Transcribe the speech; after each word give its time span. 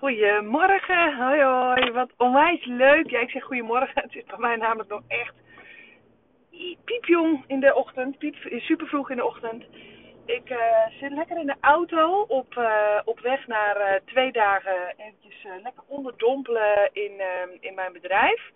Goedemorgen, 0.00 1.16
hoi 1.16 1.42
hoi, 1.42 1.90
wat 1.90 2.10
onwijs 2.16 2.64
leuk. 2.64 3.10
Ja, 3.10 3.20
ik 3.20 3.30
zeg 3.30 3.42
goedemorgen, 3.42 4.02
het 4.02 4.14
is 4.14 4.24
bij 4.24 4.38
mij 4.38 4.56
namelijk 4.56 4.88
nog 4.88 5.02
echt 5.08 5.34
piepjong 6.84 7.44
in 7.46 7.60
de 7.60 7.74
ochtend, 7.74 8.18
piep, 8.18 8.36
super 8.40 8.86
vroeg 8.86 9.10
in 9.10 9.16
de 9.16 9.24
ochtend. 9.24 9.64
Ik 10.24 10.50
uh, 10.50 10.58
zit 11.00 11.12
lekker 11.12 11.38
in 11.38 11.46
de 11.46 11.56
auto 11.60 12.20
op, 12.20 12.54
uh, 12.54 13.00
op 13.04 13.20
weg 13.20 13.46
naar 13.46 13.76
uh, 13.76 14.00
twee 14.04 14.32
dagen 14.32 14.94
eventjes 14.96 15.44
lekker 15.62 15.82
onderdompelen 15.86 16.90
in, 16.92 17.12
in 17.60 17.74
mijn 17.74 17.92
bedrijf. 17.92 18.50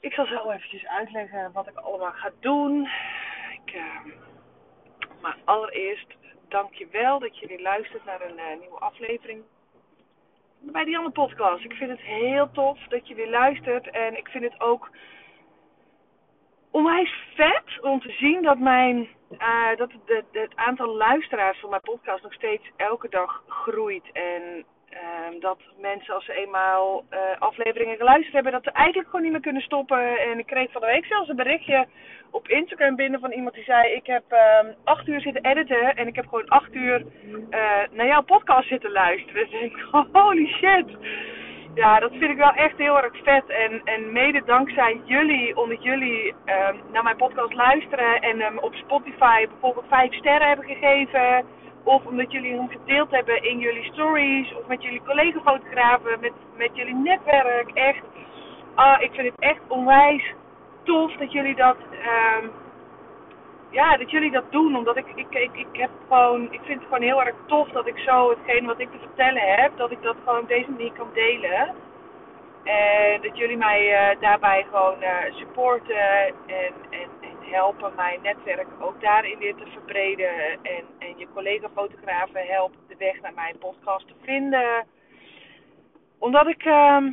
Ik 0.00 0.12
zal 0.12 0.26
zo 0.26 0.50
eventjes 0.50 0.86
uitleggen 0.86 1.52
wat 1.52 1.68
ik 1.68 1.76
allemaal 1.76 2.12
ga 2.12 2.30
doen. 2.40 2.88
Ik, 3.52 3.80
maar 5.20 5.36
allereerst 5.44 6.14
dank 6.48 6.74
je 6.74 6.86
wel 6.90 7.18
dat 7.18 7.38
weer 7.38 7.60
luistert 7.60 8.04
naar 8.04 8.20
een 8.20 8.58
nieuwe 8.58 8.78
aflevering 8.78 9.42
bij 10.60 10.84
die 10.84 10.96
andere 10.96 11.14
podcast. 11.14 11.64
Ik 11.64 11.72
vind 11.72 11.90
het 11.90 12.00
heel 12.00 12.50
tof 12.50 12.78
dat 12.88 13.08
je 13.08 13.14
weer 13.14 13.30
luistert. 13.30 13.90
En 13.90 14.16
ik 14.16 14.28
vind 14.28 14.44
het 14.44 14.60
ook 14.60 14.90
onwijs 16.70 17.14
vet 17.34 17.80
om 17.80 18.00
te 18.00 18.10
zien 18.10 18.42
dat, 18.42 18.58
mijn, 18.58 19.08
uh, 19.30 19.76
dat 19.76 19.92
het, 19.92 20.24
het, 20.32 20.56
aantal 20.56 20.96
luisteraars 20.96 21.60
van 21.60 21.70
mijn 21.70 21.82
podcast 21.82 22.22
nog 22.22 22.32
steeds 22.32 22.70
elke 22.76 23.08
dag 23.08 23.42
groeit. 23.46 24.12
En 24.12 24.64
uh, 25.02 25.40
dat 25.40 25.58
mensen 25.80 26.14
als 26.14 26.24
ze 26.24 26.32
eenmaal 26.32 27.04
uh, 27.10 27.18
afleveringen 27.38 27.96
geluisterd 27.96 28.34
hebben, 28.34 28.52
dat 28.52 28.64
ze 28.64 28.70
eigenlijk 28.70 29.08
gewoon 29.08 29.22
niet 29.22 29.32
meer 29.32 29.40
kunnen 29.48 29.62
stoppen. 29.62 30.18
En 30.18 30.38
ik 30.38 30.46
kreeg 30.46 30.72
van 30.72 30.80
de 30.80 30.86
week 30.86 31.04
zelfs 31.04 31.28
een 31.28 31.36
berichtje 31.36 31.86
op 32.30 32.48
Instagram 32.48 32.96
binnen 32.96 33.20
van 33.20 33.32
iemand 33.32 33.54
die 33.54 33.64
zei: 33.64 33.92
Ik 33.92 34.06
heb 34.06 34.24
uh, 34.32 34.70
acht 34.84 35.08
uur 35.08 35.20
zitten 35.20 35.44
editen 35.44 35.96
en 35.96 36.06
ik 36.06 36.16
heb 36.16 36.26
gewoon 36.26 36.48
acht 36.48 36.74
uur 36.74 37.04
uh, 37.30 37.58
naar 37.90 38.06
jouw 38.06 38.22
podcast 38.22 38.68
zitten 38.68 38.90
luisteren. 38.90 39.50
Dus 39.50 39.60
ik 39.60 39.76
Holy 40.12 40.46
shit. 40.46 40.86
Ja, 41.74 42.00
dat 42.00 42.10
vind 42.10 42.30
ik 42.30 42.36
wel 42.36 42.52
echt 42.52 42.78
heel 42.78 43.02
erg 43.02 43.16
vet. 43.22 43.48
En, 43.48 43.80
en 43.84 44.12
mede 44.12 44.42
dankzij 44.44 45.00
jullie, 45.04 45.56
omdat 45.56 45.82
jullie 45.82 46.34
uh, 46.46 46.68
naar 46.92 47.02
mijn 47.02 47.16
podcast 47.16 47.54
luisteren 47.54 48.20
en 48.20 48.40
um, 48.40 48.58
op 48.58 48.74
Spotify 48.74 49.46
bijvoorbeeld 49.46 49.86
vijf 49.88 50.14
sterren 50.14 50.48
hebben 50.48 50.66
gegeven. 50.66 51.44
Of 51.88 52.06
omdat 52.06 52.32
jullie 52.32 52.54
hem 52.54 52.68
gedeeld 52.68 53.10
hebben 53.10 53.42
in 53.42 53.58
jullie 53.58 53.92
stories. 53.92 54.54
Of 54.54 54.66
met 54.66 54.82
jullie 54.82 55.02
collega-fotografen, 55.06 56.20
met, 56.20 56.32
met 56.56 56.70
jullie 56.72 56.94
netwerk. 56.94 57.70
Echt, 57.74 58.02
uh, 58.76 58.96
ik 58.98 59.12
vind 59.12 59.26
het 59.26 59.38
echt 59.38 59.60
onwijs 59.68 60.34
tof 60.82 61.12
dat 61.12 61.32
jullie 61.32 61.56
dat, 61.56 61.76
um, 62.36 62.50
ja, 63.70 63.96
dat 63.96 64.10
jullie 64.10 64.30
dat 64.30 64.52
doen. 64.52 64.76
Omdat 64.76 64.96
ik, 64.96 65.06
ik, 65.14 65.34
ik, 65.34 65.56
ik 65.56 65.66
heb 65.72 65.90
gewoon, 66.08 66.42
ik 66.52 66.60
vind 66.64 66.78
het 66.78 66.88
gewoon 66.88 67.08
heel 67.08 67.22
erg 67.22 67.34
tof 67.46 67.68
dat 67.68 67.86
ik 67.86 67.98
zo 67.98 68.30
hetgeen 68.30 68.66
wat 68.66 68.80
ik 68.80 68.90
te 68.90 68.98
vertellen 68.98 69.42
heb, 69.42 69.76
dat 69.76 69.90
ik 69.90 70.02
dat 70.02 70.16
gewoon 70.24 70.40
op 70.40 70.48
deze 70.48 70.70
manier 70.70 70.92
kan 70.92 71.08
delen. 71.12 71.74
En 72.64 73.20
dat 73.22 73.36
jullie 73.38 73.56
mij 73.56 73.80
uh, 73.92 74.20
daarbij 74.20 74.66
gewoon 74.70 75.02
uh, 75.02 75.08
supporten 75.30 75.96
en, 76.26 76.34
en, 76.46 76.72
en 76.90 77.08
helpen 77.50 77.94
mijn 77.94 78.22
netwerk 78.22 78.68
ook 78.80 79.00
daarin 79.00 79.38
weer 79.38 79.54
te 79.54 79.66
verbreden. 79.66 80.28
En, 80.62 80.84
en 80.98 81.18
je 81.18 81.28
collega-fotografen 81.34 82.46
helpen 82.46 82.80
de 82.88 82.96
weg 82.98 83.20
naar 83.20 83.34
mijn 83.34 83.58
podcast 83.58 84.06
te 84.06 84.14
vinden. 84.22 84.86
Omdat 86.18 86.46
ik. 86.46 86.64
Uh, 86.64 87.06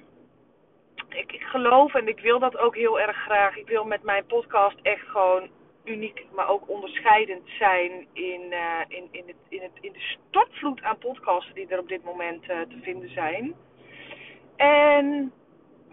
ik, 1.09 1.31
ik 1.31 1.41
geloof 1.41 1.93
en 1.93 2.07
ik 2.07 2.19
wil 2.19 2.39
dat 2.39 2.57
ook 2.57 2.75
heel 2.75 2.99
erg 2.99 3.17
graag. 3.17 3.57
Ik 3.57 3.67
wil 3.67 3.85
met 3.85 4.03
mijn 4.03 4.25
podcast 4.25 4.75
echt 4.81 5.07
gewoon 5.07 5.49
uniek, 5.83 6.25
maar 6.31 6.49
ook 6.49 6.69
onderscheidend 6.69 7.49
zijn 7.59 8.07
in, 8.13 8.41
uh, 8.49 8.79
in, 8.87 9.07
in, 9.11 9.23
het, 9.27 9.35
in, 9.49 9.61
het, 9.61 9.71
in 9.81 9.91
de 9.91 10.15
stortvloed 10.29 10.81
aan 10.81 10.97
podcasts 10.97 11.53
die 11.53 11.67
er 11.67 11.79
op 11.79 11.87
dit 11.87 12.03
moment 12.03 12.49
uh, 12.49 12.61
te 12.61 12.79
vinden 12.81 13.09
zijn. 13.09 13.55
En 14.55 15.33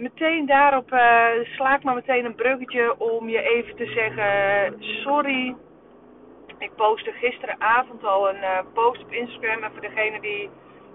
meteen 0.03 0.47
daarop 0.47 0.93
uh, 0.93 1.29
sla 1.43 1.77
ik 1.77 1.83
maar 1.83 1.95
meteen 1.95 2.25
een 2.25 2.35
bruggetje 2.35 2.99
om 2.99 3.29
je 3.29 3.43
even 3.43 3.77
te 3.77 3.87
zeggen: 3.87 4.75
sorry. 4.79 5.57
Ik 6.59 6.75
postte 6.77 7.13
gisteravond 7.13 8.05
al 8.05 8.29
een 8.29 8.67
post 8.73 9.03
op 9.03 9.13
Instagram. 9.13 9.63
En 9.63 9.71
voor 9.71 9.81
degene 9.81 10.21
die 10.21 10.51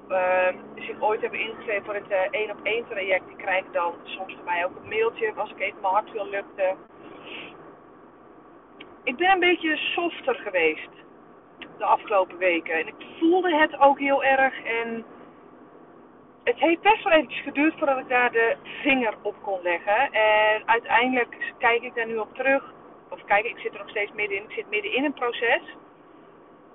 uh, 0.09 0.47
zich 0.75 1.01
ooit 1.01 1.21
hebben 1.21 1.39
ingeschreven 1.39 1.85
voor 1.85 1.93
het 1.93 2.29
één 2.31 2.51
op 2.51 2.59
één 2.63 2.85
traject, 2.89 3.27
die 3.27 3.35
krijgen 3.35 3.71
dan 3.71 3.93
soms 4.03 4.33
van 4.33 4.43
mij 4.45 4.65
ook 4.65 4.75
een 4.75 4.89
mailtje 4.89 5.33
als 5.35 5.51
ik 5.51 5.59
even 5.59 5.81
mijn 5.81 5.93
hart 5.93 6.11
wil 6.11 6.29
lukte. 6.29 6.75
Ik 9.03 9.15
ben 9.15 9.31
een 9.31 9.39
beetje 9.39 9.77
softer 9.77 10.35
geweest 10.35 10.89
de 11.77 11.85
afgelopen 11.85 12.37
weken. 12.37 12.73
En 12.73 12.87
ik 12.87 12.95
voelde 13.19 13.55
het 13.55 13.79
ook 13.79 13.99
heel 13.99 14.23
erg. 14.23 14.63
En 14.63 15.05
het 16.47 16.59
heeft 16.59 16.81
best 16.81 17.03
wel 17.03 17.13
eventjes 17.13 17.41
geduurd 17.41 17.73
voordat 17.77 17.97
ik 17.97 18.07
daar 18.07 18.31
de 18.31 18.55
vinger 18.81 19.13
op 19.21 19.35
kon 19.41 19.59
leggen. 19.61 20.11
En 20.11 20.61
uiteindelijk 20.65 21.53
kijk 21.57 21.81
ik 21.81 21.95
daar 21.95 22.07
nu 22.07 22.17
op 22.17 22.35
terug. 22.35 22.73
Of 23.09 23.23
kijk, 23.23 23.45
ik 23.45 23.57
zit 23.57 23.73
er 23.73 23.79
nog 23.79 23.89
steeds 23.89 24.11
middenin. 24.11 24.43
Ik 24.43 24.55
zit 24.55 24.69
midden 24.69 24.93
in 24.93 25.03
een 25.03 25.13
proces. 25.13 25.61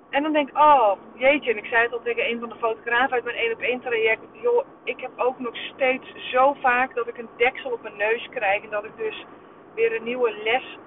En 0.09 0.23
dan 0.23 0.33
denk 0.33 0.49
ik, 0.49 0.57
oh 0.57 0.91
jeetje, 1.15 1.51
en 1.51 1.57
ik 1.57 1.65
zei 1.65 1.81
het 1.83 1.93
al 1.93 2.01
tegen 2.03 2.29
een 2.29 2.39
van 2.39 2.49
de 2.49 2.55
fotografen 2.55 3.11
uit 3.11 3.23
mijn 3.23 3.35
1 3.35 3.53
op 3.53 3.61
1 3.61 3.81
traject. 3.81 4.21
Joh, 4.31 4.65
ik 4.83 4.99
heb 4.99 5.11
ook 5.15 5.39
nog 5.39 5.55
steeds 5.55 6.29
zo 6.31 6.55
vaak 6.61 6.95
dat 6.95 7.07
ik 7.07 7.17
een 7.17 7.29
deksel 7.37 7.71
op 7.71 7.81
mijn 7.81 7.97
neus 7.97 8.29
krijg. 8.29 8.63
En 8.63 8.69
dat 8.69 8.85
ik 8.85 8.97
dus 8.97 9.25
weer 9.75 9.95
een 9.95 10.03
nieuwe 10.03 10.33
les 10.43 10.77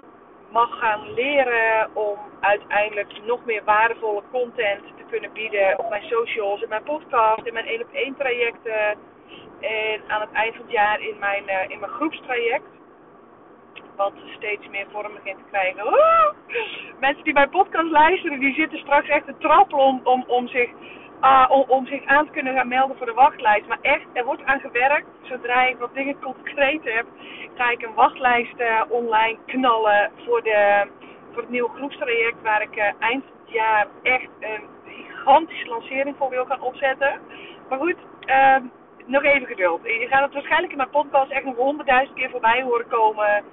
mag 0.56 0.78
gaan 0.78 1.12
leren 1.14 1.90
om 1.94 2.18
uiteindelijk 2.40 3.12
nog 3.24 3.44
meer 3.44 3.64
waardevolle 3.64 4.22
content 4.30 4.82
te 4.96 5.04
kunnen 5.10 5.32
bieden 5.32 5.78
op 5.78 5.88
mijn 5.88 6.02
socials, 6.02 6.62
in 6.62 6.68
mijn 6.68 6.82
podcast, 6.82 7.46
in 7.46 7.52
mijn 7.52 7.66
1 7.66 7.82
op 7.82 7.92
1 7.92 8.16
trajecten. 8.16 8.98
En 9.60 10.00
aan 10.06 10.20
het 10.20 10.32
eind 10.32 10.54
van 10.54 10.64
het 10.64 10.72
jaar 10.72 11.00
in 11.00 11.18
mijn, 11.18 11.44
uh, 11.46 11.70
in 11.70 11.78
mijn 11.80 11.92
groepstraject 11.92 12.70
wat 13.96 14.12
steeds 14.36 14.68
meer 14.68 14.86
vorm 14.92 15.12
begint 15.14 15.38
te 15.38 15.50
krijgen. 15.50 15.84
Mensen 17.06 17.24
die 17.24 17.32
mijn 17.32 17.50
podcast 17.50 17.90
luisteren, 17.90 18.40
die 18.40 18.54
zitten 18.54 18.78
straks 18.78 19.08
echt 19.08 19.26
te 19.26 19.34
trappelen 19.38 19.84
om, 19.84 20.00
om, 20.04 20.24
om, 20.26 20.48
zich, 20.48 20.70
uh, 21.22 21.46
om, 21.48 21.64
om, 21.68 21.86
zich 21.86 22.04
aan 22.04 22.26
te 22.26 22.32
kunnen 22.32 22.54
gaan 22.54 22.68
melden 22.68 22.96
voor 22.96 23.06
de 23.06 23.12
wachtlijst. 23.12 23.66
Maar 23.66 23.78
echt, 23.82 24.06
er 24.12 24.24
wordt 24.24 24.44
aan 24.44 24.60
gewerkt. 24.60 25.06
Zodra 25.22 25.66
ik 25.66 25.76
wat 25.76 25.94
dingen 25.94 26.20
concreet 26.28 26.84
heb, 26.84 27.06
ga 27.54 27.70
ik 27.70 27.82
een 27.82 27.94
wachtlijst 27.94 28.60
uh, 28.60 28.82
online 28.88 29.38
knallen 29.46 30.10
voor, 30.24 30.42
de, 30.42 30.86
voor 31.32 31.42
het 31.42 31.50
nieuwe 31.50 31.70
groepstraject. 31.74 32.42
Waar 32.42 32.62
ik 32.62 32.76
uh, 32.76 32.84
eind 32.98 33.24
jaar 33.44 33.86
echt 34.02 34.28
een 34.40 34.64
gigantische 34.86 35.68
lancering 35.68 36.16
voor 36.16 36.30
wil 36.30 36.44
gaan 36.44 36.60
opzetten. 36.60 37.20
Maar 37.68 37.78
goed, 37.78 37.96
ehm, 38.20 38.62
nog 39.06 39.22
even 39.22 39.46
geduld. 39.46 39.80
Je 39.82 40.06
gaat 40.08 40.22
het 40.22 40.32
waarschijnlijk 40.32 40.72
in 40.72 40.78
mijn 40.78 40.90
podcast 40.90 41.30
echt 41.30 41.44
nog 41.44 41.56
honderdduizend 41.56 42.18
keer 42.18 42.30
voorbij 42.30 42.62
horen 42.62 42.88
komen. 42.88 43.44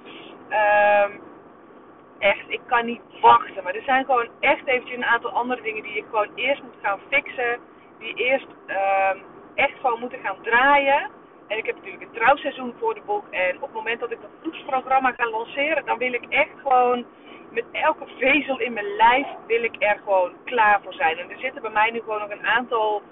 Niet 2.82 3.00
wachten. 3.20 3.62
Maar 3.62 3.74
er 3.74 3.82
zijn 3.82 4.04
gewoon 4.04 4.28
echt 4.40 4.66
eventjes 4.66 4.96
een 4.96 5.04
aantal 5.04 5.30
andere 5.30 5.62
dingen 5.62 5.82
die 5.82 5.96
ik 5.96 6.04
gewoon 6.10 6.28
eerst 6.34 6.62
moet 6.62 6.78
gaan 6.82 7.00
fixen. 7.10 7.58
Die 7.98 8.14
eerst 8.14 8.46
um, 8.66 9.22
echt 9.54 9.78
gewoon 9.80 10.00
moeten 10.00 10.18
gaan 10.18 10.36
draaien. 10.42 11.10
En 11.48 11.58
ik 11.58 11.66
heb 11.66 11.76
natuurlijk 11.76 12.02
een 12.02 12.20
trouwseizoen 12.20 12.74
voor 12.78 12.94
de 12.94 13.02
boek. 13.06 13.24
En 13.30 13.56
op 13.56 13.62
het 13.62 13.72
moment 13.72 14.00
dat 14.00 14.10
ik 14.10 14.20
dat 14.20 14.30
groepsprogramma 14.40 15.12
ga 15.16 15.30
lanceren, 15.30 15.84
dan 15.84 15.98
wil 15.98 16.12
ik 16.12 16.26
echt 16.28 16.52
gewoon 16.62 17.04
met 17.50 17.64
elke 17.72 18.06
vezel 18.18 18.58
in 18.58 18.72
mijn 18.72 18.96
lijf 18.96 19.26
wil 19.46 19.62
ik 19.62 19.76
er 19.78 20.00
gewoon 20.04 20.32
klaar 20.44 20.80
voor 20.82 20.94
zijn. 20.94 21.18
En 21.18 21.30
er 21.30 21.38
zitten 21.38 21.62
bij 21.62 21.70
mij 21.70 21.90
nu 21.90 21.98
gewoon 21.98 22.20
nog 22.20 22.30
een 22.30 22.46
aantal 22.46 23.02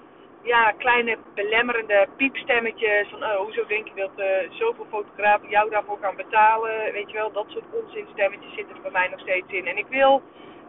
ja, 0.43 0.71
kleine 0.71 1.17
belemmerende 1.33 2.07
piepstemmetjes. 2.17 3.09
Van 3.09 3.23
oh, 3.23 3.35
hoezo 3.35 3.65
denk 3.65 3.87
je 3.87 3.93
dat 3.95 4.11
uh, 4.17 4.51
zoveel 4.51 4.85
fotografen 4.89 5.49
jou 5.49 5.69
daarvoor 5.69 5.97
gaan 6.01 6.15
betalen? 6.15 6.91
Weet 6.91 7.11
je 7.11 7.17
wel, 7.17 7.31
dat 7.31 7.45
soort 7.47 7.65
onzinstemmetjes 7.71 8.53
zitten 8.53 8.75
er 8.75 8.81
bij 8.81 8.91
mij 8.91 9.07
nog 9.07 9.19
steeds 9.19 9.51
in. 9.51 9.67
En 9.67 9.77
ik 9.77 9.87
wil 9.89 10.21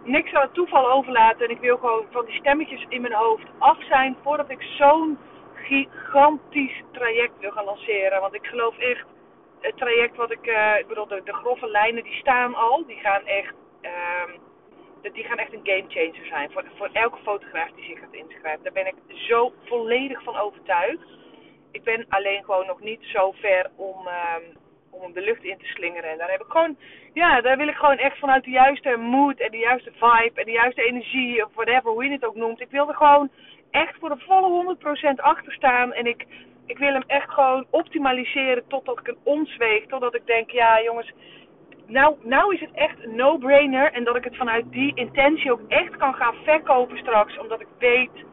niks 0.04 0.32
aan 0.32 0.42
het 0.42 0.54
toeval 0.54 0.90
overlaten. 0.90 1.46
En 1.46 1.54
ik 1.54 1.60
wil 1.60 1.76
gewoon 1.76 2.06
van 2.10 2.24
die 2.24 2.34
stemmetjes 2.34 2.86
in 2.88 3.00
mijn 3.00 3.14
hoofd 3.14 3.46
af 3.58 3.84
zijn 3.84 4.16
voordat 4.22 4.50
ik 4.50 4.62
zo'n 4.62 5.18
gigantisch 5.54 6.82
traject 6.92 7.38
wil 7.40 7.50
gaan 7.50 7.64
lanceren. 7.64 8.20
Want 8.20 8.34
ik 8.34 8.46
geloof 8.46 8.78
echt, 8.78 9.04
het 9.60 9.76
traject 9.76 10.16
wat 10.16 10.30
ik, 10.30 10.46
uh, 10.46 10.78
ik 10.78 10.86
bedoel, 10.86 11.06
de, 11.06 11.20
de 11.24 11.32
grove 11.32 11.66
lijnen 11.66 12.02
die 12.02 12.14
staan 12.14 12.54
al, 12.54 12.84
die 12.86 12.98
gaan 12.98 13.26
echt. 13.26 13.54
Uh, 13.82 13.90
die 15.12 15.24
gaan 15.24 15.38
echt 15.38 15.52
een 15.52 15.60
gamechanger 15.62 16.26
zijn 16.26 16.50
voor, 16.50 16.64
voor 16.76 16.90
elke 16.92 17.18
fotograaf 17.22 17.70
die 17.70 17.84
zich 17.84 17.98
gaat 17.98 18.14
inschrijven. 18.14 18.62
Daar 18.62 18.72
ben 18.72 18.86
ik 18.86 18.94
zo 19.08 19.52
volledig 19.64 20.22
van 20.22 20.36
overtuigd. 20.36 21.06
Ik 21.70 21.82
ben 21.82 22.06
alleen 22.08 22.44
gewoon 22.44 22.66
nog 22.66 22.80
niet 22.80 23.00
zo 23.02 23.32
ver 23.32 23.70
om, 23.76 24.06
um, 24.06 24.56
om 24.90 25.02
hem 25.02 25.12
de 25.12 25.20
lucht 25.20 25.44
in 25.44 25.58
te 25.58 25.66
slingeren. 25.66 26.10
En 26.10 26.18
daar 26.18 26.30
heb 26.30 26.40
ik 26.40 26.50
gewoon, 26.50 26.76
ja, 27.12 27.40
daar 27.40 27.56
wil 27.56 27.68
ik 27.68 27.74
gewoon 27.74 27.98
echt 27.98 28.18
vanuit 28.18 28.44
de 28.44 28.50
juiste 28.50 28.96
mood 28.96 29.38
en 29.38 29.50
de 29.50 29.58
juiste 29.58 29.92
vibe 29.92 30.40
en 30.40 30.44
de 30.44 30.50
juiste 30.50 30.82
energie, 30.82 31.44
of 31.44 31.54
whatever, 31.54 31.90
hoe 31.90 32.04
je 32.04 32.10
het 32.10 32.24
ook 32.24 32.34
noemt. 32.34 32.60
Ik 32.60 32.70
wil 32.70 32.88
er 32.88 32.94
gewoon 32.94 33.30
echt 33.70 33.96
voor 33.98 34.08
de 34.08 34.24
volle 34.26 34.76
100% 34.78 35.14
achter 35.16 35.52
staan. 35.52 35.92
En 35.92 36.06
ik, 36.06 36.26
ik 36.66 36.78
wil 36.78 36.92
hem 36.92 37.04
echt 37.06 37.30
gewoon 37.30 37.66
optimaliseren 37.70 38.66
totdat 38.68 38.98
ik 38.98 39.08
een 39.08 39.18
ons 39.22 39.56
weeg. 39.56 39.86
Totdat 39.86 40.14
ik 40.14 40.26
denk, 40.26 40.50
ja 40.50 40.82
jongens, 40.82 41.12
nou, 41.86 42.16
nou 42.22 42.54
is 42.54 42.60
het 42.60 42.72
echt 42.74 43.04
een 43.04 43.16
no-brainer. 43.16 43.92
En 43.92 44.04
dat 44.04 44.16
ik 44.16 44.24
het 44.24 44.36
vanuit 44.36 44.64
die 44.70 44.94
intentie 44.94 45.52
ook 45.52 45.60
echt 45.68 45.96
kan 45.96 46.14
gaan 46.14 46.34
verkopen 46.44 46.98
straks. 46.98 47.38
Omdat 47.38 47.60
ik 47.60 47.68
weet 47.78 48.24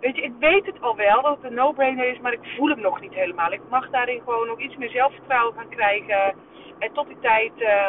weet 0.00 0.16
je, 0.16 0.22
ik 0.22 0.32
weet 0.38 0.66
het 0.66 0.80
al 0.80 0.96
wel 0.96 1.22
dat 1.22 1.36
het 1.36 1.44
een 1.44 1.54
no-brainer 1.54 2.08
is, 2.08 2.18
maar 2.18 2.32
ik 2.32 2.54
voel 2.56 2.68
hem 2.68 2.80
nog 2.80 3.00
niet 3.00 3.14
helemaal. 3.14 3.52
Ik 3.52 3.60
mag 3.68 3.90
daarin 3.90 4.22
gewoon 4.24 4.46
nog 4.46 4.60
iets 4.60 4.76
meer 4.76 4.90
zelfvertrouwen 4.90 5.54
gaan 5.54 5.68
krijgen. 5.68 6.34
En 6.78 6.92
tot 6.92 7.06
die 7.06 7.18
tijd, 7.20 7.52
uh, 7.58 7.88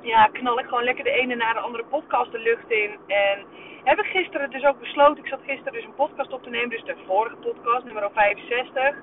ja, 0.00 0.26
knal 0.26 0.58
ik 0.58 0.66
gewoon 0.66 0.84
lekker 0.84 1.04
de 1.04 1.10
ene 1.10 1.34
na 1.34 1.52
de 1.52 1.58
andere 1.58 1.84
podcast 1.84 2.32
de 2.32 2.38
lucht 2.38 2.70
in. 2.70 2.90
En 3.06 3.44
heb 3.84 3.98
ik 3.98 4.06
gisteren 4.06 4.50
dus 4.50 4.64
ook 4.64 4.80
besloten, 4.80 5.24
ik 5.24 5.30
zat 5.30 5.40
gisteren 5.46 5.72
dus 5.72 5.84
een 5.84 5.94
podcast 5.94 6.32
op 6.32 6.42
te 6.42 6.50
nemen, 6.50 6.70
dus 6.70 6.84
de 6.84 6.96
vorige 7.06 7.36
podcast, 7.36 7.84
nummer 7.84 8.10
65. 8.12 9.02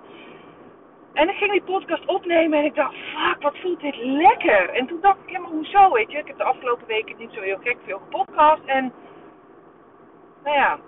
En 1.13 1.29
ik 1.29 1.35
ging 1.35 1.51
die 1.51 1.61
podcast 1.61 2.05
opnemen 2.05 2.59
en 2.59 2.65
ik 2.65 2.75
dacht, 2.75 2.95
fuck, 2.95 3.41
wat 3.41 3.57
voelt 3.57 3.79
dit 3.79 3.95
lekker. 3.95 4.69
En 4.69 4.87
toen 4.87 5.01
dacht 5.01 5.17
ik, 5.25 5.39
maar 5.39 5.49
hoezo, 5.49 5.91
weet 5.91 6.11
je. 6.11 6.17
Ik 6.17 6.27
heb 6.27 6.37
de 6.37 6.43
afgelopen 6.43 6.87
weken 6.87 7.17
niet 7.17 7.31
zo 7.33 7.41
heel 7.41 7.59
gek 7.63 7.77
veel 7.85 7.97
gepodcast. 7.97 8.61
En, 8.65 8.93
nou 10.43 10.55
ja, 10.55 10.79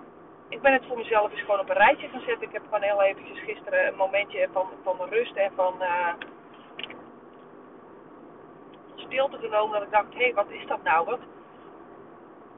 ik 0.48 0.60
ben 0.60 0.72
het 0.72 0.84
voor 0.88 0.96
mezelf 0.96 1.30
eens 1.30 1.40
gewoon 1.40 1.60
op 1.60 1.68
een 1.68 1.76
rijtje 1.76 2.08
gaan 2.08 2.20
zetten. 2.20 2.46
Ik 2.46 2.52
heb 2.52 2.62
gewoon 2.64 2.82
heel 2.82 3.02
eventjes 3.02 3.40
gisteren 3.40 3.86
een 3.86 3.96
momentje 3.96 4.48
van, 4.52 4.66
van 4.82 5.08
rust 5.08 5.36
en 5.36 5.52
van 5.54 5.74
uh, 5.80 6.12
stilte 8.94 9.38
genomen. 9.38 9.72
Dat 9.72 9.82
ik 9.82 9.90
dacht, 9.90 10.14
hé, 10.14 10.24
hey, 10.24 10.34
wat 10.34 10.50
is 10.50 10.66
dat 10.66 10.82
nou? 10.82 11.04
Wat? 11.04 11.20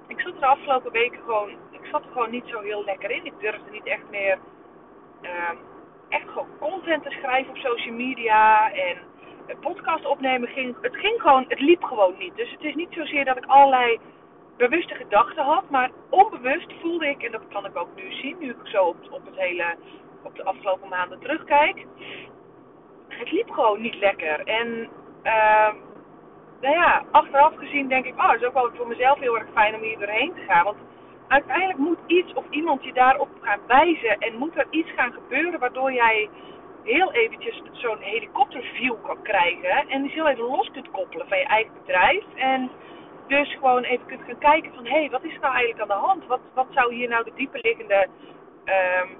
Ik 0.06 0.20
zat 0.20 0.34
er 0.34 0.40
de 0.40 0.46
afgelopen 0.46 0.92
weken 0.92 1.18
gewoon, 1.18 1.50
ik 1.70 1.86
zat 1.90 2.04
er 2.04 2.12
gewoon 2.12 2.30
niet 2.30 2.46
zo 2.46 2.60
heel 2.60 2.84
lekker 2.84 3.10
in. 3.10 3.24
Ik 3.24 3.40
durfde 3.40 3.70
niet 3.70 3.86
echt 3.86 4.10
meer... 4.10 4.38
Uh, 5.22 5.50
echt 6.08 6.28
gewoon 6.28 6.58
content 6.58 7.02
te 7.02 7.10
schrijven 7.10 7.50
op 7.50 7.56
social 7.56 7.94
media 7.94 8.72
en 8.72 8.96
een 9.46 9.58
podcast 9.58 10.06
opnemen 10.06 10.48
ging, 10.48 10.76
het 10.80 10.96
ging 10.96 11.20
gewoon, 11.20 11.44
het 11.48 11.60
liep 11.60 11.82
gewoon 11.82 12.14
niet. 12.18 12.36
Dus 12.36 12.50
het 12.50 12.62
is 12.62 12.74
niet 12.74 12.92
zozeer 12.92 13.24
dat 13.24 13.36
ik 13.36 13.46
allerlei 13.46 13.98
bewuste 14.56 14.94
gedachten 14.94 15.44
had, 15.44 15.70
maar 15.70 15.90
onbewust 16.10 16.72
voelde 16.80 17.08
ik, 17.08 17.22
en 17.22 17.32
dat 17.32 17.48
kan 17.48 17.66
ik 17.66 17.76
ook 17.76 17.88
nu 17.94 18.12
zien, 18.12 18.36
nu 18.38 18.50
ik 18.50 18.56
zo 18.62 18.84
op, 18.84 18.96
op 19.10 19.24
het 19.24 19.36
hele, 19.36 19.76
op 20.22 20.36
de 20.36 20.44
afgelopen 20.44 20.88
maanden 20.88 21.20
terugkijk, 21.20 21.86
het 23.08 23.32
liep 23.32 23.50
gewoon 23.50 23.80
niet 23.80 23.98
lekker. 23.98 24.40
En 24.40 24.88
uh, 25.24 25.72
nou 26.60 26.74
ja, 26.74 27.02
achteraf 27.10 27.56
gezien 27.56 27.88
denk 27.88 28.04
ik, 28.04 28.14
oh, 28.14 28.30
het 28.30 28.40
is 28.40 28.46
ook 28.46 28.54
wel 28.54 28.70
voor 28.74 28.86
mezelf 28.86 29.18
heel 29.18 29.38
erg 29.38 29.48
fijn 29.52 29.74
om 29.74 29.80
hier 29.80 29.98
doorheen 29.98 30.34
te 30.34 30.44
gaan. 30.48 30.66
Uiteindelijk 31.28 31.78
moet 31.78 31.98
iets 32.06 32.32
of 32.32 32.44
iemand 32.50 32.84
je 32.84 32.92
daarop 32.92 33.28
gaan 33.40 33.60
wijzen 33.66 34.18
en 34.18 34.38
moet 34.38 34.56
er 34.56 34.66
iets 34.70 34.90
gaan 34.90 35.12
gebeuren 35.12 35.60
waardoor 35.60 35.92
jij 35.92 36.28
heel 36.82 37.12
eventjes 37.12 37.62
zo'n 37.72 38.00
helikopterview 38.00 38.94
kan 39.02 39.22
krijgen 39.22 39.88
en 39.88 40.02
dus 40.02 40.12
heel 40.12 40.28
even 40.28 40.44
los 40.44 40.70
kunt 40.70 40.90
koppelen 40.90 41.28
van 41.28 41.38
je 41.38 41.44
eigen 41.44 41.72
bedrijf 41.84 42.24
en 42.34 42.70
dus 43.26 43.54
gewoon 43.54 43.82
even 43.82 44.06
kunt 44.06 44.22
gaan 44.22 44.38
kijken 44.38 44.74
van 44.74 44.84
hé, 44.84 44.98
hey, 44.98 45.10
wat 45.10 45.24
is 45.24 45.34
er 45.34 45.40
nou 45.40 45.54
eigenlijk 45.54 45.82
aan 45.82 46.00
de 46.00 46.06
hand? 46.06 46.26
Wat, 46.26 46.40
wat 46.54 46.66
zou 46.70 46.94
hier 46.94 47.08
nou 47.08 47.24
de 47.24 47.32
diepe 47.34 47.58
liggende, 47.62 48.08
um, 48.64 49.16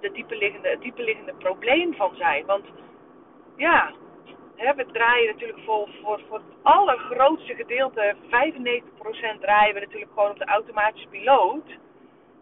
de 0.00 0.10
diepe 0.12 0.36
liggende, 0.36 0.68
het 0.68 0.80
diepe 0.80 1.02
liggende 1.02 1.34
probleem 1.38 1.94
van 1.94 2.14
zijn? 2.14 2.46
Want 2.46 2.64
ja, 3.56 3.92
we 4.60 4.86
draaien 4.92 5.26
natuurlijk 5.26 5.58
voor, 5.64 5.88
voor, 6.02 6.20
voor 6.28 6.36
het 6.36 6.56
allergrootste 6.62 7.54
gedeelte, 7.54 8.14
95% 8.24 9.40
draaien 9.40 9.74
we 9.74 9.80
natuurlijk 9.80 10.12
gewoon 10.14 10.30
op 10.30 10.38
de 10.38 10.44
automatische 10.44 11.08
piloot. 11.08 11.78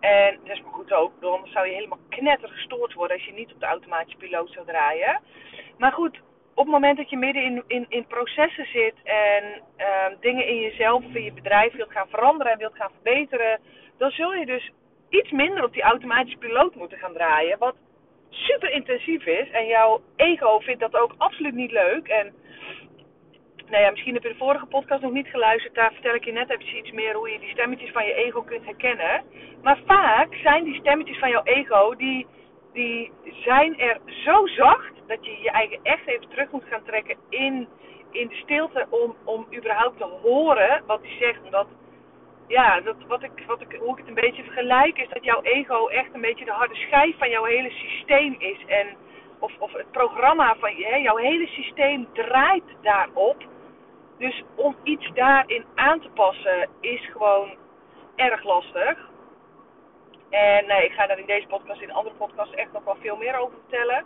En 0.00 0.38
dat 0.44 0.56
is 0.56 0.62
maar 0.62 0.72
goed 0.72 0.92
ook, 0.92 1.12
anders 1.20 1.52
zou 1.52 1.66
je 1.66 1.74
helemaal 1.74 1.98
knetter 2.08 2.48
gestoord 2.48 2.94
worden 2.94 3.16
als 3.16 3.26
je 3.26 3.32
niet 3.32 3.52
op 3.52 3.60
de 3.60 3.66
automatische 3.66 4.18
piloot 4.18 4.50
zou 4.50 4.66
draaien. 4.66 5.20
Maar 5.78 5.92
goed, 5.92 6.20
op 6.54 6.64
het 6.64 6.72
moment 6.72 6.96
dat 6.96 7.10
je 7.10 7.16
midden 7.16 7.42
in, 7.42 7.64
in, 7.66 7.86
in 7.88 8.06
processen 8.06 8.66
zit 8.66 8.94
en 9.04 9.44
uh, 9.78 9.86
dingen 10.20 10.46
in 10.46 10.60
jezelf 10.60 11.04
of 11.04 11.14
in 11.14 11.24
je 11.24 11.32
bedrijf 11.32 11.72
wilt 11.72 11.92
gaan 11.92 12.08
veranderen 12.08 12.52
en 12.52 12.58
wilt 12.58 12.76
gaan 12.76 12.90
verbeteren, 13.02 13.60
dan 13.96 14.10
zul 14.10 14.34
je 14.34 14.46
dus 14.46 14.70
iets 15.08 15.30
minder 15.30 15.64
op 15.64 15.72
die 15.72 15.82
automatische 15.82 16.38
piloot 16.38 16.74
moeten 16.74 16.98
gaan 16.98 17.12
draaien. 17.12 17.58
Wat 17.58 17.74
super 18.38 18.72
intensief 18.72 19.26
is. 19.26 19.50
En 19.50 19.66
jouw 19.66 20.00
ego 20.16 20.58
vindt 20.58 20.80
dat 20.80 20.96
ook 20.96 21.14
absoluut 21.16 21.54
niet 21.54 21.70
leuk. 21.70 22.08
En 22.08 22.34
nou 23.70 23.82
ja, 23.82 23.90
misschien 23.90 24.14
heb 24.14 24.22
je 24.22 24.28
de 24.28 24.44
vorige 24.44 24.66
podcast 24.66 25.02
nog 25.02 25.12
niet 25.12 25.26
geluisterd. 25.26 25.74
Daar 25.74 25.92
vertel 25.92 26.14
ik 26.14 26.24
je 26.24 26.32
net 26.32 26.50
even 26.50 26.76
iets 26.76 26.90
meer 26.90 27.14
hoe 27.14 27.30
je 27.30 27.38
die 27.38 27.50
stemmetjes 27.50 27.90
van 27.90 28.06
je 28.06 28.14
ego 28.14 28.42
kunt 28.42 28.64
herkennen. 28.64 29.22
Maar 29.62 29.78
vaak 29.86 30.34
zijn 30.34 30.64
die 30.64 30.80
stemmetjes 30.80 31.18
van 31.18 31.30
jouw 31.30 31.42
ego, 31.42 31.94
die, 31.94 32.26
die 32.72 33.12
zijn 33.44 33.78
er 33.78 34.00
zo 34.24 34.46
zacht 34.46 34.92
dat 35.06 35.24
je 35.24 35.38
je 35.42 35.50
eigen 35.50 35.78
echt 35.82 36.06
even 36.06 36.28
terug 36.28 36.50
moet 36.50 36.64
gaan 36.70 36.84
trekken 36.84 37.16
in, 37.28 37.68
in 38.10 38.28
de 38.28 38.34
stilte 38.34 38.86
om, 38.90 39.16
om 39.24 39.46
überhaupt 39.56 39.98
te 39.98 40.08
horen 40.22 40.82
wat 40.86 41.00
hij 41.02 41.16
zegt. 41.18 41.44
Omdat 41.44 41.66
ja, 42.48 42.80
dat, 42.80 42.96
wat 43.06 43.22
ik, 43.22 43.44
wat 43.46 43.60
ik, 43.60 43.78
hoe 43.80 43.92
ik 43.92 43.98
het 43.98 44.08
een 44.08 44.14
beetje 44.14 44.42
vergelijk 44.42 44.98
is 44.98 45.08
dat 45.08 45.24
jouw 45.24 45.42
ego 45.42 45.86
echt 45.86 46.14
een 46.14 46.20
beetje 46.20 46.44
de 46.44 46.50
harde 46.50 46.74
schijf 46.74 47.18
van 47.18 47.30
jouw 47.30 47.44
hele 47.44 47.70
systeem 47.70 48.34
is. 48.38 48.64
En, 48.66 48.96
of, 49.38 49.52
of 49.58 49.72
het 49.72 49.90
programma 49.90 50.56
van 50.58 50.70
hè, 50.70 50.96
jouw 50.96 51.16
hele 51.16 51.46
systeem 51.46 52.08
draait 52.12 52.76
daarop. 52.82 53.44
Dus 54.18 54.42
om 54.54 54.76
iets 54.82 55.10
daarin 55.14 55.64
aan 55.74 56.00
te 56.00 56.08
passen 56.08 56.68
is 56.80 57.08
gewoon 57.12 57.56
erg 58.16 58.44
lastig. 58.44 59.08
En 60.30 60.66
nee, 60.66 60.84
ik 60.84 60.92
ga 60.92 61.06
daar 61.06 61.18
in 61.18 61.26
deze 61.26 61.46
podcast, 61.46 61.80
in 61.80 61.92
andere 61.92 62.14
podcasts 62.14 62.54
echt 62.54 62.72
nog 62.72 62.84
wel 62.84 62.96
veel 63.00 63.16
meer 63.16 63.38
over 63.38 63.58
vertellen. 63.58 64.04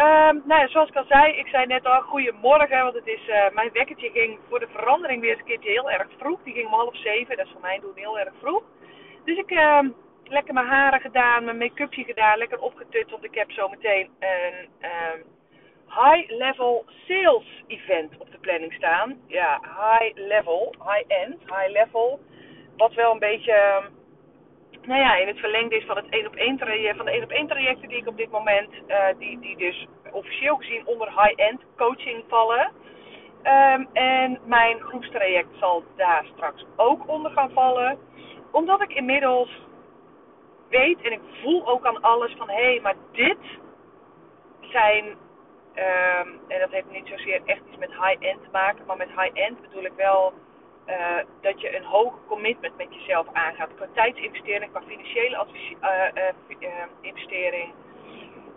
Um, 0.00 0.42
nou 0.44 0.60
ja, 0.60 0.68
zoals 0.68 0.88
ik 0.88 0.96
al 0.96 1.04
zei, 1.08 1.32
ik 1.32 1.46
zei 1.46 1.66
net 1.66 1.86
al 1.86 2.00
goedemorgen, 2.00 2.82
want 2.82 2.94
het 2.94 3.06
is, 3.06 3.28
uh, 3.28 3.50
mijn 3.52 3.70
wekkertje 3.72 4.10
ging 4.10 4.38
voor 4.48 4.58
de 4.58 4.68
verandering 4.72 5.20
weer 5.20 5.30
eens 5.30 5.38
een 5.38 5.46
keertje 5.46 5.70
heel 5.70 5.90
erg 5.90 6.06
vroeg. 6.18 6.42
Die 6.42 6.54
ging 6.54 6.66
om 6.66 6.72
half 6.72 6.96
zeven, 6.96 7.36
dat 7.36 7.46
is 7.46 7.52
voor 7.52 7.60
mij 7.60 7.78
doen 7.80 7.92
heel 7.94 8.18
erg 8.18 8.32
vroeg. 8.40 8.62
Dus 9.24 9.38
ik 9.38 9.50
uh, 9.50 9.78
lekker 10.24 10.54
mijn 10.54 10.66
haren 10.66 11.00
gedaan, 11.00 11.44
mijn 11.44 11.58
make-upje 11.58 12.04
gedaan, 12.04 12.38
lekker 12.38 12.60
opgetut, 12.60 13.10
want 13.10 13.24
ik 13.24 13.34
heb 13.34 13.50
zometeen 13.50 14.10
een 14.18 14.68
uh, 14.80 15.20
high-level 15.88 16.84
sales 17.06 17.62
event 17.66 18.12
op 18.18 18.30
de 18.30 18.38
planning 18.38 18.72
staan. 18.72 19.20
Ja, 19.26 19.60
high-level, 19.60 20.74
high-end, 20.84 21.40
high-level, 21.40 22.20
wat 22.76 22.94
wel 22.94 23.12
een 23.12 23.18
beetje 23.18 23.52
ehm, 23.52 23.86
nou 24.82 25.00
ja, 25.00 25.16
in 25.16 25.26
het 25.26 25.38
verlengde 25.38 25.76
is 25.76 25.84
van 25.84 25.96
het 25.96 26.08
1 26.08 26.26
op 26.26 26.34
1 26.34 26.56
traject, 26.56 26.96
van 26.96 27.04
de 27.06 27.12
1 27.12 27.22
op 27.22 27.30
1 27.30 27.46
trajecten 27.46 27.88
die 27.88 27.98
ik 27.98 28.06
op 28.06 28.16
dit 28.16 28.30
moment, 28.30 28.68
uh, 28.88 29.04
die, 29.18 29.38
die 29.38 29.56
dus 29.56 29.86
officieel 30.10 30.56
gezien 30.56 30.86
onder 30.86 31.08
high-end 31.08 31.60
coaching 31.76 32.24
vallen. 32.28 32.70
Um, 33.44 33.88
en 33.92 34.38
mijn 34.44 34.80
groepstraject 34.80 35.48
zal 35.58 35.84
daar 35.96 36.24
straks 36.34 36.64
ook 36.76 37.08
onder 37.08 37.30
gaan 37.30 37.50
vallen. 37.50 37.98
Omdat 38.50 38.82
ik 38.82 38.92
inmiddels 38.92 39.50
weet 40.68 41.00
en 41.02 41.12
ik 41.12 41.20
voel 41.42 41.68
ook 41.68 41.86
aan 41.86 42.00
alles 42.00 42.34
van 42.36 42.48
hé, 42.48 42.62
hey, 42.62 42.80
maar 42.82 42.94
dit 43.12 43.38
zijn, 44.60 45.04
um, 45.74 46.40
en 46.48 46.60
dat 46.60 46.70
heeft 46.70 46.90
niet 46.90 47.06
zozeer 47.06 47.40
echt 47.44 47.60
iets 47.68 47.78
met 47.78 47.90
high-end 47.90 48.42
te 48.42 48.48
maken, 48.52 48.86
maar 48.86 48.96
met 48.96 49.08
high-end 49.08 49.60
bedoel 49.60 49.84
ik 49.84 49.92
wel 49.96 50.32
uh, 50.90 51.16
dat 51.40 51.60
je 51.60 51.76
een 51.76 51.84
hoge 51.84 52.16
commitment 52.26 52.76
met 52.76 52.94
jezelf 52.94 53.26
aangaat. 53.32 53.74
Qua 53.74 53.86
tijdsinvestering, 53.94 54.70
qua 54.70 54.82
financiële 54.86 55.36
advies, 55.36 55.74
uh, 55.82 56.68
investering. 57.00 57.72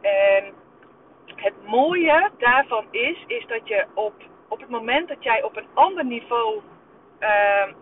En 0.01 0.53
het 1.35 1.53
mooie 1.65 2.29
daarvan 2.37 2.85
is, 2.91 3.23
is 3.27 3.45
dat 3.47 3.67
je 3.67 3.85
op, 3.93 4.13
op 4.47 4.59
het 4.59 4.69
moment 4.69 5.07
dat 5.07 5.23
jij 5.23 5.43
op 5.43 5.55
een 5.55 5.67
ander 5.73 6.05
niveau 6.05 6.61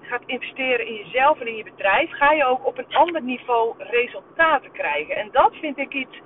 gaat 0.01 0.22
investeren 0.25 0.88
in 0.88 0.93
jezelf 0.93 1.39
en 1.39 1.48
in 1.48 1.55
je 1.55 1.63
bedrijf, 1.63 2.12
ga 2.12 2.31
je 2.31 2.46
ook 2.46 2.65
op 2.65 2.77
een 2.77 2.96
ander 2.96 3.22
niveau 3.22 3.74
resultaten 3.77 4.72
krijgen. 4.72 5.15
En 5.15 5.29
dat 5.31 5.55
vind 5.55 5.77
ik 5.77 5.93
iets, 5.93 6.20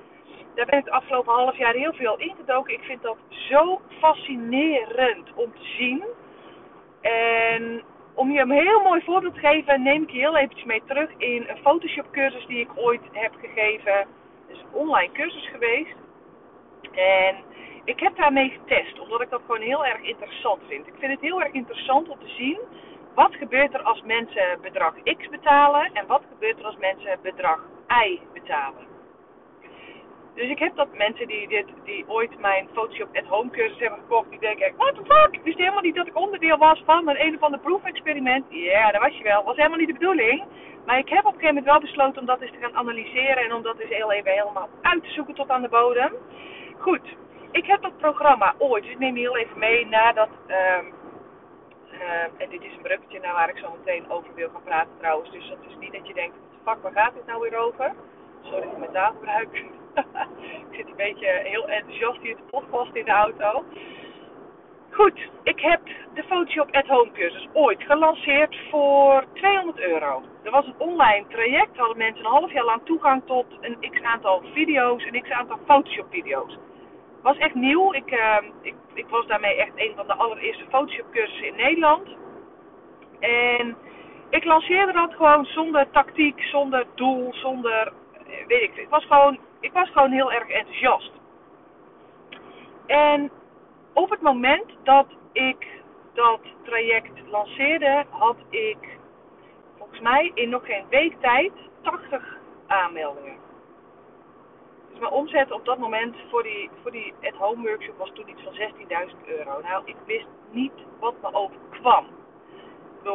daar 0.55 0.65
ben 0.65 0.79
ik 0.79 0.85
het 0.85 0.93
afgelopen 0.93 1.33
half 1.33 1.57
jaar 1.57 1.73
heel 1.73 1.93
veel 1.93 2.17
ingedoken. 2.17 2.73
Ik 2.73 2.83
vind 2.83 3.01
dat 3.01 3.17
zo 3.29 3.81
fascinerend 3.99 5.33
om 5.33 5.51
te 5.53 5.63
zien. 5.77 6.03
En 7.01 7.83
om 8.15 8.31
je 8.31 8.39
een 8.39 8.51
heel 8.51 8.81
mooi 8.81 9.01
voorbeeld 9.01 9.33
te 9.33 9.39
geven, 9.39 9.83
neem 9.83 10.03
ik 10.03 10.09
je 10.09 10.17
heel 10.17 10.37
eventjes 10.37 10.65
mee 10.65 10.81
terug 10.85 11.09
in 11.17 11.45
een 11.47 11.57
Photoshop 11.57 12.11
cursus 12.11 12.45
die 12.45 12.59
ik 12.59 12.69
ooit 12.75 13.01
heb 13.11 13.33
gegeven. 13.41 13.93
Het 13.93 14.07
is 14.47 14.59
een 14.59 14.73
online 14.73 15.11
cursus 15.11 15.49
geweest. 15.49 15.95
En 16.91 17.35
ik 17.83 17.99
heb 17.99 18.15
daarmee 18.15 18.49
getest, 18.49 18.99
omdat 18.99 19.21
ik 19.21 19.29
dat 19.29 19.41
gewoon 19.45 19.61
heel 19.61 19.85
erg 19.85 20.01
interessant 20.01 20.61
vind. 20.67 20.87
Ik 20.87 20.93
vind 20.99 21.11
het 21.11 21.21
heel 21.21 21.41
erg 21.41 21.51
interessant 21.51 22.09
om 22.09 22.19
te 22.19 22.29
zien 22.29 22.59
wat 23.15 23.35
gebeurt 23.35 23.73
er 23.73 23.81
als 23.81 24.01
mensen 24.01 24.57
bedrag 24.61 24.93
X 25.03 25.29
betalen 25.29 25.89
en 25.93 26.07
wat 26.07 26.21
gebeurt 26.33 26.59
er 26.59 26.65
als 26.65 26.77
mensen 26.77 27.19
bedrag 27.21 27.59
Y 27.87 28.19
betalen. 28.33 28.94
Dus 30.35 30.49
ik 30.49 30.59
heb 30.59 30.75
dat 30.75 30.87
mensen 30.93 31.27
die, 31.27 31.47
dit, 31.47 31.65
die 31.83 32.05
ooit 32.07 32.39
mijn 32.39 32.67
Photoshop 32.73 33.09
at 33.13 33.25
Home 33.25 33.49
cursus 33.49 33.79
hebben 33.79 33.99
gekocht, 33.99 34.29
die 34.29 34.39
denken, 34.39 34.73
what 34.77 34.95
the 34.95 35.01
fuck, 35.05 35.27
ik 35.31 35.43
wist 35.43 35.57
helemaal 35.57 35.81
niet 35.81 35.95
dat 35.95 36.07
ik 36.07 36.17
onderdeel 36.17 36.57
was 36.57 36.81
van 36.85 37.07
een 37.07 37.25
een 37.25 37.35
of 37.35 37.41
ander 37.41 37.59
proefexperiment. 37.59 38.45
Ja, 38.49 38.91
dat 38.91 39.01
was 39.01 39.17
je 39.17 39.23
wel. 39.23 39.43
was 39.43 39.55
helemaal 39.55 39.77
niet 39.77 39.87
de 39.87 39.93
bedoeling. 39.93 40.43
Maar 40.85 40.97
ik 40.97 41.09
heb 41.09 41.25
op 41.25 41.33
een 41.33 41.39
gegeven 41.39 41.55
moment 41.55 41.65
wel 41.65 41.79
besloten 41.79 42.19
om 42.19 42.25
dat 42.25 42.41
eens 42.41 42.51
te 42.51 42.59
gaan 42.59 42.75
analyseren 42.75 43.43
en 43.43 43.53
om 43.53 43.61
dat 43.61 43.79
eens 43.79 43.89
heel 43.89 44.11
even 44.11 44.31
helemaal 44.31 44.69
uit 44.81 45.03
te 45.03 45.09
zoeken 45.09 45.33
tot 45.33 45.49
aan 45.49 45.61
de 45.61 45.69
bodem. 45.69 46.13
Goed, 46.77 47.15
ik 47.51 47.65
heb 47.65 47.81
dat 47.81 47.97
programma 47.97 48.55
ooit, 48.57 48.83
dus 48.83 48.91
ik 48.91 48.99
neem 48.99 49.15
je 49.15 49.21
heel 49.21 49.37
even 49.37 49.59
mee 49.59 49.85
nadat, 49.85 50.29
um, 50.47 50.93
en 52.37 52.49
dit 52.49 52.63
is 52.63 52.75
een 52.75 52.81
bruggetje 52.81 53.19
naar 53.19 53.33
waar 53.33 53.49
ik 53.49 53.57
zo 53.57 53.75
meteen 53.77 54.09
over 54.09 54.33
wil 54.35 54.49
gaan 54.49 54.63
praten 54.63 54.97
trouwens. 54.97 55.31
Dus 55.31 55.49
dat 55.49 55.57
is 55.67 55.75
niet 55.79 55.93
dat 55.93 56.07
je 56.07 56.13
denkt, 56.13 56.35
fuck, 56.63 56.81
waar 56.81 56.91
gaat 56.91 57.13
dit 57.13 57.25
nou 57.25 57.41
weer 57.41 57.57
over? 57.57 57.93
Sorry 58.41 58.67
voor 58.69 58.79
mijn 58.79 58.91
taalgebruik. 58.91 59.65
ik 60.69 60.75
zit 60.75 60.87
een 60.87 60.95
beetje 60.95 61.41
heel 61.43 61.67
enthousiast 61.67 62.21
hier 62.21 62.35
te 62.35 62.43
podcast 62.49 62.95
in 62.95 63.05
de 63.05 63.11
auto. 63.11 63.63
Goed, 64.95 65.19
ik 65.43 65.59
heb 65.59 65.81
de 66.13 66.23
Photoshop 66.23 66.71
at 66.71 66.87
Home 66.87 67.11
cursus 67.11 67.47
ooit 67.53 67.83
gelanceerd 67.83 68.55
voor 68.69 69.23
200 69.33 69.79
euro. 69.79 70.23
Dat 70.43 70.53
was 70.53 70.65
een 70.65 70.75
online 70.77 71.25
traject, 71.27 71.77
hadden 71.77 71.97
mensen 71.97 72.25
een 72.25 72.31
half 72.31 72.51
jaar 72.51 72.65
lang 72.65 72.81
toegang 72.83 73.21
tot 73.25 73.45
een 73.61 73.77
x 73.91 74.01
aantal 74.01 74.41
video's, 74.53 75.03
een 75.03 75.21
x 75.21 75.29
aantal 75.29 75.59
Photoshop 75.65 76.05
video's. 76.09 76.57
Was 77.21 77.37
echt 77.37 77.53
nieuw, 77.53 77.93
ik, 77.93 78.11
uh, 78.11 78.37
ik, 78.61 78.75
ik 78.93 79.07
was 79.07 79.27
daarmee 79.27 79.55
echt 79.55 79.71
een 79.75 79.93
van 79.95 80.07
de 80.07 80.15
allereerste 80.15 80.65
Photoshop 80.69 81.11
cursussen 81.11 81.47
in 81.47 81.55
Nederland. 81.55 82.07
En 83.19 83.77
ik 84.29 84.43
lanceerde 84.43 84.91
dat 84.91 85.13
gewoon 85.13 85.45
zonder 85.45 85.89
tactiek, 85.91 86.41
zonder 86.41 86.85
doel, 86.95 87.33
zonder, 87.33 87.93
eh, 88.13 88.47
weet 88.47 88.61
ik, 88.61 88.75
ik 88.75 88.89
was 88.89 89.05
gewoon, 89.05 89.39
ik 89.65 89.73
was 89.73 89.89
gewoon 89.89 90.11
heel 90.11 90.31
erg 90.31 90.49
enthousiast. 90.49 91.11
En 92.85 93.31
op 93.93 94.09
het 94.09 94.21
moment 94.21 94.65
dat 94.83 95.07
ik 95.31 95.67
dat 96.13 96.39
traject 96.63 97.27
lanceerde, 97.29 98.05
had 98.09 98.37
ik 98.49 98.97
volgens 99.77 99.99
mij 99.99 100.31
in 100.33 100.49
nog 100.49 100.65
geen 100.65 100.85
week 100.89 101.15
tijd 101.21 101.51
80 101.81 102.37
aanmeldingen. 102.67 103.37
Dus 104.89 104.99
mijn 104.99 105.11
omzet 105.11 105.51
op 105.51 105.65
dat 105.65 105.77
moment 105.77 106.15
voor 106.29 106.43
die, 106.43 106.69
voor 106.81 106.91
die 106.91 107.13
at-home 107.21 107.67
workshop 107.67 107.97
was 107.97 108.11
toen 108.13 108.29
iets 108.29 108.41
van 108.43 108.53
16.000 108.53 109.25
euro. 109.25 109.61
Nou, 109.61 109.81
ik 109.85 109.95
wist 110.05 110.27
niet 110.51 110.73
wat 110.99 111.15
me 111.21 111.33
overkwam. 111.33 112.05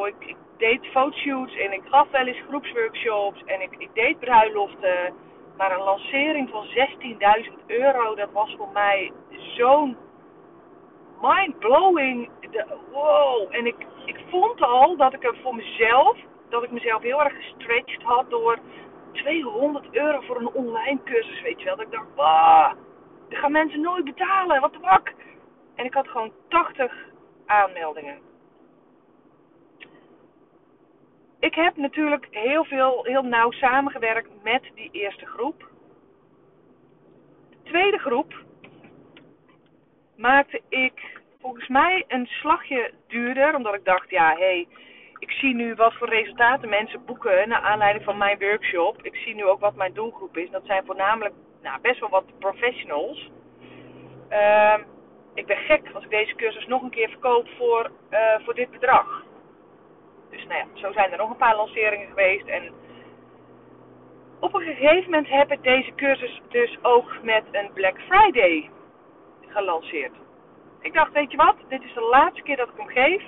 Ik, 0.06 0.14
ik, 0.18 0.36
deed 0.56 0.86
fotoshoots 0.86 1.56
en 1.56 1.72
ik 1.72 1.82
gaf 1.84 2.10
wel 2.10 2.26
eens 2.26 2.42
groepsworkshops 2.48 3.42
en 3.44 3.60
ik, 3.60 3.74
ik 3.78 3.94
deed 3.94 4.18
bruiloften. 4.18 5.14
Maar 5.56 5.72
een 5.72 5.84
lancering 5.84 6.50
van 6.50 6.66
16.000 6.66 7.66
euro, 7.66 8.14
dat 8.14 8.32
was 8.32 8.54
voor 8.56 8.68
mij 8.72 9.12
zo'n 9.56 9.96
mind-blowing. 11.20 12.30
Wow. 12.92 13.46
En 13.50 13.66
ik, 13.66 13.86
ik 14.04 14.20
vond 14.30 14.62
al 14.62 14.96
dat 14.96 15.14
ik 15.14 15.24
er 15.24 15.36
voor 15.42 15.54
mezelf, 15.54 16.18
dat 16.48 16.62
ik 16.62 16.70
mezelf 16.70 17.02
heel 17.02 17.22
erg 17.22 17.34
gestretched 17.34 18.02
had 18.02 18.30
door 18.30 18.58
200 19.12 19.86
euro 19.90 20.20
voor 20.20 20.36
een 20.36 20.52
online 20.52 21.02
cursus, 21.04 21.42
weet 21.42 21.58
je 21.58 21.64
wel. 21.64 21.76
Dat 21.76 21.86
ik 21.86 21.92
dacht, 21.92 22.14
wow, 22.14 22.72
dat 23.28 23.38
gaan 23.38 23.52
mensen 23.52 23.80
nooit 23.80 24.04
betalen, 24.04 24.60
wat 24.60 24.72
de 24.72 24.78
bak. 24.78 25.12
En 25.74 25.84
ik 25.84 25.94
had 25.94 26.08
gewoon 26.08 26.32
80 26.48 26.92
aanmeldingen. 27.46 28.29
Ik 31.40 31.54
heb 31.54 31.76
natuurlijk 31.76 32.26
heel 32.30 32.64
veel, 32.64 33.04
heel 33.04 33.22
nauw 33.22 33.50
samengewerkt 33.50 34.28
met 34.42 34.62
die 34.74 34.88
eerste 34.92 35.26
groep. 35.26 35.68
De 37.50 37.70
tweede 37.70 37.98
groep 37.98 38.34
maakte 40.16 40.60
ik 40.68 41.20
volgens 41.40 41.68
mij 41.68 42.04
een 42.08 42.26
slagje 42.26 42.92
duurder. 43.06 43.54
Omdat 43.54 43.74
ik 43.74 43.84
dacht, 43.84 44.10
ja, 44.10 44.30
hé, 44.30 44.36
hey, 44.36 44.68
ik 45.18 45.30
zie 45.30 45.54
nu 45.54 45.74
wat 45.74 45.94
voor 45.94 46.08
resultaten 46.08 46.68
mensen 46.68 47.04
boeken 47.04 47.48
naar 47.48 47.60
aanleiding 47.60 48.04
van 48.04 48.16
mijn 48.16 48.38
workshop. 48.38 49.02
Ik 49.02 49.14
zie 49.14 49.34
nu 49.34 49.44
ook 49.44 49.60
wat 49.60 49.74
mijn 49.74 49.92
doelgroep 49.92 50.36
is. 50.36 50.50
Dat 50.50 50.66
zijn 50.66 50.86
voornamelijk 50.86 51.34
nou, 51.62 51.80
best 51.80 52.00
wel 52.00 52.08
wat 52.08 52.38
professionals. 52.38 53.30
Uh, 54.30 54.78
ik 55.34 55.46
ben 55.46 55.56
gek 55.56 55.90
als 55.94 56.04
ik 56.04 56.10
deze 56.10 56.34
cursus 56.34 56.66
nog 56.66 56.82
een 56.82 56.90
keer 56.90 57.08
verkoop 57.08 57.48
voor, 57.56 57.90
uh, 58.10 58.18
voor 58.44 58.54
dit 58.54 58.70
bedrag. 58.70 59.28
Dus 60.30 60.46
nou 60.46 60.58
ja, 60.58 60.66
zo 60.74 60.92
zijn 60.92 61.12
er 61.12 61.18
nog 61.18 61.30
een 61.30 61.36
paar 61.36 61.56
lanceringen 61.56 62.08
geweest. 62.08 62.46
En 62.46 62.72
op 64.40 64.54
een 64.54 64.60
gegeven 64.60 65.04
moment 65.04 65.28
heb 65.28 65.52
ik 65.52 65.62
deze 65.62 65.94
cursus 65.94 66.40
dus 66.48 66.78
ook 66.82 67.22
met 67.22 67.44
een 67.52 67.72
Black 67.72 68.00
Friday 68.00 68.70
gelanceerd. 69.46 70.12
Ik 70.80 70.92
dacht, 70.92 71.12
weet 71.12 71.30
je 71.30 71.36
wat, 71.36 71.56
dit 71.68 71.82
is 71.82 71.94
de 71.94 72.00
laatste 72.00 72.42
keer 72.42 72.56
dat 72.56 72.68
ik 72.68 72.76
hem 72.76 72.88
geef. 72.88 73.22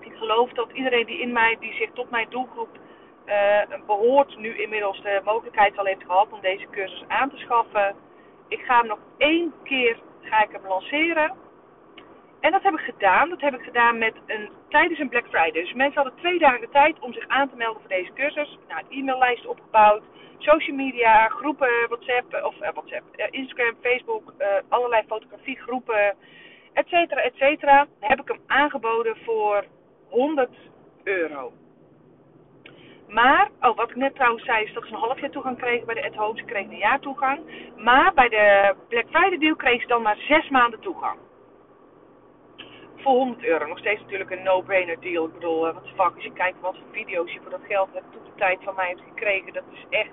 Ik 0.00 0.12
geloof 0.14 0.52
dat 0.52 0.70
iedereen 0.72 1.06
die 1.06 1.20
in 1.20 1.32
mij, 1.32 1.56
die 1.60 1.74
zich 1.74 1.90
tot 1.92 2.10
mijn 2.10 2.26
doelgroep 2.30 2.78
uh, 3.26 3.86
behoort, 3.86 4.36
nu 4.36 4.56
inmiddels 4.56 5.02
de 5.02 5.20
mogelijkheid 5.24 5.78
al 5.78 5.84
heeft 5.84 6.04
gehad 6.06 6.32
om 6.32 6.40
deze 6.40 6.66
cursus 6.70 7.04
aan 7.08 7.30
te 7.30 7.36
schaffen. 7.36 7.94
Ik 8.48 8.60
ga 8.60 8.78
hem 8.78 8.86
nog 8.86 8.98
één 9.18 9.52
keer 9.62 9.98
ga 10.20 10.42
ik 10.42 10.52
hem 10.52 10.66
lanceren. 10.66 11.32
En 12.42 12.50
dat 12.52 12.62
heb 12.62 12.72
ik 12.72 12.84
gedaan. 12.94 13.28
Dat 13.28 13.40
heb 13.40 13.54
ik 13.54 13.62
gedaan 13.62 13.98
met 13.98 14.14
een, 14.26 14.48
tijdens 14.68 14.98
een 14.98 15.08
Black 15.08 15.26
Friday. 15.26 15.62
Dus 15.62 15.72
mensen 15.72 16.02
hadden 16.02 16.20
twee 16.20 16.38
dagen 16.38 16.60
de 16.60 16.68
tijd 16.68 16.98
om 17.00 17.12
zich 17.12 17.28
aan 17.28 17.48
te 17.48 17.56
melden 17.56 17.80
voor 17.80 17.90
deze 17.90 18.12
cursus. 18.12 18.58
Nou, 18.68 18.82
een 18.88 18.98
e-maillijst 18.98 19.46
opgebouwd 19.46 20.02
social 20.42 20.76
media, 20.76 21.28
groepen, 21.28 21.88
WhatsApp, 21.88 22.44
of 22.44 22.54
uh, 22.54 22.68
WhatsApp, 22.72 23.02
uh, 23.16 23.26
Instagram, 23.30 23.74
Facebook, 23.80 24.32
uh, 24.38 24.46
allerlei 24.68 25.02
fotografiegroepen, 25.06 26.14
et 26.72 26.86
cetera, 26.88 27.20
et 27.20 27.34
cetera, 27.34 27.86
heb 28.00 28.20
ik 28.20 28.28
hem 28.28 28.40
aangeboden 28.46 29.16
voor 29.24 29.64
100 30.08 30.50
euro. 31.02 31.52
Maar, 33.08 33.50
oh, 33.60 33.76
wat 33.76 33.90
ik 33.90 33.96
net 33.96 34.14
trouwens 34.14 34.44
zei, 34.44 34.64
is 34.64 34.72
dat 34.72 34.84
ze 34.86 34.92
een 34.92 34.98
half 34.98 35.20
jaar 35.20 35.30
toegang 35.30 35.58
kregen 35.58 35.86
bij 35.86 35.94
de 35.94 36.04
At 36.04 36.14
Home. 36.14 36.38
Ze 36.38 36.44
kregen 36.44 36.72
een 36.72 36.78
jaar 36.78 37.00
toegang. 37.00 37.40
Maar 37.76 38.12
bij 38.14 38.28
de 38.28 38.74
Black 38.88 39.06
Friday 39.10 39.38
deal 39.38 39.56
kregen 39.56 39.80
ze 39.80 39.86
dan 39.86 40.02
maar 40.02 40.16
zes 40.16 40.48
maanden 40.48 40.80
toegang. 40.80 41.18
Voor 43.02 43.12
100 43.12 43.44
euro. 43.44 43.66
Nog 43.66 43.78
steeds 43.78 44.00
natuurlijk 44.00 44.30
een 44.30 44.42
no-brainer 44.42 45.00
deal. 45.00 45.26
Ik 45.26 45.32
bedoel, 45.32 45.60
wat 45.60 45.88
fuck, 45.96 46.14
als 46.14 46.24
je 46.24 46.32
kijkt 46.32 46.60
wat 46.60 46.76
voor 46.76 46.92
video's 46.92 47.32
je 47.32 47.40
voor 47.40 47.50
dat 47.50 47.66
geld 47.68 47.88
hebt, 47.92 48.12
toen 48.12 48.24
de 48.24 48.30
tijd 48.36 48.58
van 48.62 48.74
mij 48.74 48.88
hebt 48.88 49.02
gekregen, 49.08 49.52
dat 49.52 49.64
is 49.72 49.84
echt 49.90 50.10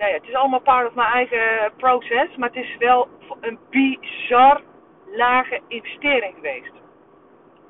nou 0.00 0.12
ja, 0.12 0.18
het 0.18 0.28
is 0.28 0.34
allemaal 0.34 0.60
part 0.60 0.88
of 0.88 0.94
mijn 0.94 1.12
eigen 1.12 1.72
proces. 1.76 2.36
Maar 2.36 2.48
het 2.48 2.64
is 2.64 2.76
wel 2.78 3.08
een 3.40 3.58
bizar 3.70 4.60
lage 5.06 5.60
investering 5.68 6.34
geweest. 6.34 6.72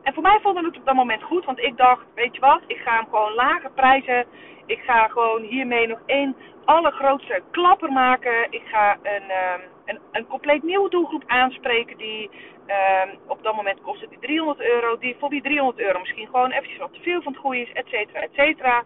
En 0.02 0.14
voor 0.14 0.22
mij 0.22 0.38
vond 0.42 0.56
het 0.56 0.76
op 0.76 0.86
dat 0.86 0.94
moment 0.94 1.22
goed. 1.22 1.44
Want 1.44 1.58
ik 1.58 1.76
dacht, 1.76 2.04
weet 2.14 2.34
je 2.34 2.40
wat, 2.40 2.60
ik 2.66 2.76
ga 2.76 2.96
hem 2.96 3.04
gewoon 3.04 3.34
lage 3.34 3.70
prijzen. 3.74 4.26
Ik 4.66 4.80
ga 4.80 5.08
gewoon 5.08 5.42
hiermee 5.42 5.86
nog 5.86 5.98
één 6.06 6.36
allergrootste 6.64 7.42
klapper 7.50 7.92
maken. 7.92 8.46
Ik 8.50 8.62
ga 8.64 8.96
een, 9.02 9.22
um, 9.22 9.60
een, 9.84 9.98
een 10.12 10.26
compleet 10.26 10.62
nieuwe 10.62 10.90
doelgroep 10.90 11.24
aanspreken 11.26 11.96
die 11.96 12.30
um, 12.70 13.18
op 13.26 13.42
dat 13.42 13.54
moment 13.54 13.80
kostte 13.80 14.08
die 14.08 14.18
300 14.18 14.60
euro. 14.60 14.98
Die 14.98 15.16
voor 15.18 15.30
die 15.30 15.42
300 15.42 15.78
euro 15.78 15.98
misschien 15.98 16.26
gewoon 16.26 16.50
eventjes 16.50 16.78
wat 16.78 16.92
te 16.92 17.00
veel 17.00 17.22
van 17.22 17.32
het 17.32 17.40
goede 17.40 17.60
is, 17.60 17.72
et 17.72 17.86
cetera, 17.88 18.20
et 18.20 18.34
cetera. 18.34 18.84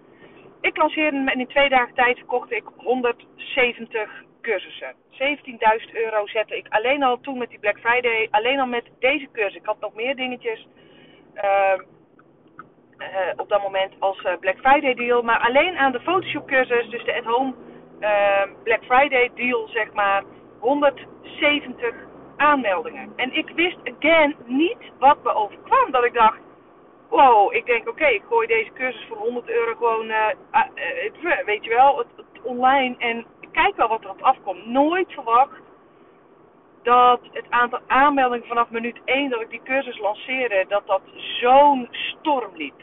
Ik 0.61 0.77
lanceerde 0.77 1.17
hem 1.17 1.29
en 1.29 1.41
in 1.41 1.47
twee 1.47 1.69
dagen 1.69 1.95
tijd 1.95 2.19
verkocht 2.19 2.53
ik 2.53 2.65
170 2.77 4.11
cursussen. 4.41 4.95
17.000 5.11 5.93
euro 5.93 6.27
zette 6.27 6.57
ik 6.57 6.67
alleen 6.69 7.03
al 7.03 7.21
toen 7.21 7.39
met 7.39 7.49
die 7.49 7.59
Black 7.59 7.79
Friday. 7.79 8.29
Alleen 8.31 8.61
al 8.61 8.67
met 8.67 8.91
deze 8.99 9.29
cursus. 9.33 9.55
Ik 9.55 9.67
had 9.67 9.81
nog 9.81 9.95
meer 9.95 10.17
dingetjes 10.17 10.67
uh, 11.35 11.79
uh, 12.99 13.07
op 13.37 13.49
dat 13.49 13.63
moment 13.63 13.93
als 13.99 14.23
uh, 14.23 14.33
Black 14.41 14.59
Friday 14.59 14.95
deal. 14.95 15.23
Maar 15.23 15.39
alleen 15.39 15.77
aan 15.77 15.93
de 15.93 16.01
Photoshop 16.01 16.47
cursus, 16.47 16.89
dus 16.89 17.05
de 17.05 17.15
at 17.15 17.25
home 17.25 17.55
ehm, 18.01 18.49
Black 18.63 18.85
Friday 18.85 19.31
deal 19.35 19.69
zeg 19.69 19.93
maar. 19.93 20.23
170 20.61 21.95
aanmeldingen. 22.37 23.13
En 23.17 23.33
ik 23.33 23.49
wist 23.55 23.77
again 23.85 24.37
niet 24.47 24.79
wat 24.99 25.23
me 25.23 25.35
overkwam. 25.35 25.91
Dat 25.91 26.05
ik 26.05 26.15
dacht, 26.15 26.39
wow, 27.09 27.55
ik 27.55 27.67
denk 27.67 27.89
oké, 27.89 28.07
ik 28.07 28.23
gooi 28.29 28.47
deze 28.47 28.73
cursus 28.73 29.07
voor 29.09 29.17
100 29.17 29.49
euro 29.49 29.75
gewoon, 29.75 30.09
uh, 30.09 30.29
weet 31.45 31.65
je 31.65 31.71
wel, 31.71 31.99
het, 31.99 32.07
online 32.43 32.95
en 32.99 33.27
kijk 33.53 33.77
wel 33.77 33.89
wat 33.89 34.05
er 34.05 34.11
op 34.11 34.23
afkomt. 34.23 34.67
Nooit 34.67 35.13
verwacht 35.13 35.61
dat 36.83 37.21
het 37.33 37.47
aantal 37.51 37.81
aanmeldingen 37.87 38.47
vanaf 38.47 38.71
minuut 38.71 39.01
1 39.05 39.31
dat 39.31 39.41
ik 39.41 39.51
die 39.51 39.63
cursus 39.65 39.99
lanceerde, 39.99 40.65
dat 40.69 40.87
dat 40.87 41.03
zo'n 41.15 41.89
storm 41.91 42.51
liep. 42.57 42.83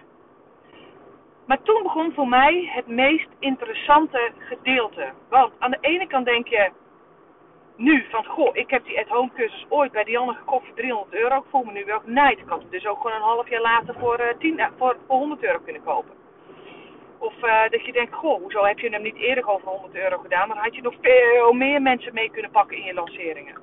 Maar 1.46 1.62
toen 1.62 1.84
begon 1.84 2.14
voor 2.14 2.28
mij 2.28 2.70
het 2.74 2.88
meest 2.88 3.28
interessante 3.40 4.32
gedeelte. 4.38 5.12
Want 5.30 5.54
aan 5.60 5.72
de 5.72 5.78
ene 5.82 6.08
kant 6.08 6.26
denk 6.26 6.48
je, 6.48 6.72
nu 7.82 8.06
van 8.10 8.26
goh, 8.26 8.56
ik 8.56 8.70
heb 8.70 8.86
die 8.86 9.00
at-home 9.00 9.30
cursus 9.36 9.66
ooit 9.70 9.92
bij 9.92 10.04
Dianne 10.04 10.34
gekocht 10.34 10.66
voor 10.66 10.76
300 10.76 11.14
euro. 11.14 11.38
Ik 11.38 11.50
voel 11.50 11.64
me 11.64 11.72
nu 11.72 11.86
wel 11.86 12.00
genaaid. 12.00 12.40
Ik 12.40 12.48
had 12.48 12.62
het 12.62 12.72
dus 12.72 12.86
ook 12.86 13.02
gewoon 13.02 13.16
een 13.16 13.22
half 13.22 13.50
jaar 13.50 13.62
later 13.62 13.96
voor, 14.00 14.20
uh, 14.20 14.26
10, 14.40 14.60
uh, 14.60 14.66
voor, 14.78 14.98
voor 15.08 15.18
100 15.18 15.44
euro 15.44 15.60
kunnen 15.60 15.84
kopen. 15.84 16.12
Of 17.18 17.34
uh, 17.44 17.70
dat 17.70 17.86
je 17.86 17.92
denkt, 17.92 18.14
goh, 18.14 18.42
hoezo 18.42 18.64
heb 18.64 18.80
je 18.80 18.90
hem 18.90 19.02
niet 19.02 19.16
eerder 19.16 19.44
gewoon 19.44 19.60
voor 19.60 19.72
100 19.72 19.96
euro 19.96 20.18
gedaan? 20.18 20.48
Dan 20.48 20.58
had 20.58 20.76
je 20.76 20.82
nog 20.82 20.94
veel 21.02 21.54
meer 21.54 21.82
mensen 21.82 22.14
mee 22.14 22.32
kunnen 22.32 22.52
pakken 22.52 22.78
in 22.78 22.84
je 22.84 22.94
lanceringen. 22.94 23.56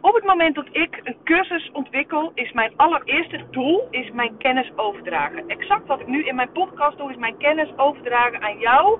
Op 0.00 0.14
het 0.14 0.24
moment 0.24 0.54
dat 0.54 0.68
ik 0.70 1.00
een 1.02 1.16
cursus 1.24 1.70
ontwikkel, 1.72 2.32
is 2.34 2.52
mijn 2.52 2.72
allereerste 2.76 3.44
doel 3.50 3.86
is 3.90 4.10
mijn 4.10 4.36
kennis 4.36 4.70
overdragen. 4.76 5.48
Exact 5.48 5.86
wat 5.86 6.00
ik 6.00 6.06
nu 6.06 6.24
in 6.24 6.34
mijn 6.34 6.52
podcast 6.52 6.98
doe, 6.98 7.10
is 7.10 7.16
mijn 7.16 7.36
kennis 7.36 7.68
overdragen 7.76 8.42
aan 8.42 8.58
jou 8.58 8.98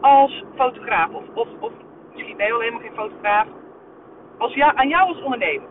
als 0.00 0.44
fotograaf 0.56 1.10
of, 1.10 1.24
of, 1.34 1.48
of 1.60 1.72
misschien 2.18 2.36
ben 2.36 2.46
je 2.46 2.52
al 2.52 2.60
helemaal 2.60 2.80
geen 2.80 2.94
fotograaf, 2.94 3.46
als 4.38 4.54
ja, 4.54 4.74
aan 4.74 4.88
jou 4.88 5.08
als 5.08 5.22
ondernemer. 5.22 5.68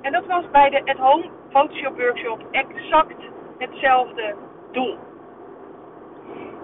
En 0.00 0.12
dat 0.12 0.26
was 0.26 0.50
bij 0.50 0.70
de 0.70 0.84
At 0.84 0.96
Home 0.96 1.24
Photoshop 1.50 1.98
Workshop 1.98 2.40
exact 2.50 3.22
hetzelfde 3.58 4.34
doel. 4.72 4.96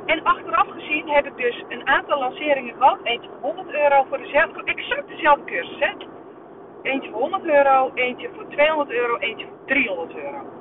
En 0.06 0.22
achteraf 0.22 0.68
gezien 0.68 1.08
heb 1.08 1.26
ik 1.26 1.36
dus 1.36 1.64
een 1.68 1.86
aantal 1.86 2.18
lanceringen 2.18 2.74
gehad. 2.74 2.98
Eentje 3.02 3.28
voor 3.40 3.54
100 3.54 3.74
euro 3.74 4.04
voor 4.08 4.18
dezelfde, 4.18 4.62
exact 4.64 5.08
dezelfde 5.08 5.44
cursus. 5.44 6.08
Eentje 6.82 7.10
voor 7.10 7.20
100 7.20 7.44
euro, 7.44 7.90
eentje 7.94 8.30
voor 8.34 8.48
200 8.48 8.90
euro, 8.90 9.16
eentje 9.16 9.46
voor 9.46 9.66
300 9.66 10.16
euro. 10.16 10.59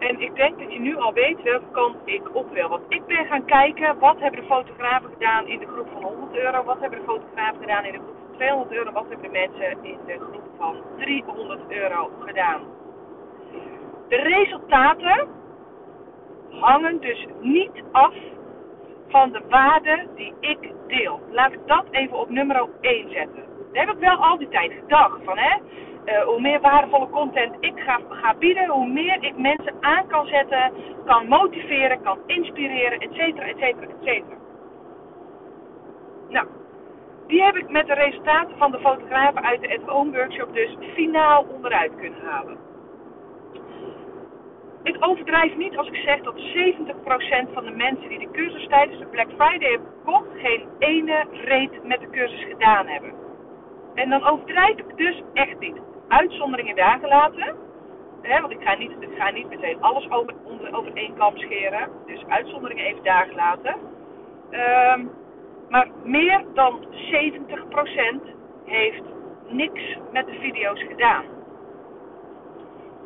En 0.00 0.20
ik 0.20 0.34
denk 0.34 0.58
dat 0.58 0.72
je 0.72 0.80
nu 0.80 0.96
al 0.96 1.12
weet 1.12 1.42
welke 1.42 1.70
kant 1.72 1.96
ik 2.04 2.34
op 2.34 2.52
wil. 2.52 2.68
Want 2.68 2.82
ik 2.88 3.06
ben 3.06 3.26
gaan 3.26 3.44
kijken, 3.44 3.98
wat 3.98 4.18
hebben 4.18 4.40
de 4.40 4.46
fotografen 4.46 5.10
gedaan 5.10 5.46
in 5.46 5.58
de 5.58 5.66
groep 5.66 5.88
van 5.92 6.02
100 6.02 6.36
euro? 6.36 6.64
Wat 6.64 6.80
hebben 6.80 6.98
de 6.98 7.04
fotografen 7.04 7.60
gedaan 7.60 7.84
in 7.84 7.92
de 7.92 7.98
groep 7.98 8.16
van 8.28 8.36
200 8.36 8.72
euro? 8.72 8.92
Wat 8.92 9.04
hebben 9.08 9.32
de 9.32 9.38
mensen 9.38 9.84
in 9.84 9.98
de 10.06 10.18
groep 10.18 10.50
van 10.56 10.76
300 10.96 11.60
euro 11.68 12.10
gedaan? 12.20 12.60
De 14.08 14.16
resultaten 14.16 15.28
hangen 16.50 17.00
dus 17.00 17.26
niet 17.40 17.82
af 17.92 18.14
van 19.08 19.32
de 19.32 19.40
waarde 19.48 20.06
die 20.14 20.34
ik 20.40 20.72
deel. 20.86 21.20
Laat 21.30 21.52
ik 21.52 21.66
dat 21.66 21.84
even 21.90 22.18
op 22.18 22.30
nummer 22.30 22.68
1 22.80 23.10
zetten. 23.10 23.44
Dat 23.72 23.86
heb 23.86 23.88
ik 23.88 23.98
wel 23.98 24.16
al 24.16 24.38
die 24.38 24.48
tijd 24.48 24.72
gedacht. 24.72 25.18
Van, 25.24 25.38
hè, 25.38 25.56
uh, 26.04 26.22
hoe 26.22 26.40
meer 26.40 26.60
waardevolle 26.60 27.08
content 27.10 27.56
ik 27.60 27.72
ga, 27.76 28.00
ga 28.08 28.34
bieden, 28.34 28.68
hoe 28.68 28.88
meer 28.88 29.16
ik 29.20 29.36
mensen 29.36 29.74
aan 29.80 30.06
kan 30.06 30.26
zetten, 30.26 30.72
kan 31.04 31.28
motiveren, 31.28 32.02
kan 32.02 32.18
inspireren, 32.26 32.98
et 32.98 33.12
cetera, 33.12 33.46
et 33.46 33.58
cetera, 33.58 33.86
et 33.86 34.02
cetera. 34.04 34.36
Nou, 36.28 36.46
die 37.26 37.42
heb 37.42 37.56
ik 37.56 37.70
met 37.70 37.86
de 37.86 37.94
resultaten 37.94 38.56
van 38.56 38.70
de 38.70 38.78
fotografen 38.78 39.42
uit 39.42 39.60
de 39.60 39.78
At 39.78 39.88
Home 39.88 40.16
Workshop 40.16 40.54
dus 40.54 40.76
finaal 40.94 41.46
onderuit 41.54 41.92
kunnen 41.96 42.20
halen. 42.24 42.58
Ik 44.82 44.96
overdrijf 45.00 45.56
niet 45.56 45.76
als 45.76 45.86
ik 45.86 45.94
zeg 45.94 46.20
dat 46.20 46.34
70% 46.34 47.52
van 47.52 47.64
de 47.64 47.70
mensen 47.70 48.08
die 48.08 48.18
de 48.18 48.30
cursus 48.32 48.66
tijdens 48.66 48.98
de 48.98 49.06
Black 49.06 49.28
Friday 49.36 49.70
hebben 49.70 49.88
gekocht, 49.98 50.28
geen 50.34 50.68
ene 50.78 51.24
reet 51.30 51.84
met 51.84 52.00
de 52.00 52.10
cursus 52.10 52.44
gedaan 52.44 52.86
hebben. 52.86 53.12
En 53.94 54.10
dan 54.10 54.24
overdrijf 54.24 54.78
ik 54.78 54.96
dus 54.96 55.22
echt 55.34 55.58
niet. 55.58 55.76
Uitzonderingen 56.10 56.76
daar 56.76 56.98
gelaten. 56.98 57.56
Hè, 58.22 58.40
want 58.40 58.52
ik 58.52 58.62
ga, 58.62 58.74
niet, 58.74 58.92
ga 59.18 59.30
niet 59.30 59.48
meteen 59.48 59.82
alles 59.82 60.10
over, 60.10 60.34
onder, 60.44 60.74
over 60.76 60.92
één 60.94 61.14
kam 61.14 61.36
scheren. 61.36 61.88
Dus 62.06 62.24
uitzonderingen 62.28 62.84
even 62.84 63.02
daar 63.02 63.26
gelaten. 63.26 63.76
Um, 64.50 65.10
maar 65.68 65.88
meer 66.04 66.44
dan 66.54 66.84
70% 66.90 68.20
heeft 68.64 69.02
niks 69.48 69.96
met 70.12 70.26
de 70.26 70.38
video's 70.40 70.82
gedaan. 70.82 71.24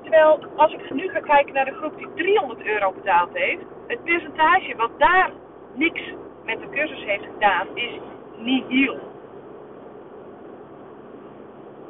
Terwijl 0.03 0.39
als 0.57 0.73
ik 0.73 0.91
nu 0.91 1.09
ga 1.09 1.21
kijken 1.21 1.55
naar 1.55 1.65
de 1.65 1.75
groep 1.75 1.99
die 1.99 2.09
300 2.15 2.67
euro 2.67 2.93
betaald 2.93 3.31
heeft, 3.33 3.63
het 3.87 4.05
percentage 4.05 4.77
wat 4.77 4.91
daar 4.99 5.31
niks 5.75 6.03
met 6.45 6.61
de 6.61 6.69
cursus 6.71 7.05
heeft 7.05 7.25
gedaan 7.25 7.67
is 7.75 7.99
nihil. 8.37 9.14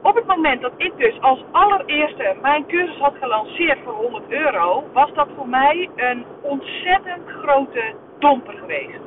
Op 0.05 0.15
het 0.15 0.27
moment 0.27 0.61
dat 0.61 0.73
ik 0.77 0.97
dus 0.97 1.21
als 1.21 1.45
allereerste 1.51 2.37
mijn 2.43 2.67
cursus 2.67 2.99
had 2.99 3.15
gelanceerd 3.21 3.79
voor 3.85 3.93
100 3.93 4.31
euro, 4.31 4.85
was 4.93 5.13
dat 5.13 5.29
voor 5.37 5.49
mij 5.49 5.91
een 5.97 6.25
ontzettend 6.43 7.29
grote 7.29 7.95
domper 8.19 8.55
geweest. 8.55 9.01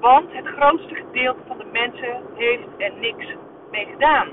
Want 0.00 0.32
het 0.32 0.46
grootste 0.46 0.94
gedeelte 0.94 1.40
van 1.46 1.58
de 1.58 1.68
mensen 1.72 2.22
heeft 2.34 2.68
er 2.78 2.92
niks 3.00 3.26
mee 3.70 3.86
gedaan. 3.86 4.28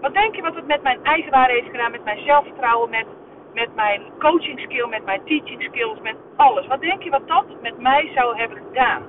Wat 0.00 0.14
denk 0.14 0.34
je 0.34 0.42
wat 0.42 0.54
het 0.54 0.66
met 0.66 0.82
mijn 0.82 1.04
eigenwaarde 1.04 1.52
heeft 1.52 1.70
gedaan, 1.70 1.90
met 1.90 2.04
mijn 2.04 2.24
zelfvertrouwen, 2.24 2.90
met 2.90 3.06
met 3.54 3.74
mijn 3.74 4.02
coaching 4.18 4.60
skill, 4.60 4.86
met 4.88 5.04
mijn 5.04 5.24
teaching 5.24 5.62
skills, 5.62 6.00
met 6.00 6.16
alles. 6.36 6.66
Wat 6.66 6.80
denk 6.80 7.02
je 7.02 7.10
wat 7.10 7.28
dat 7.28 7.44
met 7.62 7.78
mij 7.78 8.10
zou 8.14 8.36
hebben 8.36 8.58
gedaan? 8.68 9.02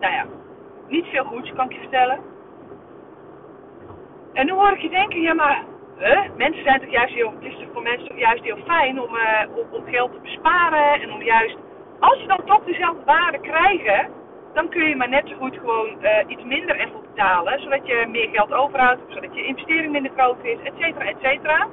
Nou 0.00 0.12
ja, 0.12 0.26
niet 0.88 1.06
veel 1.06 1.24
goeds 1.24 1.52
kan 1.52 1.64
ik 1.64 1.72
je 1.72 1.78
vertellen. 1.80 2.29
En 4.32 4.46
nu 4.46 4.52
hoor 4.52 4.72
ik 4.72 4.80
je 4.80 4.88
denken, 4.88 5.20
ja 5.20 5.34
maar, 5.34 5.64
hè? 5.96 6.16
mensen 6.36 6.62
zijn 6.62 6.80
toch 6.80 6.90
juist 6.90 7.14
heel, 7.14 7.30
het 7.30 7.52
is 7.52 7.58
toch 7.58 7.72
voor 7.72 7.82
mensen 7.82 8.08
toch 8.08 8.18
juist 8.18 8.44
heel 8.44 8.58
fijn 8.66 9.00
om, 9.00 9.14
uh, 9.14 9.72
om, 9.72 9.84
geld 9.84 10.12
te 10.12 10.20
besparen 10.22 11.00
en 11.00 11.12
om 11.12 11.22
juist, 11.22 11.56
als 12.00 12.20
je 12.20 12.26
dan 12.26 12.44
toch 12.44 12.64
dezelfde 12.64 13.04
waarde 13.04 13.40
krijgen, 13.40 14.08
dan 14.54 14.68
kun 14.68 14.88
je 14.88 14.96
maar 14.96 15.08
net 15.08 15.28
zo 15.28 15.34
goed 15.36 15.58
gewoon 15.58 15.96
uh, 16.02 16.10
iets 16.26 16.44
minder 16.44 16.80
ervoor 16.80 17.00
betalen, 17.00 17.60
zodat 17.60 17.86
je 17.86 18.06
meer 18.08 18.28
geld 18.28 18.52
overhoudt, 18.52 19.00
zodat 19.08 19.34
je 19.34 19.44
investering 19.44 19.92
minder 19.92 20.12
groot 20.16 20.44
is, 20.44 20.58
et 20.62 20.72
cetera, 20.78 21.04
et 21.04 21.16
cetera. 21.22 21.66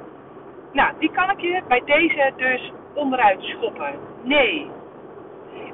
Nou, 0.71 0.93
die 0.99 1.11
kan 1.11 1.29
ik 1.29 1.39
je 1.39 1.61
bij 1.67 1.81
deze 1.85 2.31
dus 2.35 2.71
onderuit 2.93 3.41
schoppen. 3.41 3.93
Nee. 4.23 4.69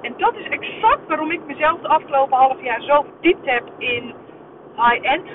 En 0.02 0.14
dat 0.18 0.36
is 0.36 0.48
exact 0.50 1.08
waarom 1.08 1.32
ik 1.32 1.46
mezelf 1.46 1.80
de 1.80 1.88
afgelopen 1.88 2.38
half 2.38 2.62
jaar 2.62 2.82
zo 2.82 3.02
verdiept 3.02 3.46
heb 3.46 3.64
in 3.78 4.14
high-end 4.76 5.28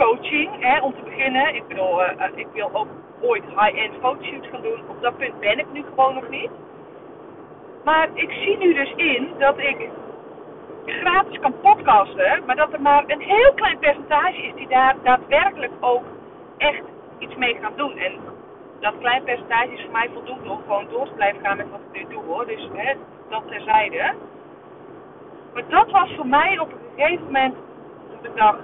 coaching. 0.00 0.50
Hè, 0.60 0.80
om 0.80 0.94
te 0.94 1.02
beginnen, 1.02 1.54
ik 1.54 1.66
bedoel, 1.68 2.02
uh, 2.02 2.08
ik 2.34 2.46
wil 2.52 2.70
ook 2.72 2.88
ooit 3.20 3.44
high-end 3.44 3.94
fotoshoots 4.00 4.48
gaan 4.48 4.62
doen. 4.62 4.80
Op 4.88 5.00
dat 5.00 5.16
punt 5.16 5.40
ben 5.40 5.58
ik 5.58 5.66
nu 5.72 5.82
gewoon 5.82 6.14
nog 6.14 6.28
niet. 6.28 6.50
Maar 7.84 8.08
ik 8.14 8.30
zie 8.30 8.58
nu 8.58 8.74
dus 8.74 8.92
in 8.96 9.28
dat 9.38 9.58
ik 9.58 9.88
gratis 10.86 11.38
kan 11.38 11.54
podcasten, 11.60 12.42
maar 12.46 12.56
dat 12.56 12.72
er 12.72 12.80
maar 12.80 13.04
een 13.06 13.20
heel 13.20 13.52
klein 13.54 13.78
percentage 13.78 14.42
is 14.42 14.54
die 14.54 14.68
daar 14.68 14.96
daadwerkelijk 15.02 15.72
ook 15.80 16.04
echt 16.56 16.82
iets 17.18 17.34
mee 17.34 17.56
gaan 17.60 17.72
doen. 17.76 17.98
En 17.98 18.12
dat 18.80 18.94
klein 18.98 19.22
percentage 19.22 19.72
is 19.72 19.82
voor 19.82 19.92
mij 19.92 20.10
voldoende 20.12 20.50
om 20.50 20.60
gewoon 20.66 20.86
door 20.90 21.06
te 21.06 21.14
blijven 21.14 21.40
gaan 21.40 21.56
met 21.56 21.70
wat 21.70 21.80
ik 21.90 21.98
nu 21.98 22.14
doe 22.14 22.24
hoor. 22.24 22.46
Dus 22.46 22.68
hè, 22.72 22.92
dat 23.28 23.42
terzijde. 23.46 24.14
Maar 25.54 25.68
dat 25.68 25.90
was 25.90 26.12
voor 26.16 26.26
mij 26.26 26.58
op 26.58 26.72
een 26.72 26.78
gegeven 26.96 27.24
moment 27.24 27.54
dat 28.22 28.54
ik 28.54 28.60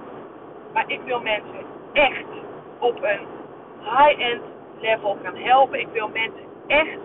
maar 0.77 0.91
ik 0.91 1.01
wil 1.05 1.21
mensen 1.21 1.65
echt 1.93 2.25
op 2.79 3.03
een 3.03 3.25
high-end 3.81 4.41
level 4.79 5.17
gaan 5.23 5.35
helpen. 5.35 5.79
Ik 5.79 5.87
wil 5.93 6.07
mensen 6.07 6.45
echt 6.67 6.99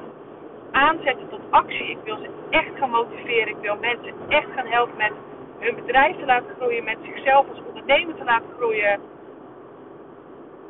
aanzetten 0.71 1.29
tot 1.29 1.41
actie. 1.51 1.91
Ik 1.91 1.99
wil 2.05 2.17
ze 2.17 2.29
echt 2.51 2.71
gaan 2.79 2.91
motiveren. 2.91 3.49
Ik 3.49 3.61
wil 3.61 3.77
mensen 3.81 4.15
echt 4.29 4.47
gaan 4.55 4.67
helpen 4.67 4.97
met 4.97 5.13
hun 5.59 5.75
bedrijf 5.75 6.17
te 6.17 6.25
laten 6.25 6.55
groeien, 6.59 6.85
met 6.85 6.97
zichzelf 7.03 7.49
als 7.49 7.63
ondernemer 7.69 8.15
te 8.15 8.25
laten 8.25 8.49
groeien 8.57 9.01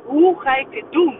hoe 0.03 0.39
ga 0.41 0.55
ik 0.55 0.71
dit 0.71 0.85
doen? 0.89 1.17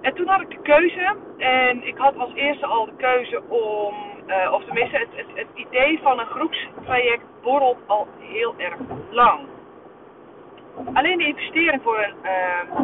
En 0.00 0.14
toen 0.14 0.26
had 0.26 0.40
ik 0.40 0.50
de 0.50 0.62
keuze. 0.62 1.16
En 1.38 1.86
ik 1.86 1.96
had 1.96 2.16
als 2.16 2.32
eerste 2.34 2.66
al 2.66 2.84
de 2.84 2.96
keuze 2.96 3.42
om, 3.48 3.94
uh, 4.30 4.52
of 4.52 4.64
tenminste, 4.64 4.96
het, 4.96 5.08
het, 5.14 5.26
het, 5.34 5.46
idee 5.54 6.00
van 6.02 6.18
een 6.18 6.26
groepstraject 6.26 7.24
borrelt 7.42 7.78
al 7.86 8.08
heel 8.18 8.54
erg 8.56 8.76
lang. 9.10 9.40
Alleen 10.92 11.18
de 11.18 11.26
investering 11.26 11.82
voor 11.82 11.98
een, 11.98 12.14
uh, 12.22 12.78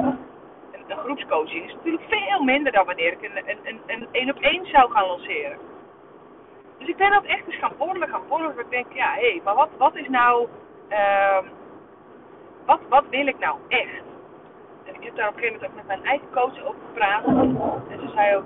een, 0.73 0.85
een, 0.89 0.97
groepscoaching 0.97 1.65
is 1.65 1.75
natuurlijk 1.75 2.05
veel 2.09 2.43
minder 2.43 2.73
dan 2.73 2.87
wanneer 2.87 3.13
ik 3.13 3.23
een, 3.23 3.59
een, 3.65 3.81
een, 3.87 4.09
een 4.13 4.31
op 4.31 4.41
één 4.41 4.67
zou 4.67 4.91
gaan 4.91 5.07
lanceren. 5.07 5.59
Dus 6.79 6.89
ik 6.89 6.97
ben 6.97 7.11
dat 7.11 7.25
echt 7.25 7.47
eens 7.47 7.59
gaan 7.59 7.73
borrelen, 7.79 8.09
gaan 8.09 8.29
borrelen. 8.29 8.59
Ik 8.59 8.71
denk, 8.71 8.93
ja, 8.93 9.13
hé, 9.13 9.31
hey, 9.31 9.41
maar 9.45 9.55
wat, 9.55 9.69
wat 9.79 9.97
is 9.97 10.09
nou. 10.09 10.49
Uh, 10.89 11.39
wat, 12.67 12.81
wat 12.89 13.05
wil 13.11 13.27
ik 13.27 13.39
nou 13.39 13.57
echt? 13.69 14.03
En 14.85 14.95
ik 14.95 15.03
heb 15.03 15.17
daar 15.17 15.29
op 15.29 15.35
een 15.35 15.43
gegeven 15.43 15.61
moment 15.61 15.65
ook 15.65 15.75
met 15.75 15.87
mijn 15.87 16.05
eigen 16.05 16.29
coach 16.33 16.65
over 16.65 16.81
gepraat. 16.87 17.25
En 17.25 18.01
ze 18.01 18.11
zei 18.15 18.37
ook, 18.37 18.45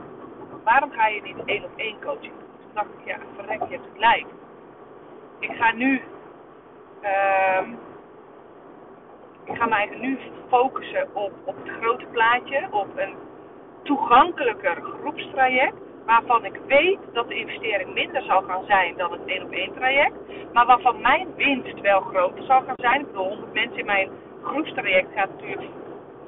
waarom 0.64 0.90
ga 0.90 1.06
je 1.06 1.22
niet 1.22 1.44
één 1.44 1.64
op 1.64 1.70
één 1.76 1.96
coaching? 2.00 2.32
Dacht 2.74 2.88
ik, 2.98 3.06
ja, 3.06 3.16
verrek, 3.36 3.60
je 3.68 3.74
hebt 3.74 3.88
gelijk. 3.92 4.26
Ik 5.38 5.50
ga 5.56 5.72
nu, 5.72 6.02
uh, 7.02 7.68
ik 9.44 9.56
ga 9.56 9.66
mij 9.66 9.88
nu 10.00 10.18
focussen 10.48 11.08
op, 11.12 11.32
op 11.44 11.56
het 11.64 11.72
grote 11.80 12.06
plaatje, 12.06 12.66
op 12.70 12.88
een 12.96 13.14
toegankelijker 13.82 14.82
groepstraject 15.00 15.74
waarvan 16.06 16.44
ik 16.44 16.60
weet 16.66 16.98
dat 17.12 17.28
de 17.28 17.34
investering 17.34 17.94
minder 17.94 18.22
zal 18.22 18.42
gaan 18.42 18.64
zijn 18.66 18.96
dan 18.96 19.12
het 19.12 19.20
één 19.26 19.42
op 19.42 19.50
één 19.50 19.74
traject. 19.74 20.14
Maar 20.52 20.66
waarvan 20.66 21.00
mijn 21.00 21.28
winst 21.36 21.80
wel 21.80 22.00
groter 22.00 22.44
zal 22.44 22.62
gaan 22.62 22.74
zijn. 22.76 23.00
Ik 23.00 23.06
bedoel, 23.06 23.28
100 23.28 23.52
mensen 23.52 23.78
in 23.78 23.86
mijn 23.86 24.10
groepstraject 24.42 25.08
gaat 25.14 25.30
natuurlijk 25.30 25.68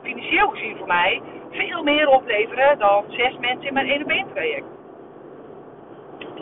financieel 0.03 0.49
gezien 0.49 0.77
voor 0.77 0.87
mij 0.87 1.23
veel 1.51 1.83
meer 1.83 2.09
opleveren 2.09 2.79
dan 2.79 3.05
6 3.09 3.37
mensen 3.39 3.67
in 3.67 3.75
mijn 3.75 3.89
één 3.89 4.03
op 4.03 4.11
één 4.11 4.27
traject. 4.35 4.67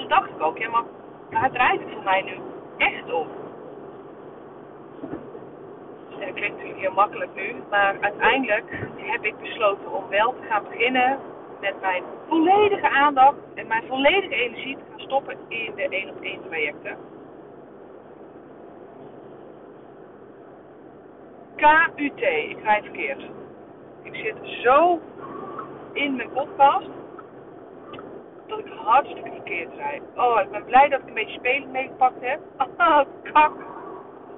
Toen 0.00 0.08
dacht 0.08 0.30
ik 0.30 0.42
ook, 0.42 0.58
ja 0.58 0.70
maar 0.70 0.84
waar 1.30 1.50
draait 1.50 1.80
het 1.80 1.92
voor 1.92 2.02
mij 2.02 2.22
nu 2.22 2.32
echt 2.76 3.12
om? 3.12 3.28
En 6.18 6.26
dat 6.26 6.34
klinkt 6.34 6.56
natuurlijk 6.56 6.80
heel 6.80 6.92
makkelijk 6.92 7.34
nu, 7.34 7.54
maar 7.70 7.96
uiteindelijk 8.00 8.64
heb 8.96 9.24
ik 9.24 9.38
besloten 9.38 9.92
om 9.92 10.08
wel 10.08 10.34
te 10.34 10.46
gaan 10.48 10.62
beginnen 10.70 11.18
met 11.60 11.80
mijn 11.80 12.02
volledige 12.28 12.88
aandacht 12.88 13.36
en 13.54 13.66
mijn 13.66 13.82
volledige 13.88 14.34
energie 14.34 14.76
te 14.76 14.82
gaan 14.90 15.00
stoppen 15.00 15.36
in 15.48 15.72
de 15.76 15.88
één 15.88 16.10
op 16.10 16.20
één 16.20 16.40
trajecten. 16.48 16.96
KUT, 21.56 22.20
ik 22.22 22.56
het 22.62 22.84
verkeerd. 22.84 23.22
Ik 24.02 24.14
zit 24.14 24.36
zo 24.62 25.00
in 25.92 26.16
mijn 26.16 26.30
podcast 26.30 26.99
dat 28.50 28.58
ik 28.58 28.72
hartstikke 28.84 29.30
verkeerd 29.30 29.68
zei. 29.76 30.00
Oh, 30.16 30.40
ik 30.40 30.50
ben 30.50 30.64
blij 30.64 30.88
dat 30.88 31.00
ik 31.00 31.06
een 31.06 31.14
beetje 31.14 31.38
spelen 31.38 31.70
meegepakt 31.70 32.20
heb. 32.20 32.40
Oh, 32.78 33.00
kak. 33.32 33.52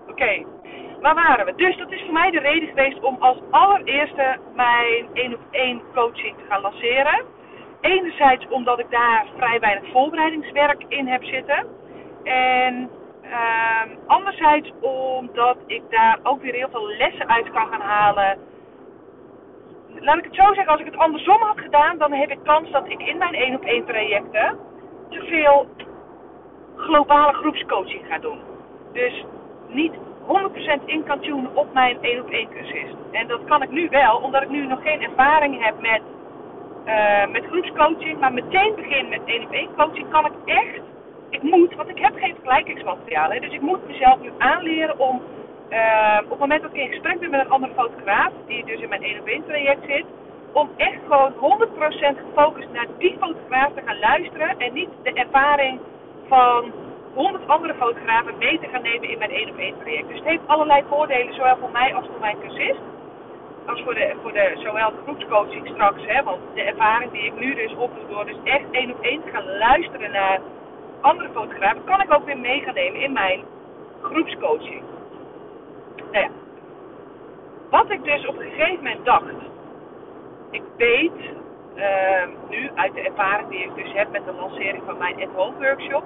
Oké, 0.09 0.45
waar 1.01 1.15
waren 1.15 1.47
we? 1.47 1.55
Dus 1.55 1.77
dat 1.77 1.93
is 1.93 2.03
voor 2.05 2.13
mij 2.13 2.31
de 2.31 2.39
reden 2.39 2.69
geweest 2.69 3.01
om 3.01 3.17
als 3.21 3.39
allereerste 3.51 4.39
mijn 4.55 5.07
1 5.13 5.35
op 5.35 5.41
1 5.51 5.83
coaching 5.95 6.37
te 6.37 6.45
gaan 6.49 6.61
lanceren. 6.61 7.25
Enerzijds 7.81 8.49
omdat 8.49 8.79
ik 8.79 8.91
daar 8.91 9.27
vrij 9.37 9.61
weinig 9.61 9.91
voorbereidingswerk 9.91 10.85
in 10.89 11.07
heb 11.07 11.25
zitten. 11.25 11.67
En 12.25 12.91
uh, 13.25 13.83
anderzijds 14.07 14.71
omdat 14.81 15.57
ik 15.67 15.83
daar 15.91 16.19
ook 16.23 16.43
weer 16.43 16.55
heel 16.55 16.71
veel 16.71 16.89
lessen 16.89 17.29
uit 17.29 17.51
kan 17.51 17.67
gaan 17.67 17.81
halen. 17.81 18.39
Laat 20.03 20.19
ik 20.19 20.25
het 20.25 20.35
zo 20.35 20.45
zeggen, 20.45 20.67
als 20.67 20.81
ik 20.81 20.87
het 20.87 20.97
andersom 20.97 21.41
had 21.41 21.61
gedaan, 21.61 21.99
dan 21.99 22.13
heb 22.13 22.31
ik 22.31 22.39
kans 22.45 22.71
dat 22.71 22.89
ik 22.89 23.03
in 23.03 23.19
mijn 23.19 23.35
1 23.35 23.55
op 23.55 23.65
1 23.65 23.85
trajecten 23.85 24.59
te 25.09 25.23
veel 25.25 25.67
globale 26.77 27.33
groepscoaching 27.33 28.07
ga 28.09 28.19
doen. 28.19 28.41
Dus 28.93 29.25
niet 29.69 29.93
100% 30.27 30.85
in 30.85 31.05
kan 31.05 31.21
tunen 31.21 31.57
op 31.57 31.73
mijn 31.73 31.99
1 32.01 32.21
op 32.21 32.31
1 32.31 32.49
cursus. 32.49 32.91
En 33.13 33.27
dat 33.29 33.41
kan 33.45 33.63
ik 33.63 33.71
nu 33.71 33.89
wel, 33.89 34.17
omdat 34.17 34.43
ik 34.43 34.49
nu 34.49 34.67
nog 34.67 34.83
geen 34.83 35.03
ervaring 35.03 35.65
heb 35.65 35.81
met, 35.81 36.03
uh, 36.87 37.27
met 37.27 37.45
groepscoaching. 37.51 38.21
Maar 38.21 38.33
meteen 38.33 38.75
begin 38.75 39.09
met 39.09 39.21
1 39.25 39.45
op 39.45 39.53
1 39.53 39.69
coaching 39.77 40.11
kan 40.11 40.27
ik 40.27 40.33
echt, 40.45 40.81
ik 41.31 41.43
moet, 41.43 41.75
want 41.75 41.89
ik 41.89 41.99
heb 41.99 42.15
geen 42.17 42.35
vergelijkingsmateriaal. 42.35 43.29
Dus 43.41 43.53
ik 43.53 43.61
moet 43.61 43.87
mezelf 43.87 44.21
nu 44.21 44.31
aanleren 44.39 44.99
om, 44.99 45.23
uh, 45.73 46.19
op 46.25 46.31
het 46.31 46.39
moment 46.39 46.63
dat 46.63 46.71
ik 46.71 46.81
in 46.81 46.89
gesprek 46.89 47.21
ben 47.21 47.31
met 47.31 47.41
een 47.41 47.51
andere 47.51 47.73
fotograaf, 47.73 48.33
die 48.47 48.65
dus 48.65 48.81
in 48.81 48.89
mijn 48.89 49.03
1 49.03 49.21
op 49.21 49.27
1 49.27 49.45
traject 49.47 49.85
zit, 49.87 50.05
om 50.53 50.71
echt 50.77 50.99
gewoon 51.09 51.33
100% 51.33 51.37
gefocust 52.27 52.69
naar 52.73 52.87
die 52.99 53.17
fotograaf 53.21 53.73
te 53.75 53.83
gaan 53.85 53.99
luisteren 53.99 54.59
en 54.59 54.73
niet 54.73 54.89
de 55.03 55.13
ervaring 55.13 55.81
van 56.29 56.73
100 57.15 57.49
andere 57.49 57.75
fotografen 57.75 58.39
mee 58.39 58.59
te 58.59 58.69
gaan 58.69 58.83
nemen 58.83 59.09
in 59.09 59.19
mijn 59.19 59.31
1 59.31 59.51
op 59.51 59.59
1 59.59 59.75
traject. 59.79 60.09
Dus 60.09 60.19
het 60.19 60.29
heeft 60.29 60.47
allerlei 60.47 60.83
voordelen, 60.89 61.35
zowel 61.35 61.57
voor 61.57 61.71
mij 61.71 61.95
als 61.95 62.07
voor 62.07 62.21
mijn 62.21 62.37
cursist. 62.41 62.81
Als 63.67 63.83
voor 63.83 63.95
de, 63.95 64.15
voor 64.23 64.33
de 64.33 64.53
zowel 64.55 64.91
de 64.91 65.03
groepscoaching 65.03 65.69
straks, 65.69 66.03
hè, 66.07 66.23
want 66.23 66.41
de 66.55 66.63
ervaring 66.63 67.13
die 67.13 67.23
ik 67.23 67.39
nu 67.39 67.55
dus 67.55 67.75
opdoe 67.75 68.07
door 68.09 68.27
dus 68.27 68.37
echt 68.45 68.65
1 68.71 68.91
op 68.91 69.01
1 69.01 69.23
te 69.25 69.31
gaan 69.31 69.57
luisteren 69.59 70.11
naar 70.11 70.41
andere 71.01 71.29
fotografen, 71.33 71.85
kan 71.85 72.01
ik 72.01 72.15
ook 72.15 72.25
weer 72.25 72.39
mee 72.39 72.61
gaan 72.61 72.75
nemen 72.75 73.01
in 73.01 73.13
mijn 73.13 73.41
groepscoaching. 74.03 74.83
Nou 76.13 76.31
wat 77.71 77.91
ik 77.91 78.05
dus 78.05 78.27
op 78.27 78.39
een 78.39 78.51
gegeven 78.51 78.77
moment 78.77 79.05
dacht, 79.05 79.25
ik 80.51 80.63
weet 80.77 81.13
uh, 81.77 82.29
nu 82.49 82.71
uit 82.75 82.95
de 82.95 83.01
ervaring 83.01 83.49
die 83.49 83.61
ik 83.61 83.75
dus 83.75 83.93
heb 83.93 84.11
met 84.11 84.25
de 84.25 84.33
lancering 84.33 84.83
van 84.87 84.99
mijn 84.99 85.23
at-home 85.23 85.57
workshop, 85.59 86.05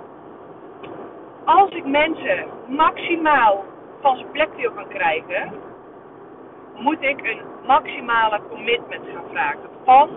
als 1.44 1.70
ik 1.70 1.84
mensen 1.84 2.44
maximaal 2.66 3.64
van 4.00 4.16
zijn 4.16 4.30
plek 4.30 4.48
wil 4.56 4.70
gaan 4.70 4.88
krijgen, 4.88 5.52
moet 6.74 7.02
ik 7.02 7.26
een 7.26 7.40
maximale 7.66 8.40
commitment 8.50 9.04
gaan 9.14 9.24
vragen 9.30 9.70
van 9.84 10.08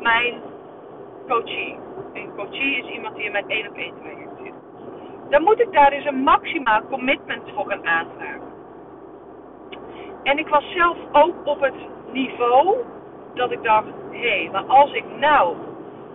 mijn 0.00 0.34
coachie. 1.28 1.78
Een 2.12 2.30
coachie 2.36 2.76
is 2.76 2.90
iemand 2.90 3.16
die 3.16 3.24
in 3.24 3.32
mijn 3.32 3.48
één 3.48 3.68
op 3.68 3.76
één 3.76 3.94
traject 4.00 4.30
zit. 4.42 4.54
Dan 5.30 5.42
moet 5.42 5.60
ik 5.60 5.72
daar 5.72 5.90
dus 5.90 6.04
een 6.04 6.22
maximaal 6.22 6.82
commitment 6.88 7.42
voor 7.54 7.66
gaan 7.66 7.86
aanvragen. 7.86 8.47
En 10.28 10.38
ik 10.38 10.48
was 10.48 10.72
zelf 10.74 10.96
ook 11.12 11.34
op 11.44 11.60
het 11.60 11.74
niveau 12.12 12.76
dat 13.34 13.50
ik 13.50 13.62
dacht, 13.62 13.86
hé, 14.10 14.18
hey, 14.18 14.48
maar 14.52 14.64
als 14.64 14.92
ik 14.92 15.04
nou 15.18 15.56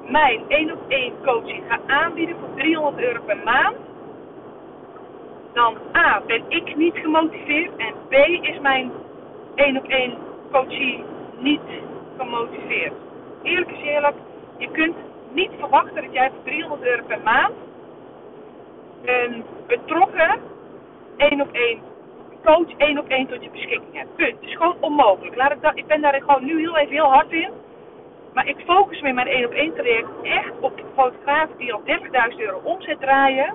mijn 0.07 0.41
één 0.47 0.71
op 0.71 0.79
één 0.87 1.13
coaching 1.23 1.63
ga 1.67 1.79
aanbieden 1.87 2.35
voor 2.39 2.49
300 2.55 3.03
euro 3.03 3.21
per 3.25 3.37
maand, 3.43 3.75
dan 5.53 5.77
A, 5.95 6.21
ben 6.27 6.43
ik 6.47 6.75
niet 6.75 6.97
gemotiveerd 6.97 7.71
en 7.77 7.93
B, 8.09 8.13
is 8.41 8.59
mijn 8.59 8.91
één 9.55 9.77
op 9.77 9.87
één 9.87 10.17
coachie 10.51 11.03
niet 11.39 11.61
gemotiveerd. 12.17 12.93
Eerlijk 13.43 13.71
is 13.71 13.81
eerlijk, 13.81 14.15
je 14.57 14.71
kunt 14.71 14.95
niet 15.31 15.51
verwachten 15.59 15.95
dat 16.03 16.13
jij 16.13 16.29
voor 16.29 16.43
300 16.43 16.81
euro 16.81 17.03
per 17.07 17.21
maand 17.23 17.53
een 19.05 19.43
betrokken 19.67 20.39
één 21.17 21.41
op 21.41 21.51
één 21.51 21.92
coach 22.43 22.77
één 22.77 22.99
op 22.99 23.07
één 23.07 23.27
tot 23.27 23.43
je 23.43 23.49
beschikking 23.49 23.93
hebt. 23.93 24.15
Punt. 24.15 24.39
Het 24.39 24.49
is 24.49 24.55
gewoon 24.55 24.77
onmogelijk. 24.79 25.35
Laat 25.35 25.51
ik, 25.51 25.61
dat, 25.61 25.77
ik 25.77 25.87
ben 25.87 26.01
daar 26.01 26.21
gewoon 26.21 26.45
nu 26.45 26.59
heel 26.59 26.77
even 26.77 26.93
heel 26.93 27.11
hard 27.11 27.31
in. 27.31 27.51
Maar 28.33 28.47
ik 28.47 28.57
focus 28.65 29.01
me 29.01 29.07
in 29.07 29.15
mijn 29.15 29.27
één 29.27 29.45
op 29.45 29.51
één 29.51 29.73
traject 29.73 30.07
echt 30.21 30.51
op 30.59 30.81
fotografen 30.95 31.57
die 31.57 31.73
al 31.73 31.81
30.000 31.85 32.37
euro 32.37 32.61
omzet 32.63 32.99
draaien 32.99 33.53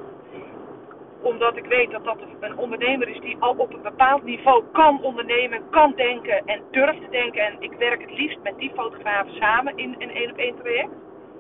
omdat 1.23 1.57
ik 1.57 1.65
weet 1.65 1.91
dat 1.91 2.05
dat 2.05 2.19
een 2.41 2.59
ondernemer 2.59 3.09
is 3.09 3.21
die 3.21 3.37
al 3.39 3.55
op 3.57 3.75
een 3.75 3.83
bepaald 3.83 4.25
niveau 4.25 4.65
kan 4.73 5.03
ondernemen, 5.03 5.63
kan 5.71 5.93
denken 5.97 6.43
en 6.47 6.63
durft 6.71 7.01
te 7.01 7.11
denken. 7.11 7.43
En 7.43 7.57
ik 7.59 7.73
werk 7.73 8.01
het 8.01 8.19
liefst 8.19 8.39
met 8.43 8.59
die 8.59 8.73
fotografen 8.75 9.35
samen 9.35 9.77
in 9.77 9.95
een 9.99 10.15
één 10.15 10.31
op 10.31 10.37
één 10.37 10.57
traject. 10.63 10.91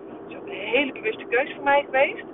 Dat 0.09 0.31
is 0.31 0.37
ook 0.37 0.47
een 0.47 0.53
hele 0.53 0.93
bewuste 0.93 1.25
keuze 1.25 1.55
voor 1.55 1.65
mij 1.65 1.83
geweest. 1.85 2.25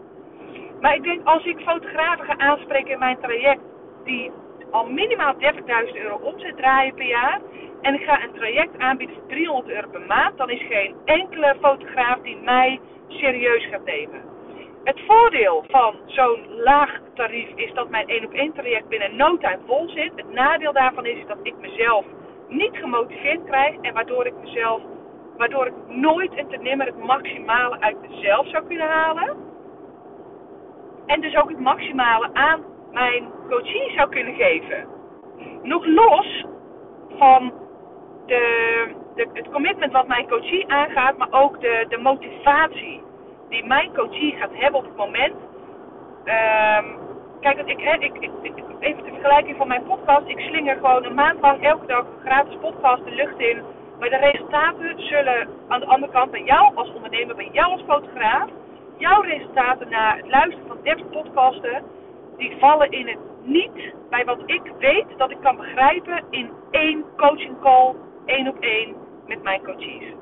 Maar 0.81 0.95
ik 0.95 1.03
denk 1.03 1.27
als 1.27 1.45
ik 1.45 1.59
fotografen 1.59 2.25
ga 2.25 2.39
aanspreken 2.39 2.91
in 2.91 2.99
mijn 2.99 3.19
traject 3.21 3.63
die 4.05 4.31
al 4.75 4.87
minimaal 4.87 5.35
30.000 5.35 5.97
euro 6.03 6.17
omzet 6.17 6.57
draaien 6.57 6.95
per 6.95 7.07
jaar. 7.07 7.41
En 7.81 7.95
ik 7.95 8.05
ga 8.05 8.23
een 8.23 8.33
traject 8.33 8.79
aanbieden 8.79 9.17
voor 9.17 9.27
300 9.27 9.75
euro 9.75 9.89
per 9.89 10.01
maand. 10.01 10.37
Dan 10.37 10.51
is 10.51 10.63
geen 10.69 10.95
enkele 11.05 11.57
fotograaf 11.61 12.19
die 12.23 12.37
mij 12.37 12.81
serieus 13.09 13.67
gaat 13.67 13.85
nemen. 13.85 14.23
Het 14.85 15.01
voordeel 15.07 15.65
van 15.69 15.95
zo'n 16.07 16.47
laag 16.49 17.01
tarief 17.15 17.49
is 17.55 17.73
dat 17.73 17.91
mijn 17.91 18.09
1 18.09 18.25
op 18.25 18.33
1 18.33 18.53
traject 18.53 18.89
binnen 18.89 19.17
no 19.17 19.37
time 19.37 19.59
vol 19.67 19.89
zit. 19.89 20.13
Het 20.17 20.33
nadeel 20.33 20.73
daarvan 20.73 21.07
is 21.07 21.27
dat 21.27 21.39
ik 21.43 21.55
mezelf 21.61 22.05
niet 22.49 22.77
gemotiveerd 22.77 23.45
krijg 23.45 23.77
en 23.81 23.95
waardoor 23.95 24.27
ik 24.27 24.35
mezelf, 24.41 24.83
waardoor 25.37 25.67
ik 25.67 25.75
nooit 25.89 26.35
en 26.35 26.49
te 26.49 26.57
nimmer 26.57 26.87
het 26.87 27.05
maximale 27.05 27.81
uit 27.81 27.97
mezelf 28.09 28.49
zou 28.49 28.67
kunnen 28.67 28.89
halen. 28.89 29.37
En 31.07 31.21
dus 31.21 31.37
ook 31.37 31.49
het 31.49 31.61
maximale 31.61 32.29
aan 32.33 32.65
mijn 32.93 33.29
coachie 33.49 33.93
zou 33.97 34.09
kunnen 34.09 34.35
geven. 34.35 34.87
Nog 35.63 35.87
los 35.87 36.45
van 37.19 37.53
de, 38.27 38.89
het 39.15 39.51
commitment 39.51 39.93
wat 39.93 40.07
mijn 40.07 40.29
coachie 40.29 40.73
aangaat, 40.73 41.17
maar 41.17 41.29
ook 41.31 41.61
de, 41.61 41.87
de 41.89 41.99
motivatie 41.99 43.03
die 43.49 43.67
mijn 43.67 43.95
coachie 43.95 44.37
gaat 44.37 44.51
hebben 44.53 44.81
op 44.81 44.87
het 44.87 44.97
moment. 44.97 45.35
Um, 46.25 46.99
kijk, 47.41 47.59
ik, 47.59 47.81
ik, 48.01 48.17
ik, 48.19 48.31
ik, 48.43 48.55
even 48.81 49.05
de 49.05 49.11
vergelijking 49.11 49.57
van 49.57 49.69
mijn 49.69 49.83
podcast. 49.83 50.29
Ik 50.29 50.41
slinger 50.41 50.77
gewoon 50.77 51.05
een 51.05 51.15
maand 51.15 51.41
lang 51.41 51.63
elke 51.63 51.87
dag 51.87 52.05
gratis 52.25 52.57
podcast 52.61 53.05
de 53.05 53.11
lucht 53.11 53.39
in. 53.39 53.63
Maar 53.99 54.11
de 54.11 54.17
resultaten 54.17 55.03
zullen 55.03 55.49
aan 55.69 55.81
de 55.81 55.87
andere 55.87 56.13
kant 56.13 56.31
bij 56.31 56.43
jou 56.43 56.75
als 56.75 56.93
ondernemer, 56.95 57.37
bij 57.37 57.49
jou 57.53 57.73
als 57.73 57.83
fotograaf, 57.87 58.49
jouw 58.97 59.21
resultaten 59.21 59.89
na 59.89 60.17
het 60.17 60.29
luisteren 60.29 60.67
van 60.67 60.79
30 60.83 61.11
podcasten, 61.11 61.83
die 62.37 62.57
vallen 62.59 62.91
in 62.91 63.09
het 63.09 63.19
niet 63.45 63.95
bij 64.11 64.25
wat 64.25 64.43
ik 64.47 64.73
weet 64.79 65.07
dat 65.17 65.31
ik 65.31 65.41
kan 65.41 65.57
begrijpen 65.57 66.25
in 66.31 66.51
één 66.71 67.05
coaching 67.17 67.61
call, 67.61 67.95
één 68.27 68.49
op 68.49 68.59
één 68.59 68.97
met 69.27 69.43
mijn 69.43 69.63
coaches. 69.65 70.13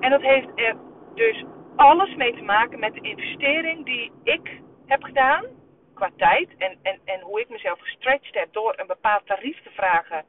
En 0.00 0.10
dat 0.10 0.22
heeft 0.22 0.48
er 0.54 0.76
dus 1.14 1.44
alles 1.76 2.14
mee 2.14 2.34
te 2.34 2.42
maken 2.42 2.78
met 2.78 2.94
de 2.94 3.00
investering 3.00 3.84
die 3.84 4.12
ik 4.24 4.60
heb 4.86 5.02
gedaan 5.02 5.44
qua 5.94 6.10
tijd 6.16 6.48
en, 6.58 6.78
en, 6.82 7.00
en 7.04 7.20
hoe 7.20 7.40
ik 7.40 7.48
mezelf 7.48 7.80
gestretched 7.80 8.34
heb 8.34 8.52
door 8.52 8.74
een 8.76 8.86
bepaald 8.86 9.26
tarief 9.26 9.62
te 9.62 9.70
vragen 9.70 10.24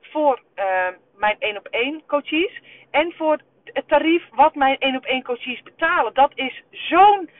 voor 0.00 0.42
uh, 0.56 0.88
mijn 1.16 1.36
één 1.38 1.56
op 1.56 1.66
één 1.66 2.02
coaches 2.06 2.60
en 2.90 3.12
voor 3.12 3.40
het 3.64 3.88
tarief 3.88 4.28
wat 4.30 4.54
mijn 4.54 4.78
één 4.78 4.96
op 4.96 5.04
één 5.04 5.22
coaches 5.22 5.62
betalen. 5.62 6.14
Dat 6.14 6.32
is 6.34 6.62
zo'n, 6.70 7.30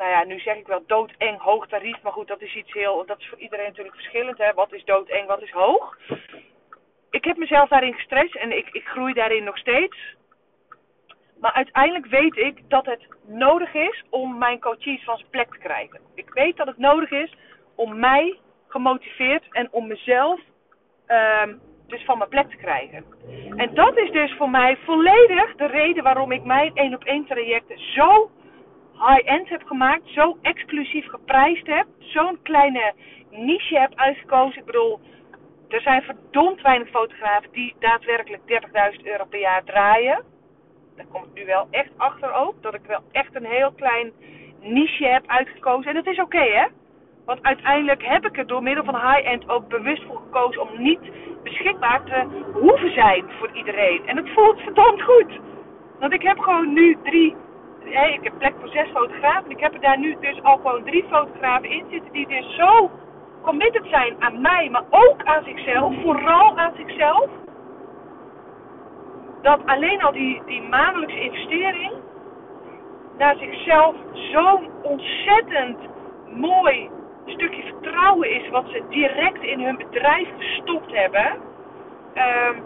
nou 0.00 0.12
ja, 0.12 0.24
nu 0.24 0.38
zeg 0.38 0.56
ik 0.56 0.66
wel 0.66 0.82
doodeng 0.86 1.38
hoog 1.40 1.66
tarief, 1.66 2.02
maar 2.02 2.12
goed, 2.12 2.28
dat 2.28 2.40
is 2.40 2.54
iets 2.54 2.72
heel, 2.72 3.06
dat 3.06 3.18
is 3.18 3.28
voor 3.28 3.38
iedereen 3.38 3.66
natuurlijk 3.66 3.94
verschillend. 3.94 4.38
Hè? 4.38 4.52
Wat 4.54 4.72
is 4.72 4.84
doodeng, 4.84 5.26
wat 5.26 5.42
is 5.42 5.50
hoog? 5.50 5.98
Ik 7.10 7.24
heb 7.24 7.36
mezelf 7.36 7.68
daarin 7.68 7.94
gestretched 7.94 8.42
en 8.42 8.56
ik, 8.56 8.68
ik 8.72 8.86
groei 8.86 9.12
daarin 9.12 9.44
nog 9.44 9.58
steeds. 9.58 9.96
Maar 11.40 11.52
uiteindelijk 11.52 12.06
weet 12.06 12.36
ik 12.36 12.68
dat 12.68 12.86
het 12.86 13.06
nodig 13.26 13.74
is 13.74 14.04
om 14.10 14.38
mijn 14.38 14.60
coaches 14.60 15.04
van 15.04 15.16
zijn 15.16 15.30
plek 15.30 15.50
te 15.50 15.58
krijgen. 15.58 16.00
Ik 16.14 16.30
weet 16.32 16.56
dat 16.56 16.66
het 16.66 16.78
nodig 16.78 17.10
is 17.10 17.34
om 17.74 17.98
mij 17.98 18.38
gemotiveerd 18.68 19.44
en 19.50 19.68
om 19.70 19.86
mezelf 19.86 20.40
um, 21.06 21.60
dus 21.86 22.04
van 22.04 22.18
mijn 22.18 22.30
plek 22.30 22.50
te 22.50 22.56
krijgen. 22.56 23.04
En 23.56 23.74
dat 23.74 23.96
is 23.96 24.10
dus 24.10 24.34
voor 24.36 24.50
mij 24.50 24.76
volledig 24.76 25.54
de 25.56 25.66
reden 25.66 26.02
waarom 26.02 26.32
ik 26.32 26.44
mijn 26.44 26.74
één 26.74 26.94
op 26.94 27.04
één 27.04 27.26
trajecten 27.26 27.78
zo 27.78 28.30
high-end 29.06 29.48
heb 29.48 29.62
gemaakt, 29.66 30.02
zo 30.04 30.38
exclusief 30.42 31.06
geprijsd 31.06 31.66
heb, 31.66 31.86
zo'n 31.98 32.38
kleine 32.42 32.92
niche 33.30 33.78
heb 33.78 33.92
uitgekozen. 33.94 34.58
Ik 34.58 34.64
bedoel, 34.64 35.00
er 35.68 35.80
zijn 35.80 36.02
verdomd 36.02 36.60
weinig 36.60 36.88
fotografen 36.88 37.52
die 37.52 37.74
daadwerkelijk 37.78 38.42
30.000 38.96 39.04
euro 39.04 39.24
per 39.24 39.40
jaar 39.40 39.64
draaien 39.64 40.24
daar 41.00 41.08
kom 41.12 41.22
ik 41.22 41.40
nu 41.40 41.46
wel 41.46 41.68
echt 41.70 41.90
achter 41.96 42.32
ook. 42.32 42.54
Dat 42.62 42.74
ik 42.74 42.84
wel 42.86 43.02
echt 43.12 43.34
een 43.34 43.46
heel 43.46 43.72
klein 43.72 44.12
niche 44.60 45.06
heb 45.06 45.22
uitgekozen. 45.26 45.88
En 45.88 45.94
dat 45.94 46.06
is 46.06 46.20
oké, 46.20 46.42
hè? 46.42 46.66
Want 47.24 47.42
uiteindelijk 47.42 48.04
heb 48.04 48.24
ik 48.24 48.38
er 48.38 48.46
door 48.46 48.62
middel 48.62 48.84
van 48.84 48.94
high-end 48.94 49.48
ook 49.48 49.68
bewust 49.68 50.02
voor 50.02 50.16
gekozen 50.16 50.62
om 50.62 50.82
niet 50.82 51.00
beschikbaar 51.42 52.04
te 52.04 52.26
hoeven 52.52 52.92
zijn 52.92 53.24
voor 53.38 53.50
iedereen. 53.52 54.06
En 54.06 54.16
het 54.16 54.28
voelt 54.34 54.60
verdomd 54.60 55.02
goed. 55.02 55.38
Want 55.98 56.12
ik 56.12 56.22
heb 56.22 56.38
gewoon 56.38 56.72
nu 56.72 56.98
drie, 57.02 57.36
hey, 57.92 58.12
ik 58.12 58.24
heb 58.24 58.38
plek 58.38 58.54
voor 58.58 58.68
zes 58.68 58.88
fotografen. 58.90 59.44
En 59.44 59.50
ik 59.50 59.60
heb 59.60 59.74
er 59.74 59.80
daar 59.80 59.98
nu 59.98 60.16
dus 60.20 60.42
al 60.42 60.56
gewoon 60.56 60.84
drie 60.84 61.04
fotografen 61.10 61.70
in 61.70 61.84
zitten 61.90 62.12
die 62.12 62.28
dus 62.28 62.56
zo 62.56 62.90
committed 63.42 63.86
zijn 63.90 64.16
aan 64.18 64.40
mij, 64.40 64.68
maar 64.70 64.84
ook 64.90 65.24
aan 65.24 65.44
zichzelf. 65.44 65.94
Vooral 66.02 66.58
aan 66.58 66.72
zichzelf. 66.76 67.28
Dat 69.42 69.60
alleen 69.66 70.02
al 70.02 70.12
die, 70.12 70.42
die 70.46 70.62
maandelijkse 70.62 71.20
investering 71.20 71.92
naar 73.18 73.36
zichzelf 73.36 73.94
zo'n 74.12 74.68
ontzettend 74.82 75.78
mooi 76.34 76.90
stukje 77.26 77.62
vertrouwen 77.62 78.30
is 78.30 78.48
wat 78.48 78.64
ze 78.68 78.82
direct 78.88 79.42
in 79.42 79.60
hun 79.60 79.76
bedrijf 79.76 80.28
gestopt 80.38 80.92
hebben. 80.92 81.38
Ehm, 82.14 82.56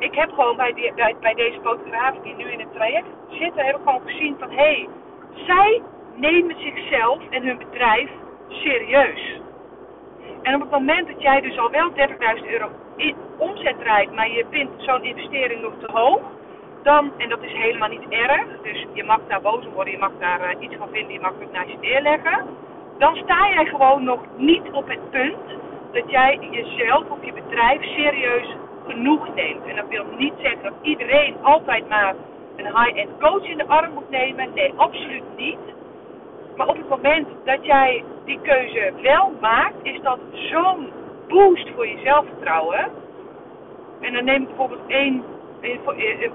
ik 0.00 0.14
heb 0.14 0.30
gewoon 0.32 0.56
bij, 0.56 0.92
bij, 1.20 1.34
deze 1.34 1.58
fotografen 1.62 2.22
die 2.22 2.34
nu 2.36 2.44
in 2.44 2.58
het 2.58 2.72
traject 2.72 3.08
zitten, 3.28 3.64
heb 3.64 3.76
ik 3.76 3.82
gewoon 3.84 4.02
gezien 4.04 4.36
van 4.38 4.50
hé, 4.50 4.56
hey, 4.56 4.88
zij 5.46 5.82
nemen 6.14 6.56
zichzelf 6.58 7.18
en 7.30 7.42
hun 7.42 7.58
bedrijf 7.58 8.10
serieus. 8.48 9.40
En 10.42 10.54
op 10.54 10.60
het 10.60 10.70
moment 10.70 11.06
dat 11.06 11.22
jij 11.22 11.40
dus 11.40 11.58
al 11.58 11.70
wel 11.70 11.90
30.000 11.90 12.50
euro 12.50 12.68
in 12.96 13.16
omzet 13.36 13.78
draait, 13.78 14.14
maar 14.14 14.30
je 14.30 14.44
vindt 14.50 14.82
zo'n 14.82 15.04
investering 15.04 15.62
nog 15.62 15.72
te 15.78 15.92
hoog, 15.92 16.20
dan, 16.82 17.12
en 17.16 17.28
dat 17.28 17.42
is 17.42 17.52
helemaal 17.52 17.88
niet 17.88 18.08
erg, 18.08 18.46
dus 18.62 18.86
je 18.92 19.04
mag 19.04 19.20
daar 19.28 19.40
boos 19.40 19.64
worden, 19.74 19.92
je 19.92 19.98
mag 19.98 20.12
daar 20.18 20.40
uh, 20.40 20.62
iets 20.62 20.74
van 20.76 20.88
vinden, 20.92 21.12
je 21.12 21.20
mag 21.20 21.32
het 21.38 21.52
naast 21.52 21.70
je 21.70 21.76
neerleggen 21.80 22.44
dan 23.00 23.16
sta 23.16 23.48
jij 23.48 23.64
gewoon 23.64 24.04
nog 24.04 24.20
niet 24.36 24.70
op 24.72 24.88
het 24.88 25.10
punt 25.10 25.46
dat 25.92 26.10
jij 26.10 26.38
jezelf 26.50 27.10
of 27.10 27.24
je 27.24 27.32
bedrijf 27.32 27.82
serieus 27.82 28.56
genoeg 28.90 29.34
neemt. 29.34 29.66
En 29.66 29.76
dat 29.76 29.88
wil 29.88 30.04
niet 30.18 30.34
zeggen 30.42 30.62
dat 30.62 30.72
iedereen 30.82 31.34
altijd 31.42 31.88
maar 31.88 32.14
een 32.56 32.66
high-end 32.66 33.10
coach 33.20 33.44
in 33.44 33.58
de 33.58 33.66
arm 33.66 33.92
moet 33.92 34.10
nemen. 34.10 34.48
Nee, 34.54 34.72
absoluut 34.76 35.22
niet. 35.36 35.58
Maar 36.56 36.68
op 36.68 36.76
het 36.76 36.88
moment 36.88 37.28
dat 37.44 37.64
jij 37.64 38.04
die 38.24 38.40
keuze 38.42 38.92
wel 39.02 39.32
maakt, 39.40 39.74
is 39.82 40.00
dat 40.02 40.18
zo'n 40.32 40.88
boost 41.28 41.68
voor 41.74 41.86
je 41.86 41.98
zelfvertrouwen. 42.04 42.90
En 44.00 44.12
dan 44.12 44.24
neem 44.24 44.44
bijvoorbeeld 44.44 44.86
één 44.86 45.24
een 45.60 45.80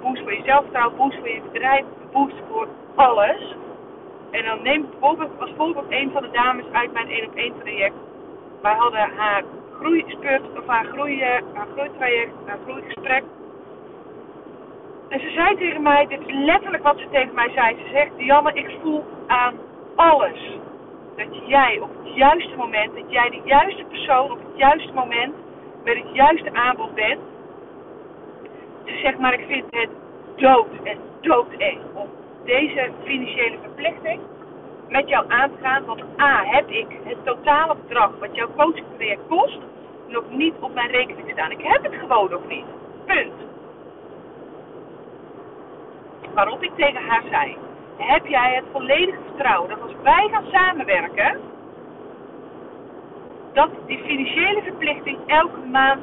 boost 0.02 0.22
voor 0.22 0.34
je 0.34 0.42
zelfvertrouwen, 0.46 0.98
boost 0.98 1.18
voor 1.18 1.30
je 1.30 1.42
bedrijf, 1.52 1.86
boost 2.12 2.36
voor 2.52 2.68
alles. 2.96 3.56
En 4.32 4.46
dan 4.46 4.62
neem 4.62 4.88
bijvoorbeeld 4.90 5.32
als 5.40 5.52
voorbeeld 5.58 5.86
een 5.90 6.12
van 6.12 6.22
de 6.22 6.32
dames 6.32 6.66
uit 6.72 6.94
mijn 6.94 7.10
1 7.10 7.28
op 7.28 7.36
1 7.36 7.54
traject. 7.60 7.96
Wij 8.62 8.74
hadden 8.74 9.10
haar 9.16 9.44
groeispurt 9.80 10.42
of 10.58 10.68
haar, 10.68 10.86
groei, 10.86 11.24
haar 11.24 11.68
groeitraject, 11.74 12.34
haar 12.46 12.58
groeigesprek. 12.64 13.24
En 15.10 15.20
ze 15.20 15.30
zei 15.30 15.56
tegen 15.56 15.82
mij, 15.82 16.08
dit 16.08 16.20
is 16.20 16.34
letterlijk 16.34 16.84
wat 16.84 16.98
ze 16.98 17.08
tegen 17.12 17.36
mij 17.36 17.50
zei. 17.50 17.76
Ze 17.76 17.90
zegt, 17.92 18.18
Dianne, 18.18 18.54
ik 18.54 18.76
voel 18.82 19.04
aan 19.28 19.56
alles. 19.96 20.58
Dat 21.16 21.48
jij 21.48 21.80
op 21.80 21.90
het 22.04 22.16
juiste 22.16 22.56
moment, 22.56 22.96
dat 22.96 23.12
jij 23.12 23.30
de 23.30 23.42
juiste 23.44 23.84
persoon 23.84 24.32
op 24.32 24.40
het 24.40 24.58
juiste 24.58 24.94
moment 24.94 25.34
met 25.84 25.98
het 25.98 26.14
juiste 26.14 26.54
aanbod 26.54 26.96
bent. 26.96 27.20
Ze 28.86 29.00
zegt, 29.04 29.18
maar 29.18 29.34
ik 29.34 29.46
vind 29.48 29.66
het 29.70 29.90
dood 30.36 30.68
en 30.84 30.98
doodeng 31.22 31.80
om 31.94 32.08
deze 32.46 32.90
financiële 33.04 33.58
verplichting 33.62 34.20
met 34.88 35.08
jou 35.10 35.26
aan 35.28 35.50
te 35.50 35.58
gaan. 35.62 35.86
Want 35.86 36.04
A, 36.20 36.44
heb 36.44 36.70
ik 36.70 36.88
het 37.04 37.18
totale 37.24 37.76
bedrag 37.76 38.12
wat 38.20 38.36
jouw 38.36 38.50
coachingtraject 38.56 39.28
kost 39.28 39.60
nog 40.08 40.24
niet 40.30 40.54
op 40.60 40.74
mijn 40.74 40.90
rekening 40.90 41.32
staan. 41.32 41.52
Ik 41.52 41.62
heb 41.62 41.84
het 41.84 41.94
gewoon 42.00 42.30
nog 42.30 42.48
niet. 42.48 42.66
Punt. 43.06 43.34
Waarop 46.34 46.64
ik 46.64 46.72
tegen 46.76 47.02
haar 47.08 47.24
zei: 47.30 47.58
Heb 47.98 48.26
jij 48.26 48.56
het 48.56 48.66
volledige 48.72 49.20
vertrouwen 49.26 49.70
dat 49.70 49.82
als 49.82 49.94
wij 50.04 50.28
gaan 50.32 50.46
samenwerken, 50.52 51.40
dat 53.54 53.70
die 53.86 54.00
financiële 54.06 54.62
verplichting 54.62 55.18
elke 55.28 55.60
maand 55.72 56.02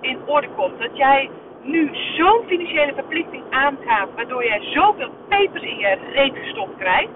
in 0.00 0.18
orde 0.26 0.48
komt? 0.56 0.78
Dat 0.78 0.96
jij 0.96 1.30
nu 1.62 1.90
zo'n 1.92 2.42
financiële 2.46 2.94
verplichting 2.94 3.42
aangaat, 3.50 4.08
waardoor 4.14 4.44
jij 4.44 4.60
zoveel 4.60 5.10
pepers 5.28 5.62
in 5.62 5.78
je 5.78 5.98
reet 6.12 6.36
gestopt 6.36 6.76
krijgt, 6.78 7.10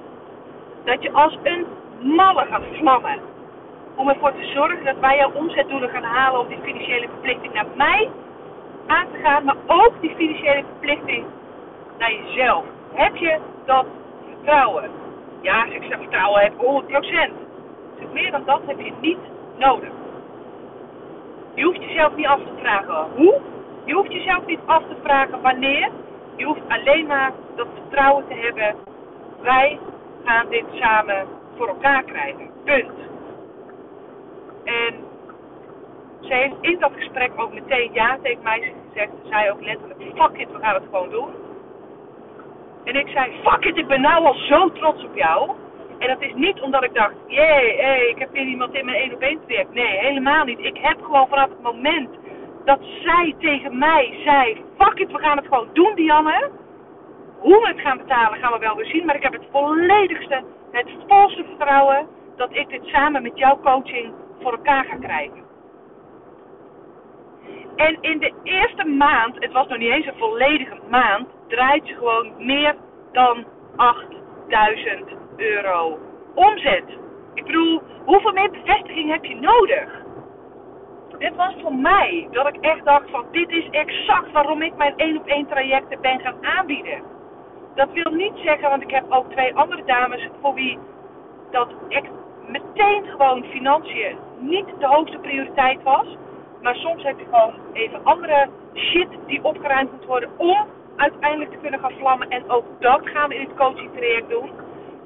dat 0.89 1.03
je 1.03 1.13
als 1.13 1.39
een 1.43 1.67
malle 2.01 2.47
gaat 2.51 2.63
vlammen. 2.73 3.19
Om 3.95 4.09
ervoor 4.09 4.33
te 4.33 4.45
zorgen 4.45 4.85
dat 4.85 4.99
wij 5.01 5.17
jouw 5.17 5.33
omzetdoelen 5.33 5.91
gaan 5.91 6.03
halen 6.03 6.41
om 6.41 6.49
die 6.49 6.59
financiële 6.63 7.09
verplichting 7.09 7.53
naar 7.53 7.67
mij 7.77 8.09
aan 8.87 9.07
te 9.13 9.19
gaan, 9.23 9.45
maar 9.45 9.57
ook 9.67 9.93
die 10.01 10.15
financiële 10.17 10.65
verplichting 10.65 11.25
naar 11.99 12.13
jezelf. 12.13 12.65
Heb 12.93 13.17
je 13.17 13.39
dat 13.65 13.87
vertrouwen? 14.29 14.91
Ja, 15.41 15.65
als 15.65 15.75
ik 15.75 15.83
zeg 15.83 15.99
vertrouwen 15.99 16.43
heb, 16.43 16.53
100%. 16.53 17.33
Dus 17.99 18.07
meer 18.13 18.31
dan 18.31 18.43
dat 18.45 18.61
heb 18.67 18.81
je 18.81 18.93
niet 19.01 19.19
nodig. 19.57 19.91
Je 21.55 21.65
hoeft 21.65 21.83
jezelf 21.83 22.17
niet 22.17 22.27
af 22.27 22.39
te 22.39 22.61
vragen 22.61 23.07
hoe, 23.15 23.41
je 23.85 23.95
hoeft 23.95 24.13
jezelf 24.13 24.47
niet 24.47 24.61
af 24.65 24.83
te 24.89 24.97
vragen 25.03 25.41
wanneer. 25.41 25.91
Je 26.37 26.45
hoeft 26.45 26.61
alleen 26.69 27.07
maar 27.07 27.33
dat 27.57 27.67
vertrouwen 27.75 28.25
te 28.29 28.35
hebben. 28.35 28.75
Wij 29.43 29.79
gaan 30.25 30.49
dit 30.49 30.65
samen 30.73 31.27
voor 31.57 31.69
elkaar 31.69 32.03
krijgen. 32.03 32.51
Punt. 32.65 32.91
En 34.65 34.95
ze 36.21 36.35
heeft 36.35 36.57
in 36.61 36.79
dat 36.79 36.93
gesprek 36.97 37.31
ook 37.37 37.53
meteen 37.53 37.93
ja 37.93 38.19
tegen 38.23 38.43
mij 38.43 38.73
gezegd. 38.89 39.11
Ze 39.23 39.29
zei 39.29 39.51
ook 39.51 39.65
letterlijk, 39.65 40.01
fuck 40.01 40.39
it, 40.39 40.53
we 40.53 40.59
gaan 40.59 40.75
het 40.75 40.85
gewoon 40.91 41.11
doen. 41.11 41.29
En 42.85 42.95
ik 42.95 43.09
zei, 43.09 43.33
fuck 43.43 43.65
it, 43.65 43.77
ik 43.77 43.87
ben 43.87 44.01
nou 44.01 44.25
al 44.25 44.35
zo 44.35 44.73
trots 44.73 45.05
op 45.05 45.17
jou. 45.17 45.51
En 45.99 46.09
dat 46.09 46.21
is 46.23 46.35
niet 46.35 46.61
omdat 46.61 46.85
ik 46.85 46.95
dacht, 46.95 47.15
jee, 47.27 47.81
hey, 47.81 48.09
ik 48.09 48.19
heb 48.19 48.33
weer 48.33 48.47
iemand 48.47 48.75
in 48.75 48.85
mijn 48.85 48.97
1 48.97 49.15
op 49.15 49.21
1 49.21 49.41
traject. 49.47 49.75
Nee, 49.75 49.99
helemaal 49.99 50.45
niet. 50.45 50.59
Ik 50.59 50.77
heb 50.77 51.03
gewoon 51.03 51.29
vanaf 51.29 51.49
het 51.49 51.63
moment 51.63 52.09
dat 52.65 52.79
zij 53.03 53.35
tegen 53.39 53.79
mij 53.79 54.19
zei: 54.25 54.65
Fuck 54.79 54.99
it, 54.99 55.13
we 55.13 55.19
gaan 55.19 55.37
het 55.37 55.47
gewoon 55.47 55.69
doen, 55.73 55.95
Dianne. 55.95 56.51
Hoe 57.39 57.61
we 57.61 57.69
het 57.69 57.81
gaan 57.81 57.99
betalen 57.99 58.39
gaan 58.39 58.53
we 58.53 58.59
wel 58.59 58.77
weer 58.77 58.87
zien. 58.87 59.07
Maar 59.07 59.17
ik 59.17 59.23
heb 59.23 59.33
het 59.33 59.47
volledigste, 59.51 60.43
het 60.71 60.91
volste 61.07 61.45
vertrouwen 61.45 62.07
dat 62.37 62.49
ik 62.53 62.69
dit 62.69 62.85
samen 62.85 63.23
met 63.23 63.39
jouw 63.39 63.61
coaching 63.61 64.13
voor 64.41 64.53
elkaar 64.53 64.85
ga 64.85 64.97
krijgen. 64.97 65.47
En 67.77 67.99
in 68.01 68.19
de 68.19 68.33
eerste 68.43 68.85
maand, 68.85 69.35
het 69.39 69.53
was 69.53 69.69
nog 69.69 69.79
niet 69.79 69.93
eens 69.93 70.07
een 70.07 70.19
volledige 70.19 70.79
maand, 70.89 71.29
draait 71.47 71.87
ze 71.87 71.95
gewoon 71.95 72.33
meer 72.39 72.77
dan 73.13 73.45
8000 73.77 75.05
euro 75.37 75.99
omzet. 76.35 76.85
Ik 77.35 77.45
bedoel, 77.45 77.83
hoeveel 78.05 78.33
meer 78.33 78.51
bevestiging 78.51 79.11
heb 79.11 79.25
je 79.25 79.35
nodig? 79.35 80.07
dit 81.19 81.37
was 81.37 81.55
voor 81.63 81.75
mij 81.75 82.29
dat 82.31 82.47
ik 82.47 82.57
echt 82.61 82.85
dacht 82.85 83.11
van 83.11 83.25
dit 83.31 83.51
is 83.51 83.69
exact 83.71 84.33
waarom 84.33 84.63
ik 84.63 84.77
mijn 84.77 84.97
één 84.97 85.17
op 85.17 85.27
één 85.27 85.47
trajecten 85.47 86.01
ben 86.01 86.21
gaan 86.21 86.47
aanbieden. 86.47 87.03
Dat 87.79 87.93
wil 87.93 88.13
niet 88.13 88.33
zeggen, 88.45 88.69
want 88.69 88.83
ik 88.83 88.91
heb 88.91 89.05
ook 89.09 89.31
twee 89.31 89.55
andere 89.55 89.85
dames 89.85 90.29
voor 90.41 90.55
wie 90.55 90.79
dat 91.51 91.69
echt 91.89 92.11
meteen 92.47 93.05
gewoon 93.07 93.45
financiën 93.45 94.17
niet 94.39 94.67
de 94.79 94.87
hoogste 94.87 95.19
prioriteit 95.19 95.83
was. 95.83 96.07
Maar 96.63 96.75
soms 96.75 97.03
heb 97.03 97.19
je 97.19 97.25
gewoon 97.25 97.55
even 97.73 98.05
andere 98.05 98.49
shit 98.75 99.09
die 99.27 99.45
opgeruimd 99.45 99.93
moet 99.93 100.05
worden 100.05 100.31
om 100.37 100.67
uiteindelijk 100.97 101.51
te 101.51 101.59
kunnen 101.59 101.81
gaan 101.81 101.99
vlammen. 101.99 102.29
En 102.29 102.51
ook 102.51 102.65
dat 102.79 103.01
gaan 103.03 103.29
we 103.29 103.35
in 103.35 103.49
het 103.49 103.57
coaching 103.57 103.91
traject 103.93 104.29
doen. 104.29 104.51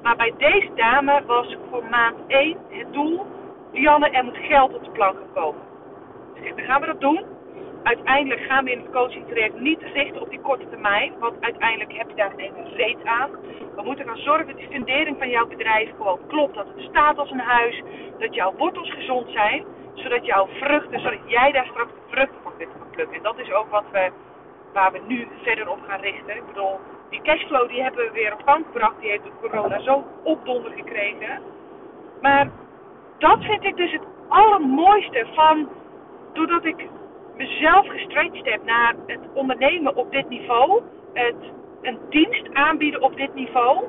Maar 0.01 0.15
bij 0.15 0.33
deze 0.37 0.69
dame 0.75 1.21
was 1.25 1.57
voor 1.69 1.83
maand 1.89 2.15
1 2.27 2.57
het 2.69 2.93
doel, 2.93 3.25
Dianne, 3.71 4.09
er 4.09 4.23
moet 4.23 4.37
geld 4.37 4.73
op 4.73 4.83
de 4.83 4.91
plank 4.91 5.17
komen 5.33 5.71
dan 6.55 6.65
gaan 6.65 6.81
we 6.81 6.87
dat 6.87 7.01
doen. 7.01 7.25
Uiteindelijk 7.83 8.41
gaan 8.41 8.63
we 8.63 8.71
in 8.71 8.79
het 8.79 8.91
coaching 8.91 9.27
traject 9.27 9.59
niet 9.59 9.81
richten 9.93 10.21
op 10.21 10.29
die 10.29 10.39
korte 10.39 10.69
termijn. 10.69 11.13
Want 11.19 11.35
uiteindelijk 11.39 11.97
heb 11.97 12.09
je 12.09 12.15
daar 12.15 12.33
een 12.37 12.75
reet 12.75 13.05
aan. 13.05 13.29
We 13.75 13.81
moeten 13.83 14.05
gaan 14.05 14.17
zorgen 14.17 14.47
dat 14.47 14.57
die 14.57 14.67
fundering 14.67 15.17
van 15.17 15.29
jouw 15.29 15.47
bedrijf 15.47 15.89
gewoon 15.97 16.19
klopt. 16.27 16.55
Dat 16.55 16.67
het 16.75 16.85
staat 16.89 17.17
als 17.17 17.31
een 17.31 17.39
huis. 17.39 17.81
Dat 18.19 18.35
jouw 18.35 18.53
wortels 18.57 18.91
gezond 18.91 19.29
zijn. 19.31 19.65
Zodat 19.93 20.25
jouw 20.25 20.47
vruchten, 20.47 20.99
zodat 20.99 21.19
jij 21.25 21.51
daar 21.51 21.65
straks 21.65 21.91
de 21.91 22.01
vruchten 22.09 22.41
van 22.43 22.51
kunt 22.57 22.91
plukken. 22.91 23.17
En 23.17 23.23
dat 23.23 23.39
is 23.39 23.51
ook 23.51 23.69
wat 23.69 23.85
we, 23.91 24.11
waar 24.73 24.91
we 24.91 25.01
nu 25.07 25.27
verder 25.41 25.69
op 25.69 25.79
gaan 25.87 26.01
richten. 26.01 26.35
Ik 26.35 26.45
bedoel, 26.45 26.79
die 27.09 27.21
cashflow 27.21 27.69
die 27.69 27.81
hebben 27.81 28.05
we 28.05 28.11
weer 28.11 28.33
op 28.33 28.41
gang 28.45 28.65
gebracht. 28.65 28.99
Die 28.99 29.09
heeft 29.09 29.23
door 29.23 29.49
corona 29.49 29.79
zo 29.79 30.03
opdonder 30.23 30.71
gekregen. 30.71 31.41
Maar 32.21 32.51
dat 33.17 33.43
vind 33.43 33.63
ik 33.63 33.75
dus 33.75 33.91
het 33.91 34.03
allermooiste 34.27 35.25
van 35.33 35.69
doordat 36.33 36.65
ik 36.65 36.87
mezelf 37.37 37.87
gestretched 37.87 38.45
heb 38.45 38.63
naar 38.63 38.95
het 39.05 39.19
ondernemen 39.33 39.95
op 39.95 40.11
dit 40.11 40.29
niveau, 40.29 40.81
het 41.13 41.35
een 41.81 41.99
dienst 42.09 42.53
aanbieden 42.53 43.01
op 43.01 43.15
dit 43.15 43.33
niveau. 43.33 43.83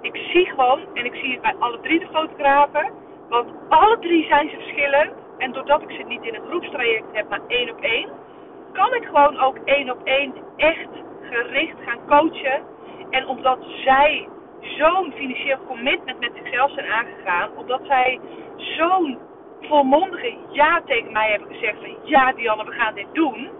Ik 0.00 0.16
zie 0.16 0.46
gewoon, 0.46 0.80
en 0.94 1.04
ik 1.04 1.14
zie 1.14 1.32
het 1.32 1.40
bij 1.40 1.54
alle 1.58 1.80
drie 1.80 1.98
de 1.98 2.06
fotografen, 2.12 2.90
want 3.28 3.50
alle 3.68 3.98
drie 3.98 4.26
zijn 4.26 4.48
ze 4.48 4.56
verschillend. 4.56 5.12
En 5.38 5.52
doordat 5.52 5.82
ik 5.82 5.90
ze 5.90 6.02
niet 6.02 6.22
in 6.22 6.34
een 6.34 6.48
groepstraject 6.48 7.06
heb, 7.12 7.28
maar 7.28 7.40
één 7.46 7.70
op 7.70 7.80
één, 7.80 8.08
kan 8.72 8.94
ik 8.94 9.04
gewoon 9.04 9.38
ook 9.38 9.56
één 9.64 9.90
op 9.90 9.98
één 10.04 10.34
echt 10.56 10.88
gericht 11.22 11.76
gaan 11.84 12.06
coachen. 12.06 12.62
En 13.10 13.26
omdat 13.26 13.58
zij 13.84 14.28
zo'n 14.60 15.12
financieel 15.12 15.58
commitment 15.66 16.20
met 16.20 16.30
zichzelf 16.34 16.70
zijn 16.72 16.86
aangegaan, 16.86 17.56
omdat 17.56 17.80
zij 17.86 18.20
zo'n 18.56 19.18
volmondige 19.62 20.36
ja 20.48 20.82
tegen 20.86 21.12
mij 21.12 21.30
hebben 21.30 21.48
gezegd 21.48 21.78
van 21.78 21.96
ja 22.02 22.32
Dianne, 22.32 22.64
we 22.64 22.72
gaan 22.72 22.94
dit 22.94 23.06
doen, 23.12 23.50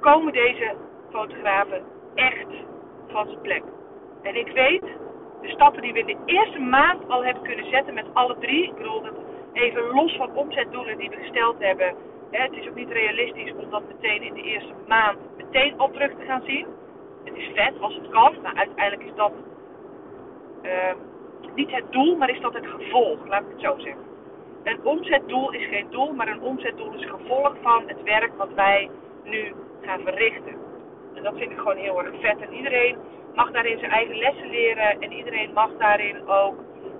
komen 0.00 0.32
deze 0.32 0.74
fotografen 1.10 1.82
echt 2.14 2.46
van 3.08 3.26
zijn 3.26 3.40
plek. 3.40 3.62
En 4.22 4.34
ik 4.34 4.52
weet, 4.52 4.82
de 5.40 5.48
stappen 5.48 5.82
die 5.82 5.92
we 5.92 5.98
in 5.98 6.06
de 6.06 6.16
eerste 6.24 6.58
maand 6.58 7.08
al 7.08 7.24
hebben 7.24 7.42
kunnen 7.42 7.70
zetten 7.70 7.94
met 7.94 8.06
alle 8.12 8.36
drie, 8.38 8.64
ik 8.64 8.74
bedoel 8.74 9.02
dat 9.02 9.14
even 9.52 9.94
los 9.94 10.16
van 10.16 10.36
omzetdoelen 10.36 10.98
die 10.98 11.10
we 11.10 11.16
gesteld 11.16 11.56
hebben, 11.58 11.94
hè, 12.30 12.42
het 12.42 12.52
is 12.52 12.68
ook 12.68 12.74
niet 12.74 12.90
realistisch 12.90 13.52
om 13.52 13.70
dat 13.70 13.82
meteen 13.88 14.22
in 14.22 14.34
de 14.34 14.42
eerste 14.42 14.74
maand 14.86 15.18
meteen 15.36 15.78
al 15.78 15.90
terug 15.90 16.10
te 16.10 16.24
gaan 16.24 16.42
zien. 16.44 16.66
Het 17.24 17.36
is 17.36 17.50
vet 17.54 17.80
als 17.80 17.94
het 17.94 18.08
kan, 18.08 18.34
maar 18.42 18.54
uiteindelijk 18.54 19.08
is 19.08 19.14
dat 19.14 19.32
uh, 20.62 20.70
niet 21.54 21.70
het 21.70 21.92
doel, 21.92 22.16
maar 22.16 22.30
is 22.30 22.40
dat 22.40 22.54
het 22.54 22.66
gevolg, 22.66 23.26
laat 23.28 23.42
ik 23.42 23.48
het 23.50 23.60
zo 23.60 23.78
zeggen. 23.78 24.13
Een 24.64 24.84
omzetdoel 24.84 25.52
is 25.52 25.66
geen 25.66 25.86
doel, 25.90 26.12
maar 26.12 26.28
een 26.28 26.40
omzetdoel 26.40 26.92
is 26.94 27.04
gevolg 27.04 27.54
van 27.62 27.82
het 27.86 28.02
werk 28.02 28.36
wat 28.36 28.52
wij 28.54 28.90
nu 29.24 29.52
gaan 29.80 30.00
verrichten. 30.00 30.54
En 31.14 31.22
dat 31.22 31.36
vind 31.36 31.50
ik 31.50 31.58
gewoon 31.58 31.76
heel 31.76 32.04
erg 32.04 32.20
vet. 32.20 32.40
En 32.40 32.52
iedereen 32.52 32.96
mag 33.34 33.50
daarin 33.50 33.78
zijn 33.78 33.90
eigen 33.90 34.16
lessen 34.16 34.50
leren 34.50 35.00
en 35.00 35.12
iedereen 35.12 35.52
mag 35.52 35.70
daarin 35.78 36.28
ook 36.28 36.54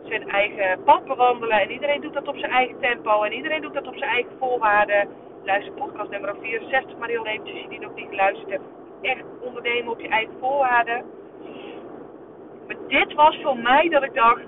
zijn 0.05 0.29
eigen 0.29 0.83
pad 0.83 1.05
bewandelen. 1.05 1.61
En 1.61 1.71
iedereen 1.71 2.01
doet 2.01 2.15
dat 2.15 2.29
op 2.29 2.37
zijn 2.37 2.51
eigen 2.51 2.81
tempo 2.81 3.23
en 3.23 3.33
iedereen 3.33 3.63
doet 3.63 3.75
dat 3.75 3.87
op 3.87 3.97
zijn 3.97 4.11
eigen 4.11 4.33
voorwaarden. 4.39 5.09
Luister 5.45 5.73
podcast 5.73 6.11
nummer 6.11 6.37
64, 6.41 6.99
maar 6.99 7.09
heel 7.09 7.27
eventjes, 7.27 7.61
je 7.61 7.69
die 7.69 7.81
nog 7.81 7.95
niet 7.95 8.09
geluisterd 8.09 8.51
hebt. 8.51 8.65
Echt 9.01 9.25
ondernemen 9.41 9.93
op 9.93 10.01
je 10.01 10.09
eigen 10.09 10.35
voorwaarden. 10.41 11.05
Maar 12.67 12.77
dit 12.89 13.15
was 13.15 13.39
voor 13.43 13.59
mij 13.59 13.89
dat 13.89 14.03
ik 14.03 14.15
dacht, 14.15 14.45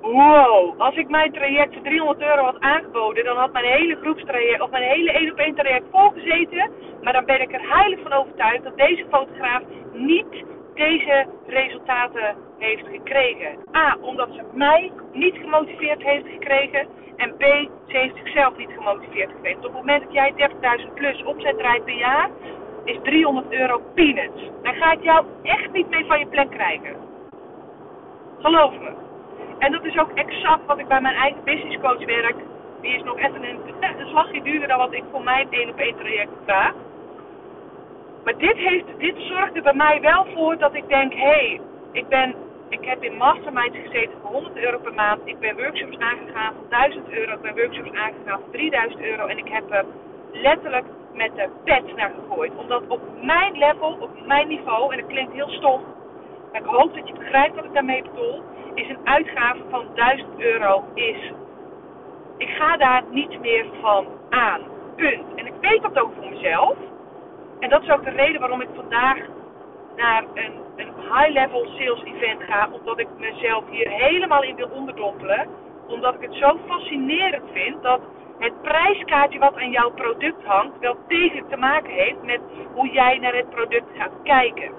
wow, 0.00 0.80
als 0.80 0.96
ik 0.96 1.08
mijn 1.08 1.32
traject 1.32 1.72
voor 1.72 1.82
300 1.82 2.20
euro 2.20 2.44
had 2.44 2.60
aangeboden, 2.60 3.24
dan 3.24 3.36
had 3.36 3.52
mijn 3.52 3.64
hele 3.64 3.96
groepstraject, 3.96 4.60
of 4.60 4.70
mijn 4.70 4.90
hele 4.90 5.12
1 5.12 5.32
op 5.32 5.38
1 5.38 5.54
traject 5.54 5.86
volgezeten. 5.90 6.70
Maar 7.02 7.12
dan 7.12 7.24
ben 7.24 7.40
ik 7.40 7.52
er 7.52 7.68
heilig 7.68 7.98
van 8.02 8.12
overtuigd 8.12 8.64
dat 8.64 8.76
deze 8.76 9.04
fotograaf 9.10 9.62
niet 9.92 10.44
deze 10.74 11.26
resultaten 11.46 12.36
heeft 12.58 12.86
gekregen. 12.86 13.58
A, 13.76 13.96
omdat 14.00 14.28
ze 14.32 14.42
mij 14.52 14.92
niet 15.12 15.36
gemotiveerd 15.36 16.02
heeft 16.02 16.26
gekregen. 16.26 16.86
En 17.16 17.36
B, 17.36 17.42
ze 17.86 17.96
heeft 17.96 18.16
zichzelf 18.16 18.56
niet 18.56 18.70
gemotiveerd 18.76 19.30
gekregen. 19.30 19.58
Op 19.58 19.64
het 19.64 19.72
moment 19.72 20.02
dat 20.02 20.12
jij 20.12 20.50
30.000 20.86 20.94
plus 20.94 21.22
opzet 21.24 21.58
draait 21.58 21.84
per 21.84 21.96
jaar, 21.96 22.30
is 22.84 22.98
300 23.02 23.52
euro 23.52 23.82
peanuts. 23.94 24.42
Dan 24.62 24.74
ga 24.74 24.92
ik 24.92 25.02
jou 25.02 25.26
echt 25.42 25.72
niet 25.72 25.90
mee 25.90 26.04
van 26.04 26.18
je 26.18 26.26
plek 26.26 26.50
krijgen. 26.50 26.96
Geloof 28.38 28.78
me. 28.78 29.07
En 29.58 29.72
dat 29.72 29.84
is 29.84 29.98
ook 29.98 30.10
exact 30.14 30.66
wat 30.66 30.78
ik 30.78 30.88
bij 30.88 31.00
mijn 31.00 31.14
eigen 31.14 31.44
business 31.44 31.78
coach 31.80 32.04
werk. 32.04 32.36
Die 32.80 32.94
is 32.94 33.02
nog 33.02 33.18
even 33.18 33.44
een, 33.44 33.58
slagje 34.06 34.42
duurder 34.42 34.68
dan 34.68 34.78
wat 34.78 34.92
ik 34.92 35.04
voor 35.10 35.22
mijn 35.22 35.46
1 35.50 35.68
op 35.68 35.78
1 35.78 35.96
traject 35.96 36.30
vraag. 36.44 36.72
Maar 38.24 38.38
dit, 38.38 38.56
heeft, 38.56 38.84
dit 38.98 39.14
zorgde 39.18 39.62
bij 39.62 39.74
mij 39.74 40.00
wel 40.00 40.26
voor 40.34 40.58
dat 40.58 40.74
ik 40.74 40.88
denk, 40.88 41.12
hé, 41.12 41.18
hey, 41.18 41.60
ik, 41.92 42.08
ben, 42.08 42.34
ik 42.68 42.84
heb 42.84 43.02
in 43.02 43.16
masterminds 43.16 43.76
gezeten 43.84 44.18
voor 44.22 44.30
100 44.30 44.56
euro 44.56 44.78
per 44.78 44.94
maand. 44.94 45.20
Ik 45.24 45.38
ben 45.38 45.56
workshops 45.56 45.98
aangegaan 45.98 46.54
voor 46.54 46.68
1000 46.68 47.08
euro. 47.08 47.32
Ik 47.32 47.40
ben 47.40 47.54
workshops 47.54 47.90
aangegaan 47.90 48.40
voor 48.40 48.50
3000 48.50 49.00
euro. 49.00 49.26
En 49.26 49.38
ik 49.38 49.48
heb 49.48 49.70
er 49.70 49.84
letterlijk 50.32 50.84
met 51.14 51.30
de 51.34 51.48
pet 51.64 51.96
naar 51.96 52.12
gegooid. 52.20 52.52
Omdat 52.56 52.82
op 52.88 53.00
mijn 53.22 53.58
level, 53.58 53.96
op 54.00 54.26
mijn 54.26 54.48
niveau, 54.48 54.92
en 54.92 55.00
dat 55.00 55.08
klinkt 55.08 55.32
heel 55.32 55.48
stom. 55.48 55.80
Maar 56.52 56.60
ik 56.60 56.66
hoop 56.66 56.94
dat 56.94 57.08
je 57.08 57.14
begrijpt 57.14 57.54
wat 57.54 57.64
ik 57.64 57.72
daarmee 57.72 58.02
bedoel. 58.02 58.42
Is 58.78 58.88
een 58.88 59.06
uitgave 59.06 59.62
van 59.70 59.86
1000 59.94 60.28
euro 60.40 60.84
is. 60.94 61.32
Ik 62.36 62.48
ga 62.48 62.76
daar 62.76 63.02
niet 63.10 63.40
meer 63.40 63.66
van 63.80 64.06
aan. 64.30 64.60
Punt. 64.96 65.34
En 65.34 65.46
ik 65.46 65.52
weet 65.60 65.82
dat 65.82 65.98
ook 65.98 66.12
voor 66.14 66.30
mezelf. 66.30 66.76
En 67.60 67.68
dat 67.68 67.82
is 67.82 67.90
ook 67.90 68.04
de 68.04 68.10
reden 68.10 68.40
waarom 68.40 68.60
ik 68.60 68.68
vandaag 68.74 69.18
naar 69.96 70.24
een, 70.34 70.52
een 70.76 70.92
high-level 71.00 71.66
sales 71.66 72.02
event 72.02 72.42
ga. 72.42 72.68
Omdat 72.72 72.98
ik 72.98 73.08
mezelf 73.18 73.64
hier 73.70 73.90
helemaal 73.90 74.42
in 74.42 74.56
wil 74.56 74.68
onderdompelen. 74.68 75.48
Omdat 75.86 76.14
ik 76.14 76.20
het 76.20 76.34
zo 76.34 76.58
fascinerend 76.66 77.44
vind 77.52 77.82
dat 77.82 78.00
het 78.38 78.62
prijskaartje 78.62 79.38
wat 79.38 79.56
aan 79.56 79.70
jouw 79.70 79.90
product 79.90 80.44
hangt 80.44 80.78
wel 80.78 80.96
tegen 81.08 81.48
te 81.48 81.56
maken 81.56 81.92
heeft 81.92 82.22
met 82.22 82.40
hoe 82.74 82.90
jij 82.90 83.18
naar 83.18 83.34
het 83.34 83.50
product 83.50 83.96
gaat 83.96 84.12
kijken. 84.22 84.70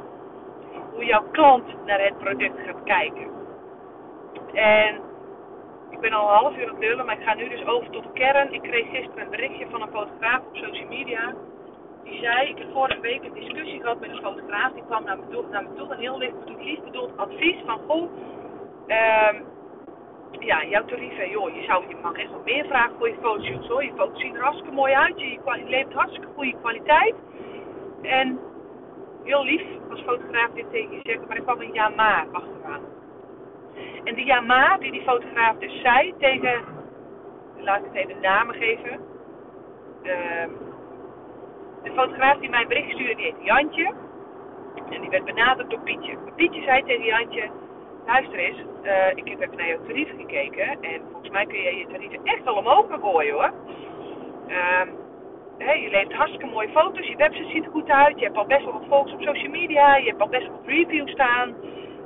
Hoe 0.94 1.06
jouw 1.06 1.24
klant 1.32 1.86
naar 1.86 2.02
het 2.02 2.18
product 2.18 2.60
gaat 2.66 2.84
kijken. 2.84 3.39
En 4.54 5.02
ik 5.90 6.00
ben 6.00 6.14
al 6.14 6.30
een 6.30 6.36
half 6.36 6.58
uur 6.58 6.70
het 6.70 6.80
lullen, 6.80 7.06
maar 7.06 7.20
ik 7.20 7.26
ga 7.26 7.34
nu 7.34 7.50
dus 7.50 7.66
over 7.66 7.90
tot 7.90 8.12
kern. 8.14 8.54
Ik 8.54 8.62
kreeg 8.62 8.90
gisteren 8.90 9.24
een 9.24 9.30
berichtje 9.30 9.66
van 9.70 9.82
een 9.82 9.92
fotograaf 9.92 10.40
op 10.40 10.56
social 10.56 10.88
media 10.88 11.34
die 12.10 12.20
zei, 12.20 12.50
ik 12.50 12.58
heb 12.58 12.72
vorige 12.74 13.00
week 13.00 13.24
een 13.24 13.34
discussie 13.34 13.82
gehad 13.82 14.00
met 14.00 14.10
een 14.10 14.22
fotograaf. 14.22 14.74
Die 14.74 14.84
kwam 14.86 15.04
naar 15.04 15.18
me 15.18 15.28
toe, 15.30 15.44
naar 15.52 15.64
me 15.64 15.74
toe 15.74 15.92
een 15.92 16.00
heel 16.00 16.18
bedoeld, 16.18 16.64
lief 16.64 16.82
bedoeld 16.82 17.18
advies 17.18 17.58
van, 17.66 17.80
goh, 17.88 18.12
uh, 18.88 19.40
ja, 20.40 20.66
jouw 20.66 20.86
tarieven, 20.86 21.30
joh, 21.30 21.56
je, 21.56 21.64
zou, 21.64 21.88
je 21.88 21.96
mag 22.02 22.14
echt 22.14 22.32
wat 22.32 22.46
meer 22.46 22.66
vragen 22.66 22.96
voor 22.98 23.10
je 23.10 23.16
fotoshoots 23.22 23.68
hoor. 23.68 23.84
Je 23.84 23.92
foto's 23.96 24.20
zien 24.20 24.36
er 24.36 24.42
hartstikke 24.42 24.76
mooi 24.76 24.94
uit, 24.94 25.20
je, 25.20 25.40
levert 25.66 25.94
hartstikke 25.94 26.28
goede 26.36 26.56
kwaliteit. 26.62 27.16
En 28.02 28.40
heel 29.24 29.44
lief 29.44 29.64
als 29.90 30.02
fotograaf 30.02 30.50
dit 30.54 30.70
tegen 30.72 30.92
je 30.92 31.00
zeggen, 31.04 31.28
maar 31.28 31.38
er 31.38 31.44
kwam 31.44 31.62
een 31.62 31.74
ja 31.74 31.90
maar 31.90 32.28
achteraan. 32.32 32.82
En 34.04 34.16
die 34.16 34.26
ja 34.26 34.42
maar 34.42 34.80
die 34.80 34.92
die 34.92 35.02
fotograaf 35.02 35.58
dus 35.58 35.82
zei 35.82 36.14
tegen, 36.18 36.62
laat 37.58 37.80
ik 37.80 37.86
het 37.94 37.96
even 37.96 38.22
namen 38.22 38.56
geven. 38.56 39.00
Uh, 40.04 40.48
de 41.84 41.92
fotograaf 41.92 42.38
die 42.38 42.50
mij 42.50 42.62
een 42.62 42.68
bericht 42.68 42.92
stuurde, 42.92 43.16
die 43.16 43.26
heet 43.26 43.46
Jantje. 43.46 43.94
En 44.90 45.02
die 45.02 45.10
werd 45.10 45.26
benaderd 45.26 45.70
door 45.70 45.80
Pietje. 45.80 46.18
Pietje 46.36 46.62
zei 46.62 46.84
tegen 46.84 47.06
Jantje, 47.06 47.50
luister 48.06 48.40
eens, 48.40 48.64
uh, 48.84 49.10
ik 49.16 49.28
heb 49.28 49.42
even 49.42 49.58
naar 49.58 49.68
jouw 49.68 49.86
tarieven 49.88 50.18
gekeken. 50.18 50.82
En 50.82 51.02
volgens 51.12 51.30
mij 51.32 51.46
kun 51.46 51.60
je 51.60 51.76
je 51.76 51.88
tarieven 51.88 52.20
echt 52.24 52.48
al 52.48 52.56
omhoog 52.56 52.88
gaan 52.90 53.00
gooien 53.00 53.34
hoor. 53.34 53.52
Uh, 54.48 54.82
hey, 55.58 55.82
je 55.82 55.90
levert 55.90 56.14
hartstikke 56.14 56.46
mooie 56.46 56.70
foto's, 56.70 57.08
je 57.08 57.16
website 57.16 57.50
ziet 57.50 57.66
er 57.66 57.72
goed 57.72 57.90
uit. 57.90 58.20
Je 58.20 58.26
hebt 58.26 58.38
al 58.38 58.46
best 58.46 58.64
wel 58.64 58.74
wat 58.74 58.86
volgers 58.88 59.14
op 59.14 59.22
social 59.22 59.52
media. 59.52 59.96
Je 59.96 60.10
hebt 60.10 60.22
al 60.22 60.30
best 60.30 60.48
wel 60.48 60.56
wat 60.56 60.66
reviews 60.66 61.12
staan. 61.12 61.56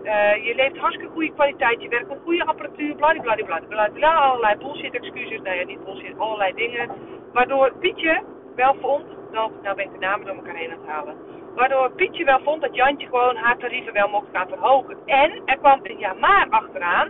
Uh, 0.04 0.46
je 0.46 0.56
levert 0.56 0.78
hartstikke 0.78 1.12
goede 1.14 1.32
kwaliteit, 1.34 1.82
je 1.82 1.90
werkt 1.90 2.08
met 2.08 2.18
goede 2.24 2.46
apparatuur, 2.46 2.96
bladibladibladibladibla, 2.96 4.14
allerlei 4.16 4.56
bullshit 4.58 4.94
excuses, 4.94 5.42
nou 5.42 5.56
ja, 5.56 5.66
niet 5.66 5.84
bullshit, 5.84 6.20
allerlei 6.20 6.54
dingen. 6.54 6.90
Waardoor 7.34 7.74
Pietje 7.80 8.24
wel 8.56 8.76
vond 8.82 9.06
dat, 9.32 9.52
nou 9.62 9.76
ben 9.76 9.86
ik 9.86 9.92
de 9.92 9.98
namen 10.00 10.26
door 10.26 10.36
elkaar 10.36 10.56
heen 10.56 10.72
aan 10.72 10.78
het 10.78 10.88
halen. 10.88 11.16
Waardoor 11.56 11.92
Pietje 11.92 12.24
wel 12.24 12.40
vond 12.40 12.62
dat 12.62 12.76
Jantje 12.76 13.08
gewoon 13.08 13.36
haar 13.36 13.58
tarieven 13.58 13.94
wel 13.94 14.08
mocht 14.08 14.28
gaan 14.34 14.48
verhogen. 14.48 14.98
En 15.06 15.42
er 15.46 15.58
kwam 15.58 15.80
een 15.84 16.00
ja 16.00 16.14
maar 16.14 16.48
achteraan. 16.50 17.10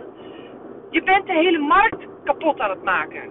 Je 0.90 1.02
bent 1.02 1.26
de 1.26 1.32
hele 1.32 1.58
markt 1.58 2.06
kapot 2.24 2.60
aan 2.60 2.70
het 2.70 2.82
maken. 2.82 3.30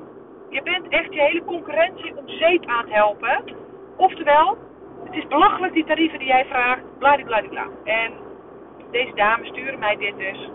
Je 0.49 0.61
bent 0.63 0.87
echt 0.87 1.13
je 1.13 1.21
hele 1.21 1.43
concurrentie 1.43 2.17
om 2.17 2.27
zeep 2.27 2.65
aan 2.65 2.83
het 2.83 2.93
helpen. 2.93 3.43
Oftewel, 3.97 4.57
het 5.03 5.15
is 5.15 5.27
belachelijk 5.27 5.73
die 5.73 5.85
tarieven 5.85 6.19
die 6.19 6.27
jij 6.27 6.45
vraagt. 6.45 6.97
Bladibladibla. 6.99 7.67
En 7.83 8.11
deze 8.93 9.13
dames 9.15 9.47
sturen 9.47 9.79
mij 9.79 9.97
dit 9.97 10.17
dus. 10.17 10.49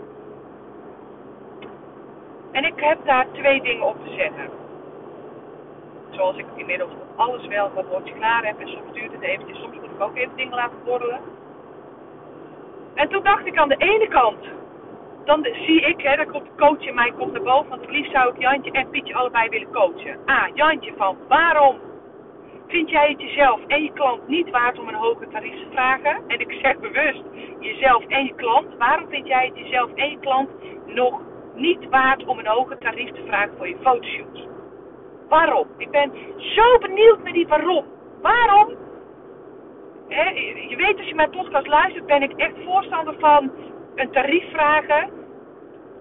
En 2.51 2.63
ik 2.63 2.73
heb 2.75 2.97
daar 3.05 3.25
twee 3.31 3.61
dingen 3.61 3.87
op 3.87 4.05
te 4.05 4.13
zeggen 4.13 4.49
zoals 6.09 6.37
ik 6.37 6.45
inmiddels 6.55 6.91
alles 7.15 7.47
wel 7.47 7.71
wat 7.73 7.85
woordje 7.87 8.13
klaar 8.13 8.45
heb. 8.45 8.59
En 8.59 8.67
soms 8.67 8.93
duurt 8.93 9.11
het 9.11 9.21
eventjes, 9.21 9.59
soms 9.59 9.75
moet 9.75 9.91
ik 9.95 10.01
ook 10.01 10.15
even 10.15 10.35
dingen 10.35 10.55
laten 10.55 10.83
borrelen. 10.85 11.19
En 12.93 13.09
toen 13.09 13.23
dacht 13.23 13.45
ik 13.45 13.57
aan 13.57 13.69
de 13.69 13.77
ene 13.77 14.07
kant, 14.07 14.45
dan 15.25 15.43
zie 15.43 15.81
ik, 15.81 16.01
hè, 16.01 16.15
dan 16.15 16.31
komt 16.31 16.45
de 16.45 16.65
coach 16.65 16.87
in 16.87 16.95
mij 16.95 17.11
komt 17.17 17.31
naar 17.31 17.41
boven. 17.41 17.69
Want 17.69 17.81
het 17.81 17.89
liefst 17.89 18.11
zou 18.11 18.33
ik 18.33 18.41
Jantje 18.41 18.71
en 18.71 18.89
Pietje 18.89 19.13
allebei 19.15 19.49
willen 19.49 19.71
coachen. 19.71 20.17
Ah, 20.25 20.47
Jantje 20.53 20.93
van, 20.97 21.17
waarom 21.27 21.75
vind 22.69 22.89
jij 22.89 23.09
het 23.09 23.21
jezelf 23.21 23.59
en 23.67 23.83
je 23.83 23.91
klant 23.93 24.27
niet 24.27 24.49
waard 24.49 24.79
om 24.79 24.87
een 24.87 24.95
hoger 24.95 25.29
tarief 25.29 25.53
te 25.53 25.67
vragen? 25.71 26.21
En 26.27 26.39
ik 26.39 26.51
zeg 26.61 26.79
bewust 26.79 27.23
jezelf 27.59 28.05
en 28.07 28.25
je 28.25 28.35
klant. 28.35 28.77
Waarom 28.77 29.09
vind 29.09 29.27
jij 29.27 29.45
het 29.45 29.57
jezelf 29.57 29.93
en 29.93 30.09
je 30.09 30.19
klant 30.19 30.49
nog 30.85 31.21
niet 31.55 31.89
waard 31.89 32.25
om 32.25 32.39
een 32.39 32.47
hoger 32.47 32.77
tarief 32.77 33.11
te 33.11 33.23
vragen 33.27 33.57
voor 33.57 33.67
je 33.67 33.77
fotoshoot? 33.81 34.47
Waarom? 35.29 35.67
Ik 35.77 35.91
ben 35.91 36.11
zo 36.37 36.77
benieuwd 36.77 37.23
naar 37.23 37.33
die 37.33 37.47
waarom. 37.47 37.85
Waarom 38.21 38.77
hè, 40.07 40.29
je 40.69 40.75
weet 40.75 40.97
als 40.97 41.07
je 41.07 41.15
mijn 41.15 41.29
podcast 41.29 41.67
luistert, 41.67 42.05
ben 42.05 42.21
ik 42.21 42.31
echt 42.31 42.53
voorstander 42.65 43.15
van 43.19 43.51
een 43.95 44.11
tarief 44.11 44.51
vragen 44.51 45.18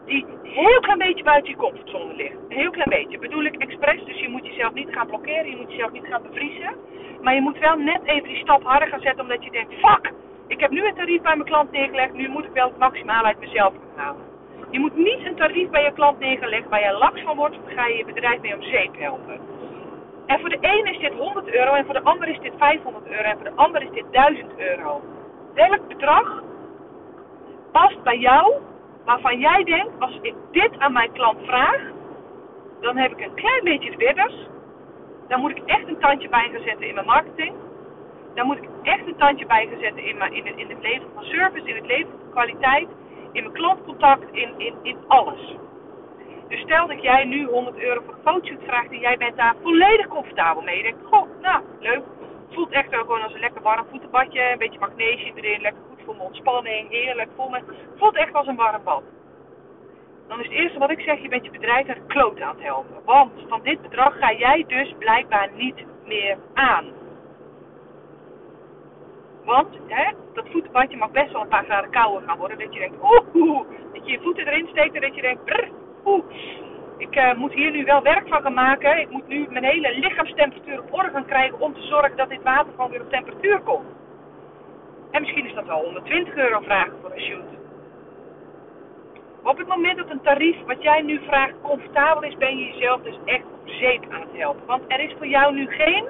die 0.08 0.26
heel 0.42 0.80
klein 0.80 0.98
beetje 0.98 1.24
buiten 1.24 1.50
je 1.50 1.56
comfortzone 1.56 2.14
ligt. 2.14 2.36
Een 2.48 2.56
heel 2.56 2.70
klein 2.70 2.88
beetje. 2.88 3.18
Bedoel 3.18 3.44
ik 3.44 3.56
expres, 3.56 4.04
dus 4.04 4.20
je 4.20 4.28
moet 4.28 4.46
jezelf 4.46 4.72
niet 4.72 4.88
gaan 4.90 5.06
blokkeren, 5.06 5.50
je 5.50 5.56
moet 5.56 5.70
jezelf 5.70 5.92
niet 5.92 6.06
gaan 6.06 6.22
bevriezen. 6.22 6.74
Maar 7.22 7.34
je 7.34 7.40
moet 7.40 7.58
wel 7.58 7.76
net 7.76 8.00
even 8.04 8.28
die 8.28 8.42
stap 8.42 8.62
harder 8.62 8.88
gaan 8.88 9.00
zetten 9.00 9.22
omdat 9.22 9.44
je 9.44 9.50
denkt, 9.50 9.74
fuck, 9.74 10.12
ik 10.46 10.60
heb 10.60 10.70
nu 10.70 10.86
een 10.86 10.94
tarief 10.94 11.22
bij 11.22 11.36
mijn 11.36 11.48
klant 11.48 11.70
neergelegd, 11.70 12.12
nu 12.12 12.28
moet 12.28 12.44
ik 12.44 12.52
wel 12.52 12.68
het 12.68 12.78
maximaal 12.78 13.24
uit 13.24 13.40
mezelf 13.40 13.72
gaan 13.74 14.04
halen. 14.04 14.26
Je 14.70 14.78
moet 14.78 14.96
niet 14.96 15.26
een 15.26 15.36
tarief 15.36 15.70
bij 15.70 15.82
je 15.82 15.92
klant 15.92 16.18
neerleggen 16.18 16.70
waar 16.70 16.84
je 16.84 16.98
laks 16.98 17.20
van 17.20 17.36
wordt, 17.36 17.54
dan 17.64 17.76
ga 17.76 17.86
je 17.86 17.96
je 17.96 18.04
bedrijf 18.04 18.40
mee 18.40 18.54
om 18.54 18.62
zeep 18.62 18.98
helpen. 18.98 19.40
En 20.26 20.40
voor 20.40 20.48
de 20.48 20.58
ene 20.60 20.90
is 20.90 20.98
dit 20.98 21.12
100 21.12 21.54
euro 21.54 21.72
en 21.72 21.84
voor 21.84 21.94
de 21.94 22.02
ander 22.02 22.28
is 22.28 22.40
dit 22.40 22.52
500 22.58 23.06
euro 23.06 23.22
en 23.22 23.36
voor 23.36 23.44
de 23.44 23.56
ander 23.56 23.82
is 23.82 23.90
dit 23.90 24.04
1000 24.10 24.58
euro. 24.58 25.02
Welk 25.54 25.88
bedrag 25.88 26.42
past 27.72 28.02
bij 28.02 28.18
jou 28.18 28.52
waarvan 29.08 29.38
jij 29.38 29.64
denkt, 29.64 29.92
als 29.98 30.18
ik 30.22 30.34
dit 30.50 30.78
aan 30.78 30.92
mijn 30.92 31.12
klant 31.12 31.38
vraag, 31.44 31.80
dan 32.80 32.96
heb 32.96 33.12
ik 33.12 33.20
een 33.20 33.34
klein 33.34 33.64
beetje 33.64 33.90
de. 33.90 34.46
Dan 35.28 35.40
moet 35.40 35.50
ik 35.50 35.62
echt 35.64 35.88
een 35.88 35.98
tandje 35.98 36.28
bij 36.28 36.48
gaan 36.52 36.62
zetten 36.62 36.86
in 36.88 36.94
mijn 36.94 37.06
marketing. 37.06 37.54
Dan 38.34 38.46
moet 38.46 38.56
ik 38.56 38.68
echt 38.82 39.06
een 39.06 39.16
tandje 39.16 39.46
bij 39.46 39.66
gaan 39.66 39.80
zetten 39.80 40.04
in, 40.04 40.16
mijn, 40.16 40.32
in, 40.32 40.46
het, 40.46 40.56
in 40.56 40.68
het 40.68 40.82
leven 40.82 41.08
van 41.14 41.22
service, 41.24 41.68
in 41.68 41.74
het 41.74 41.86
leven 41.86 42.10
van 42.10 42.30
kwaliteit, 42.30 42.88
in 43.32 43.42
mijn 43.42 43.54
klantcontact, 43.54 44.32
in, 44.32 44.54
in, 44.56 44.74
in 44.82 44.96
alles. 45.06 45.56
Dus 46.48 46.60
stel 46.60 46.86
dat 46.86 47.02
jij 47.02 47.24
nu 47.24 47.44
100 47.44 47.78
euro 47.78 48.00
voor 48.04 48.14
een 48.14 48.32
fotoshoot 48.32 48.64
vraagt 48.64 48.90
en 48.90 48.98
jij 48.98 49.16
bent 49.16 49.36
daar 49.36 49.54
volledig 49.62 50.08
comfortabel 50.08 50.62
mee. 50.62 50.76
Je 50.76 50.82
denkt, 50.82 51.06
goh, 51.06 51.26
nou, 51.40 51.62
leuk. 51.80 52.02
Voelt 52.50 52.70
echt 52.70 52.90
wel 52.90 53.00
gewoon 53.00 53.22
als 53.22 53.34
een 53.34 53.40
lekker 53.40 53.62
warm 53.62 53.86
voetenbadje, 53.90 54.50
een 54.52 54.58
beetje 54.58 54.78
magnesium 54.78 55.36
erin, 55.36 55.60
lekker 55.60 55.82
goed 55.88 55.97
mijn 56.16 56.28
ontspanning, 56.28 56.90
heerlijk. 56.90 57.30
Voel 57.36 57.48
me, 57.48 57.60
voelt 57.96 58.16
echt 58.16 58.34
als 58.34 58.46
een 58.46 58.56
warm 58.56 58.84
bad. 58.84 59.02
Dan 60.28 60.40
is 60.40 60.46
het 60.46 60.54
eerste 60.54 60.78
wat 60.78 60.90
ik 60.90 61.00
zeg, 61.00 61.22
je 61.22 61.28
bent 61.28 61.44
je 61.44 61.50
bedrijf 61.50 61.88
er 61.88 62.00
kloot 62.06 62.40
aan 62.40 62.54
het 62.54 62.64
helpen. 62.64 63.04
Want 63.04 63.32
van 63.48 63.60
dit 63.62 63.82
bedrag 63.82 64.18
ga 64.18 64.32
jij 64.32 64.64
dus 64.66 64.94
blijkbaar 64.98 65.48
niet 65.54 65.84
meer 66.04 66.36
aan. 66.54 66.84
Want 69.44 69.78
hè, 69.86 70.12
dat 70.34 70.44
voetenbadje 70.50 70.96
mag 70.96 71.10
best 71.10 71.32
wel 71.32 71.42
een 71.42 71.48
paar 71.48 71.64
graden 71.64 71.90
kouder 71.90 72.28
gaan 72.28 72.38
worden. 72.38 72.58
Dat 72.58 72.74
je 72.74 72.78
denkt, 72.78 72.96
oeh, 73.34 73.64
dat 73.92 74.06
je 74.06 74.12
je 74.12 74.20
voeten 74.20 74.46
erin 74.46 74.68
steekt 74.70 74.94
en 74.94 75.00
dat 75.00 75.14
je 75.14 75.22
denkt, 75.22 75.44
brr, 75.44 75.68
oeh, 76.04 76.24
ik 76.98 77.16
uh, 77.16 77.34
moet 77.34 77.52
hier 77.52 77.70
nu 77.70 77.84
wel 77.84 78.02
werk 78.02 78.28
van 78.28 78.42
gaan 78.42 78.54
maken. 78.54 79.00
Ik 79.00 79.10
moet 79.10 79.28
nu 79.28 79.46
mijn 79.50 79.64
hele 79.64 79.98
lichaamstemperatuur 79.98 80.80
op 80.80 80.92
orde 80.94 81.10
gaan 81.10 81.26
krijgen 81.26 81.60
om 81.60 81.74
te 81.74 81.82
zorgen 81.82 82.16
dat 82.16 82.28
dit 82.28 82.42
water 82.42 82.72
gewoon 82.74 82.90
weer 82.90 83.02
op 83.02 83.10
temperatuur 83.10 83.60
komt. 83.60 83.97
En 85.18 85.24
misschien 85.24 85.46
is 85.46 85.54
dat 85.54 85.66
wel 85.66 85.84
120 85.84 86.36
euro 86.36 86.60
vragen 86.60 86.92
voor 87.00 87.10
een 87.12 87.20
shoot. 87.20 87.50
Op 89.42 89.58
het 89.58 89.66
moment 89.66 89.96
dat 89.96 90.10
een 90.10 90.20
tarief 90.20 90.56
wat 90.66 90.82
jij 90.82 91.02
nu 91.02 91.20
vraagt 91.26 91.54
comfortabel 91.62 92.22
is, 92.22 92.36
ben 92.36 92.58
je 92.58 92.64
jezelf 92.64 93.02
dus 93.02 93.18
echt 93.24 93.44
op 93.44 93.68
zeep 93.68 94.04
aan 94.10 94.20
het 94.20 94.30
helpen. 94.32 94.66
Want 94.66 94.82
er 94.88 95.00
is 95.00 95.14
voor 95.16 95.26
jou 95.26 95.54
nu 95.54 95.66
geen 95.66 96.04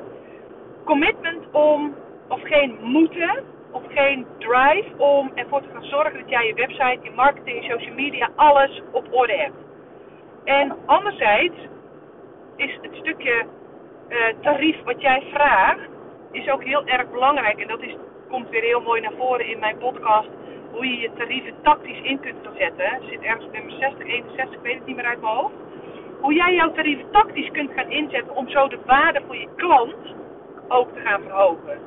commitment 0.84 1.44
om, 1.52 1.94
of 2.28 2.40
geen 2.42 2.78
moeten, 2.80 3.44
of 3.70 3.82
geen 3.88 4.26
drive 4.38 4.88
om 4.96 5.30
ervoor 5.34 5.62
te 5.62 5.68
gaan 5.72 5.84
zorgen 5.84 6.20
dat 6.20 6.30
jij 6.30 6.46
je 6.46 6.54
website, 6.54 6.98
je 7.02 7.10
marketing, 7.14 7.64
je 7.64 7.70
social 7.70 7.94
media, 7.94 8.28
alles 8.34 8.82
op 8.92 9.06
orde 9.10 9.36
hebt. 9.36 9.56
En 10.44 10.76
anderzijds 10.86 11.56
is 12.56 12.78
het 12.82 12.94
stukje 12.94 13.46
uh, 14.08 14.18
tarief 14.40 14.82
wat 14.84 15.00
jij 15.00 15.22
vraagt, 15.32 15.88
is 16.30 16.50
ook 16.50 16.64
heel 16.64 16.86
erg 16.86 17.10
belangrijk. 17.10 17.60
En 17.60 17.68
dat 17.68 17.82
is, 17.82 17.94
komt 18.28 18.48
weer 18.48 18.62
heel 18.62 18.80
mooi 18.80 19.00
naar 19.00 19.12
voren 19.16 19.46
in 19.46 19.58
mijn 19.58 19.78
podcast 19.78 20.28
hoe 20.70 20.86
je 20.86 20.98
je 20.98 21.10
tarieven 21.16 21.54
tactisch 21.62 22.00
in 22.02 22.20
kunt 22.20 22.36
zetten. 22.58 23.00
Zit 23.08 23.20
ergens 23.20 23.44
op 23.44 23.52
nummer 23.52 23.72
60, 23.72 24.06
61, 24.06 24.54
ik 24.54 24.62
weet 24.62 24.74
het 24.74 24.86
niet 24.86 24.96
meer 24.96 25.04
uit 25.04 25.20
mijn 25.20 25.34
hoofd. 25.34 25.54
Hoe 26.20 26.34
jij 26.34 26.54
jouw 26.54 26.72
tarieven 26.72 27.10
tactisch 27.10 27.50
kunt 27.50 27.70
gaan 27.72 27.90
inzetten 27.90 28.36
om 28.36 28.48
zo 28.48 28.68
de 28.68 28.78
waarde 28.86 29.20
voor 29.26 29.36
je 29.36 29.48
klant 29.56 30.14
ook 30.68 30.92
te 30.92 31.00
gaan 31.00 31.22
verhogen. 31.22 31.78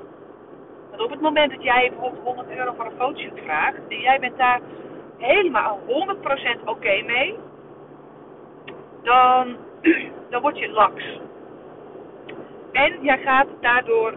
Want 0.90 1.04
op 1.04 1.10
het 1.10 1.22
moment 1.22 1.52
dat 1.52 1.64
jij 1.64 1.90
bijvoorbeeld 1.90 2.24
100 2.24 2.50
euro 2.58 2.74
voor 2.74 2.86
een 2.86 2.98
fotoshoot 2.98 3.40
vraagt 3.44 3.88
en 3.88 4.00
jij 4.00 4.20
bent 4.20 4.38
daar 4.38 4.60
helemaal 5.18 5.80
100% 6.58 6.64
oké 6.66 7.02
mee, 7.06 7.36
dan, 9.04 9.58
dan 10.30 10.42
word 10.42 10.58
je 10.58 10.70
laks. 10.70 11.20
En 12.72 12.98
jij 13.02 13.18
gaat 13.18 13.48
daardoor 13.60 14.14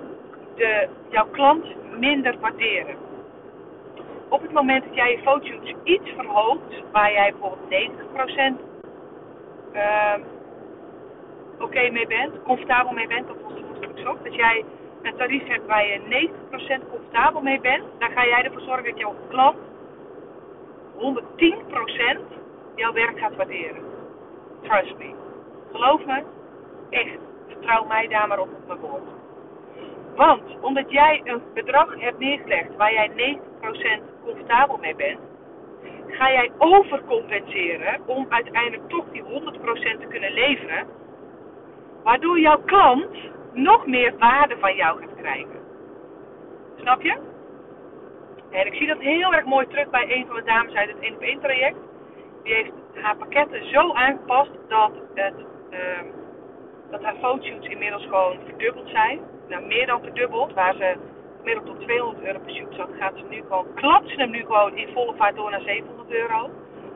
de, 0.57 0.89
jouw 1.09 1.27
klant 1.27 1.67
minder 1.99 2.39
waarderen 2.41 3.05
op 4.35 4.43
het 4.43 4.53
moment 4.53 4.85
dat 4.85 4.95
jij 4.95 5.11
je 5.11 5.19
fotoshoots 5.19 5.75
iets 5.85 6.11
verhoogt, 6.17 6.83
waar 6.93 7.13
jij 7.13 7.33
bijvoorbeeld 7.33 7.91
90% 8.59 8.61
uh, 9.75 10.15
oké 11.59 11.91
mee 11.91 12.07
bent, 12.07 12.43
comfortabel 12.43 12.93
mee 12.93 13.07
bent, 13.07 13.27
dat 13.27 13.37
was 13.43 13.53
het 13.81 14.07
ook, 14.07 14.25
dat 14.25 14.35
jij 14.35 14.65
een 15.03 15.17
tarief 15.17 15.47
hebt 15.47 15.67
waar 15.67 15.87
je 15.87 16.31
90% 16.83 16.91
comfortabel 16.91 17.41
mee 17.41 17.61
bent, 17.61 17.85
dan 17.99 18.11
ga 18.11 18.27
jij 18.27 18.43
ervoor 18.43 18.61
zorgen 18.61 18.85
dat 18.85 18.99
jouw 18.99 19.15
klant 19.29 19.57
110% 20.97 22.21
jouw 22.75 22.93
werk 22.93 23.19
gaat 23.19 23.37
waarderen. 23.37 23.83
Trust 24.63 24.99
me. 24.99 25.15
Geloof 25.73 26.05
me, 26.05 26.23
echt. 26.91 27.19
Vertrouw 27.47 27.85
mij 27.85 28.09
daar 28.09 28.29
maar 28.29 28.39
op 28.39 28.49
op 28.49 28.67
mijn 28.67 28.81
woord. 28.81 29.14
Want 30.15 30.43
omdat 30.61 30.91
jij 30.91 31.21
een 31.25 31.43
bedrag 31.55 31.95
hebt 31.99 32.19
neergelegd 32.19 32.77
waar 32.77 32.93
jij 32.93 33.39
90% 33.61 34.03
comfortabel 34.25 34.77
mee 34.77 34.95
bent, 34.95 35.19
ga 36.09 36.33
jij 36.33 36.51
overcompenseren 36.59 38.01
om 38.07 38.27
uiteindelijk 38.29 38.89
toch 38.89 39.05
die 39.13 39.23
100% 39.23 39.27
te 40.01 40.07
kunnen 40.09 40.33
leveren. 40.33 40.87
Waardoor 42.03 42.41
jouw 42.41 42.63
klant 42.65 43.17
nog 43.53 43.87
meer 43.87 44.15
waarde 44.19 44.57
van 44.59 44.75
jou 44.75 45.01
gaat 45.01 45.15
krijgen. 45.17 45.61
Snap 46.77 47.03
je? 47.03 47.17
En 48.51 48.67
ik 48.67 48.75
zie 48.75 48.87
dat 48.87 48.99
heel 48.99 49.35
erg 49.35 49.45
mooi 49.45 49.67
terug 49.67 49.91
bij 49.91 50.17
een 50.17 50.27
van 50.27 50.37
de 50.37 50.43
dames 50.43 50.75
uit 50.75 50.89
het 50.89 50.99
1 51.01 51.15
op 51.15 51.21
1 51.21 51.41
traject. 51.41 51.77
Die 52.43 52.55
heeft 52.55 52.73
haar 52.95 53.17
pakketten 53.17 53.69
zo 53.69 53.93
aangepast 53.93 54.51
dat, 54.69 54.93
het, 55.15 55.35
uh, 55.71 55.79
dat 56.91 57.03
haar 57.03 57.17
fotoshoots 57.21 57.69
inmiddels 57.69 58.05
gewoon 58.05 58.39
verdubbeld 58.45 58.89
zijn. 58.89 59.21
Nou, 59.49 59.67
meer 59.67 59.87
dan 59.87 60.03
verdubbeld. 60.03 60.53
Waar 60.53 60.75
ze 60.75 60.97
gemiddeld 61.39 61.67
tot 61.67 61.81
200 61.81 62.25
euro 62.27 62.39
per 62.39 62.55
shoot 62.55 62.75
zat, 62.75 62.89
gaat 62.99 63.17
ze 63.17 63.25
nu 63.29 63.43
gewoon, 63.43 63.67
klapt 63.75 64.09
ze 64.09 64.17
hem 64.17 64.31
nu 64.31 64.41
gewoon 64.41 64.77
in 64.77 64.89
volle 64.93 65.15
vaart 65.17 65.37
door 65.37 65.51
naar 65.51 65.61
700 65.61 66.11
euro. 66.11 66.51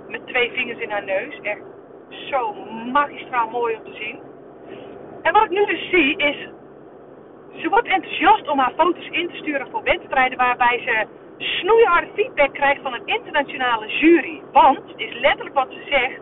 Met 0.08 0.26
twee 0.26 0.52
vingers 0.52 0.78
in 0.78 0.90
haar 0.90 1.04
neus. 1.04 1.40
Echt 1.42 1.60
zo 2.30 2.54
magistraal 2.92 3.48
mooi 3.48 3.76
om 3.76 3.84
te 3.84 3.98
zien. 3.98 4.18
En 5.22 5.32
wat 5.32 5.44
ik 5.44 5.50
nu 5.50 5.66
dus 5.66 5.90
zie 5.90 6.16
is, 6.16 6.48
ze 7.60 7.68
wordt 7.68 7.88
enthousiast 7.88 8.48
om 8.48 8.58
haar 8.58 8.72
foto's 8.76 9.08
in 9.10 9.28
te 9.28 9.36
sturen 9.36 9.68
voor 9.70 9.82
wedstrijden 9.82 10.38
waarbij 10.38 10.80
ze 10.84 11.06
snoeiharde 11.38 12.08
feedback 12.14 12.54
krijgt 12.54 12.82
van 12.82 12.94
een 12.94 13.06
internationale 13.06 13.86
jury. 13.86 14.42
Want, 14.52 14.80
is 14.96 15.20
letterlijk 15.20 15.54
wat 15.54 15.68
ze 15.70 15.82
zegt, 15.88 16.20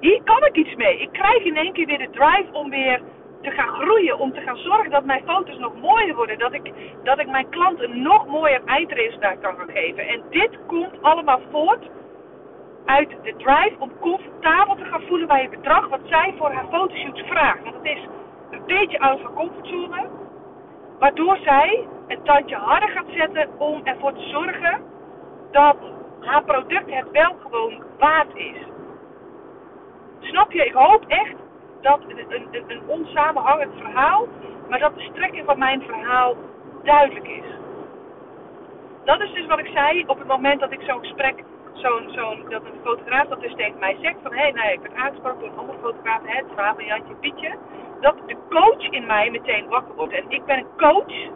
hier 0.00 0.22
kan 0.22 0.44
ik 0.44 0.56
iets 0.56 0.74
mee. 0.74 0.98
Ik 0.98 1.12
krijg 1.12 1.44
in 1.44 1.56
één 1.56 1.72
keer 1.72 1.86
weer 1.86 1.98
de 1.98 2.10
drive 2.10 2.52
om 2.52 2.70
weer 2.70 3.00
te 3.40 3.50
gaan 3.50 3.68
groeien, 3.68 4.18
om 4.18 4.32
te 4.32 4.40
gaan 4.40 4.56
zorgen 4.56 4.90
dat 4.90 5.04
mijn 5.04 5.22
foto's 5.26 5.58
nog 5.58 5.80
mooier 5.80 6.14
worden. 6.14 6.38
Dat 6.38 6.52
ik, 6.52 6.72
dat 7.02 7.18
ik 7.18 7.28
mijn 7.28 7.48
klant 7.48 7.82
een 7.82 8.02
nog 8.02 8.26
mooier 8.26 8.60
eindresultaat 8.64 9.40
kan 9.40 9.56
gaan 9.56 9.70
geven. 9.70 10.08
En 10.08 10.22
dit 10.30 10.58
komt 10.66 11.02
allemaal 11.02 11.40
voort 11.50 11.88
uit 12.84 13.08
de 13.22 13.34
drive 13.36 13.74
om 13.78 13.98
comfortabel 14.00 14.74
te 14.74 14.84
gaan 14.84 15.02
voelen 15.02 15.26
bij 15.26 15.42
het 15.42 15.50
bedrag 15.50 15.88
wat 15.88 16.00
zij 16.04 16.34
voor 16.38 16.50
haar 16.50 16.66
fotoshoots 16.70 17.20
vraagt. 17.20 17.62
Want 17.62 17.74
het 17.74 17.84
is 17.84 18.06
een 18.50 18.62
beetje 18.66 19.00
uit 19.00 19.22
haar 19.22 19.32
comfortzone. 19.32 20.06
Waardoor 20.98 21.38
zij 21.42 21.86
een 22.06 22.22
tandje 22.22 22.56
harder 22.56 22.88
gaat 22.88 23.08
zetten 23.08 23.48
om 23.58 23.80
ervoor 23.84 24.12
te 24.12 24.28
zorgen 24.28 24.82
dat 25.50 25.76
haar 26.20 26.44
product 26.44 26.94
het 26.94 27.10
wel 27.10 27.36
gewoon 27.42 27.82
waard 27.98 28.36
is. 28.36 28.56
Snap 30.20 30.52
je? 30.52 30.64
Ik 30.64 30.72
hoop 30.72 31.04
echt 31.06 31.34
dat 31.80 32.00
een, 32.08 32.24
een, 32.28 32.64
een 32.66 32.82
onsamenhangend 32.86 33.72
verhaal, 33.76 34.26
maar 34.68 34.78
dat 34.78 34.94
de 34.94 35.08
strekking 35.12 35.44
van 35.44 35.58
mijn 35.58 35.82
verhaal 35.82 36.34
duidelijk 36.82 37.28
is. 37.28 37.44
Dat 39.04 39.20
is 39.20 39.32
dus 39.32 39.46
wat 39.46 39.58
ik 39.58 39.70
zei 39.74 40.04
op 40.06 40.18
het 40.18 40.26
moment 40.26 40.60
dat 40.60 40.72
ik 40.72 40.80
zo'n 40.82 40.98
gesprek, 40.98 41.44
zo'n, 41.72 42.44
dat 42.48 42.62
een 42.64 42.80
fotograaf 42.82 43.28
dat 43.28 43.40
dus 43.40 43.54
tegen 43.54 43.78
mij 43.78 43.96
zegt 44.00 44.16
van 44.22 44.32
hé, 44.32 44.40
hey, 44.40 44.50
nou, 44.50 44.72
ik 44.72 44.82
ben 44.82 44.96
aangesproken 44.96 45.40
door 45.40 45.48
een 45.48 45.58
andere 45.58 45.78
fotograaf, 45.78 46.20
het 46.24 46.44
verhaal 46.54 46.80
Jantje 46.80 47.14
Pietje, 47.14 47.54
dat 48.00 48.14
de 48.26 48.36
coach 48.48 48.90
in 48.90 49.06
mij 49.06 49.30
meteen 49.30 49.68
wakker 49.68 49.94
wordt. 49.94 50.12
En 50.12 50.24
ik 50.28 50.44
ben 50.44 50.58
een 50.58 50.76
coach, 50.76 51.30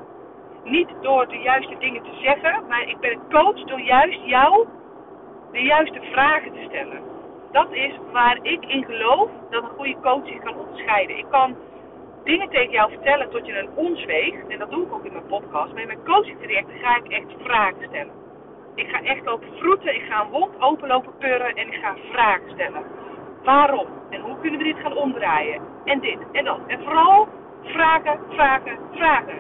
niet 0.65 0.89
door 1.01 1.29
de 1.29 1.39
juiste 1.39 1.77
dingen 1.79 2.03
te 2.03 2.19
zeggen, 2.23 2.67
maar 2.69 2.89
ik 2.89 2.99
ben 2.99 3.11
een 3.11 3.31
coach 3.31 3.65
door 3.65 3.81
juist 3.81 4.21
jou 4.25 4.67
de 5.53 5.63
juiste 5.63 6.01
vragen 6.13 6.53
te 6.53 6.65
stellen 6.69 7.12
dat 7.53 7.73
is 7.73 7.93
waar 8.13 8.39
ik 8.43 8.65
in 8.67 8.85
geloof 8.85 9.31
dat 9.51 9.63
een 9.63 9.77
goede 9.77 9.97
coach 10.03 10.27
zich 10.27 10.43
kan 10.43 10.57
onderscheiden. 10.57 11.19
Ik 11.19 11.27
kan 11.31 11.57
dingen 12.25 12.49
tegen 12.49 12.71
jou 12.71 12.91
vertellen 12.91 13.31
tot 13.31 13.47
je 13.47 13.59
een 13.59 13.71
ons 13.75 14.05
weegt. 14.05 14.49
En 14.49 14.59
dat 14.59 14.71
doe 14.71 14.87
ik 14.87 14.93
ook 14.93 15.05
in 15.05 15.13
mijn 15.13 15.27
podcast. 15.27 15.73
Maar 15.73 15.81
in 15.81 15.87
mijn 15.87 16.05
coaching 16.05 16.39
trajecten 16.39 16.79
ga 16.79 16.97
ik 16.97 17.09
echt 17.09 17.27
vragen 17.43 17.87
stellen. 17.89 18.21
Ik 18.75 18.89
ga 18.89 19.03
echt 19.03 19.25
lopen 19.25 19.49
vroeten, 19.59 19.95
ik 19.95 20.05
ga 20.09 20.23
een 20.23 20.31
wond 20.31 20.61
openlopen 20.61 21.13
purren 21.19 21.55
en 21.55 21.67
ik 21.67 21.75
ga 21.75 21.95
vragen 22.13 22.51
stellen. 22.51 22.83
Waarom? 23.45 23.87
En 24.11 24.21
hoe 24.21 24.39
kunnen 24.41 24.59
we 24.59 24.65
dit 24.65 24.79
gaan 24.83 24.97
omdraaien? 24.97 25.61
En 25.85 26.01
dit 26.01 26.19
en 26.33 26.45
dat. 26.45 26.59
En 26.67 26.83
vooral 26.85 27.29
vragen, 27.63 28.21
vragen, 28.29 28.79
vragen. 28.91 29.39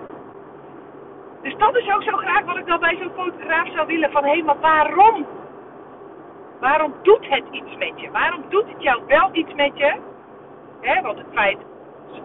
Dus 1.42 1.56
dat 1.56 1.76
is 1.76 1.92
ook 1.92 2.02
zo 2.02 2.16
graag 2.16 2.44
wat 2.44 2.56
ik 2.56 2.66
dan 2.66 2.80
bij 2.80 2.96
zo'n 3.00 3.24
fotograaf 3.24 3.72
zou 3.72 3.86
willen. 3.86 4.10
Van 4.10 4.24
hé, 4.24 4.42
maar 4.42 4.60
waarom? 4.60 5.26
Waarom 6.62 6.94
doet 7.02 7.28
het 7.28 7.44
iets 7.50 7.76
met 7.78 7.92
je? 8.00 8.10
Waarom 8.10 8.44
doet 8.48 8.68
het 8.68 8.82
jou 8.82 9.02
wel 9.06 9.28
iets 9.32 9.54
met 9.54 9.78
je? 9.78 9.94
Want 11.02 11.18
het 11.18 11.26
feit, 11.32 11.58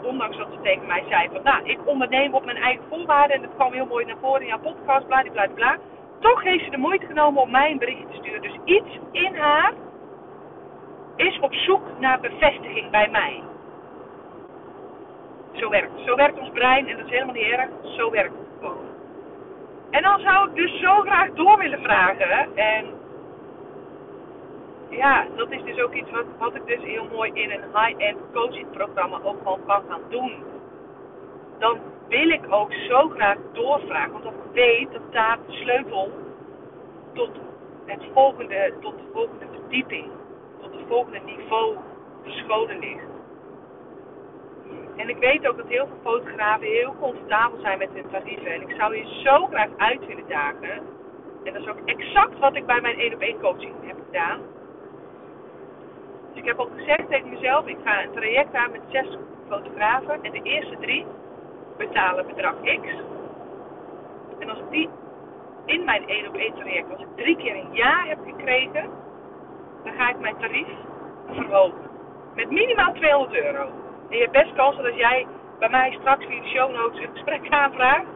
ondanks 0.04 0.38
dat 0.38 0.48
ze 0.52 0.62
tegen 0.62 0.88
mij 0.88 1.04
zei 1.10 1.30
van 1.34 1.44
nou, 1.44 1.64
ik 1.64 1.80
onderneem 1.86 2.34
op 2.34 2.46
mijn 2.46 2.58
eigen 2.58 2.84
voorwaarden. 2.90 3.36
En 3.36 3.42
dat 3.42 3.56
kwam 3.56 3.74
heel 3.74 3.86
mooi 3.86 4.06
naar 4.06 4.18
voren 4.22 4.42
in 4.42 4.48
jouw 4.48 4.60
podcast, 4.60 5.08
bla 5.08 5.24
bla 5.32 5.48
bla. 5.56 5.78
Toch 6.20 6.44
heeft 6.44 6.64
ze 6.64 6.70
de 6.70 6.78
moeite 6.78 7.06
genomen 7.06 7.42
om 7.42 7.52
mij 7.52 7.72
een 7.72 7.78
berichtje 7.78 8.06
te 8.08 8.18
sturen. 8.18 8.42
Dus 8.42 8.58
iets 8.64 9.00
in 9.12 9.36
haar 9.36 9.74
is 11.16 11.40
op 11.40 11.54
zoek 11.54 12.00
naar 12.00 12.20
bevestiging 12.20 12.90
bij 12.92 13.10
mij. 13.10 13.44
Zo 15.52 15.70
werkt 15.70 15.92
Zo 16.06 16.16
werkt 16.16 16.40
ons 16.40 16.50
brein 16.50 16.88
en 16.88 16.98
dat 16.98 17.06
is 17.06 17.12
helemaal 17.12 17.34
niet 17.34 17.52
erg. 17.52 17.70
Zo 17.84 18.12
werkt 18.12 18.38
het 18.38 18.48
gewoon. 18.60 18.86
En 19.90 20.02
dan 20.02 20.20
zou 20.20 20.50
ik 20.50 20.56
dus 20.56 20.80
zo 20.80 21.02
graag 21.02 21.30
door 21.34 21.58
willen 21.58 21.82
vragen. 21.82 22.56
En 22.56 22.97
ja, 24.90 25.28
dat 25.36 25.52
is 25.52 25.64
dus 25.64 25.82
ook 25.82 25.94
iets 25.94 26.12
wat, 26.12 26.26
wat 26.38 26.56
ik 26.56 26.66
dus 26.66 26.84
heel 26.84 27.08
mooi 27.12 27.32
in 27.34 27.52
een 27.52 27.64
high-end 27.74 28.18
coaching 28.34 28.72
programma 28.72 29.20
ook 29.24 29.38
gewoon 29.38 29.66
kan 29.66 29.84
gaan 29.90 30.02
doen. 30.10 30.44
Dan 31.58 31.80
wil 32.08 32.30
ik 32.30 32.44
ook 32.50 32.74
zo 32.74 33.10
graag 33.10 33.38
doorvragen, 33.54 34.12
want 34.12 34.26
ik 34.26 34.52
weet 34.54 34.92
dat 34.92 35.12
daar 35.12 35.38
de 35.48 35.54
sleutel 35.54 36.12
tot 37.14 37.30
het 37.86 38.04
volgende, 38.14 38.74
tot 38.80 38.98
de 38.98 39.10
volgende 39.14 39.46
verdieping, 39.52 40.08
tot 40.62 40.72
het 40.72 40.88
volgende 40.88 41.20
niveau 41.26 41.76
verscholen 42.24 42.80
ligt. 42.80 43.16
En 44.96 45.10
ik 45.10 45.18
weet 45.18 45.48
ook 45.48 45.58
dat 45.58 45.68
heel 45.68 45.88
veel 45.88 46.12
fotografen 46.12 46.68
heel 46.68 46.96
comfortabel 47.00 47.60
zijn 47.60 47.78
met 47.78 47.90
hun 47.94 48.10
tarieven. 48.12 48.52
En 48.52 48.62
ik 48.62 48.76
zou 48.78 48.96
je 48.96 49.22
zo 49.24 49.46
graag 49.46 49.70
uit 49.78 50.06
willen 50.06 50.28
dagen. 50.28 50.82
En 51.44 51.54
dat 51.54 51.62
is 51.62 51.68
ook 51.68 51.80
exact 51.86 52.40
wat 52.40 52.56
ik 52.56 52.66
bij 52.66 52.82
mijn 52.82 53.00
1 53.00 53.14
op 53.14 53.22
1 53.22 53.40
coaching 53.40 53.74
heb 53.82 53.98
gedaan. 54.06 54.40
Dus 56.38 56.46
ik 56.46 56.52
heb 56.52 56.62
ook 56.66 56.78
gezegd 56.78 57.10
tegen 57.10 57.30
mezelf, 57.30 57.68
ik 57.68 57.78
ga 57.84 58.04
een 58.04 58.12
traject 58.12 58.56
aan 58.56 58.72
met 58.72 58.82
zes 58.90 59.18
fotografen. 59.50 60.24
En 60.24 60.32
de 60.32 60.42
eerste 60.42 60.78
drie 60.80 61.06
betalen 61.78 62.28
bedrag 62.28 62.54
X. 62.62 62.88
En 64.40 64.50
als 64.50 64.60
ik 64.60 64.70
die 64.70 64.90
in 65.66 65.84
mijn 65.84 66.08
1 66.08 66.28
op 66.28 66.36
1 66.36 66.54
traject, 66.54 66.92
als 66.92 67.02
ik 67.02 67.08
drie 67.16 67.38
keer 67.38 67.56
een 67.56 67.70
ja 67.72 68.04
heb 68.06 68.18
gekregen, 68.26 68.90
dan 69.84 69.94
ga 69.94 70.10
ik 70.10 70.20
mijn 70.20 70.38
tarief 70.38 70.68
verhogen. 71.32 71.90
Met 72.36 72.50
minimaal 72.50 72.94
200 72.94 73.44
euro. 73.44 73.62
En 74.10 74.16
je 74.16 74.22
hebt 74.22 74.32
best 74.32 74.54
kans 74.54 74.76
dat 74.76 74.86
als 74.86 74.96
jij 74.96 75.28
bij 75.60 75.70
mij 75.70 75.98
straks 76.00 76.26
via 76.26 76.42
de 76.42 76.48
show 76.48 76.72
notes 76.72 77.02
een 77.02 77.10
gesprek 77.14 77.50
aanvraagt, 77.64 78.08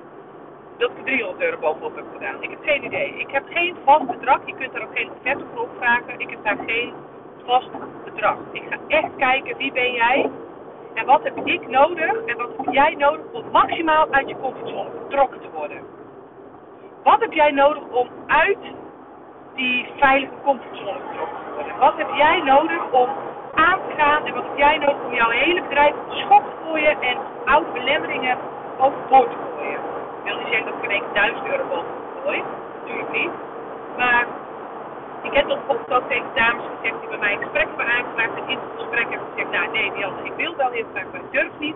dat 0.77 0.89
ik 0.89 1.05
300 1.05 1.41
euro 1.43 1.57
bovenop 1.59 1.95
heb 1.95 2.05
gedaan. 2.13 2.43
Ik 2.43 2.49
heb 2.49 2.63
geen 2.63 2.83
idee. 2.83 3.19
Ik 3.19 3.31
heb 3.31 3.43
geen 3.49 3.75
vast 3.83 4.07
bedrag. 4.07 4.45
Je 4.45 4.55
kunt 4.55 4.73
daar 4.73 4.83
ook 4.83 4.95
geen 4.97 5.11
offerte 5.11 5.45
voor 5.53 5.61
opvragen. 5.63 6.19
Ik 6.19 6.29
heb 6.29 6.43
daar 6.43 6.57
geen 6.65 6.93
vast 7.45 7.69
bedrag. 8.03 8.37
Ik 8.51 8.63
ga 8.69 8.77
echt 8.87 9.15
kijken 9.17 9.57
wie 9.57 9.71
ben 9.71 9.91
jij 9.91 10.29
en 10.93 11.05
wat 11.05 11.23
heb 11.23 11.37
ik 11.43 11.67
nodig 11.67 12.25
en 12.25 12.37
wat 12.37 12.49
heb 12.57 12.73
jij 12.73 12.95
nodig 12.95 13.25
om 13.31 13.43
maximaal 13.51 14.07
uit 14.11 14.27
je 14.27 14.35
comfortzone 14.41 14.89
getrokken 15.03 15.39
te 15.39 15.49
worden. 15.53 15.81
Wat 17.03 17.19
heb 17.19 17.33
jij 17.33 17.51
nodig 17.51 17.83
om 17.91 18.07
uit 18.27 18.57
die 19.55 19.87
veilige 19.97 20.33
comfortzone 20.43 20.99
getrokken 21.09 21.37
te 21.45 21.53
worden? 21.55 21.77
Wat 21.79 21.97
heb 21.97 22.09
jij 22.15 22.41
nodig 22.41 22.91
om 22.91 23.09
aan 23.53 23.79
te 23.87 23.95
gaan 23.97 24.25
en 24.25 24.33
wat 24.33 24.43
heb 24.43 24.57
jij 24.57 24.77
nodig 24.77 25.05
om 25.05 25.13
jouw 25.13 25.29
hele 25.29 25.61
bedrijf 25.61 25.93
op 25.93 26.09
de 26.09 26.25
te 26.25 26.65
gooien 26.65 27.01
en 27.01 27.17
oude 27.45 27.71
belemmeringen 27.73 28.37
overboord 28.77 29.29
te 29.29 29.37
gooien? 29.55 29.79
Ik 30.17 30.23
wil 30.23 30.37
niet 30.37 30.47
zeggen 30.47 30.65
dat 30.65 30.91
ik 30.91 30.91
er 30.91 31.13
1000 31.13 31.47
euro 31.47 31.63
boven 31.69 32.01
gooi, 32.23 32.43
natuurlijk 32.79 33.11
niet. 33.11 33.31
Maar 33.97 34.27
ik 35.21 35.33
heb 35.33 35.47
bijvoorbeeld 35.47 35.91
ook 35.91 36.09
tegen 36.09 36.31
dames 36.35 36.63
gezegd 36.75 36.99
die 36.99 37.09
bij 37.09 37.17
mij 37.17 37.33
een 37.33 37.41
gesprek 37.41 37.67
hebben 37.67 37.85
aangevraagd. 37.85 38.35
En 38.39 38.47
in 38.47 38.57
het 38.57 38.73
gesprek 38.77 39.07
heb 39.09 39.19
ik 39.21 39.27
gezegd, 39.33 39.51
nou 39.51 39.71
nee 39.71 39.91
Diane, 39.93 40.23
ik 40.23 40.33
wil 40.33 40.55
wel 40.55 40.69
heel 40.69 40.85
graag, 40.93 41.05
maar 41.11 41.21
ik 41.21 41.31
durf 41.31 41.51
niet. 41.59 41.75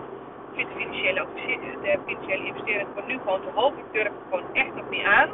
Ik 0.50 0.54
vind 0.56 0.68
de 0.68 0.74
financiële, 0.78 1.26
financiële 2.06 2.44
investering 2.46 2.86
van 2.94 3.06
nu 3.06 3.18
gewoon 3.18 3.40
te 3.40 3.50
hoog. 3.54 3.72
Ik 3.76 3.92
durf 3.92 4.12
gewoon 4.30 4.44
echt 4.52 4.74
nog 4.74 4.88
niet 4.90 5.04
aan. 5.04 5.28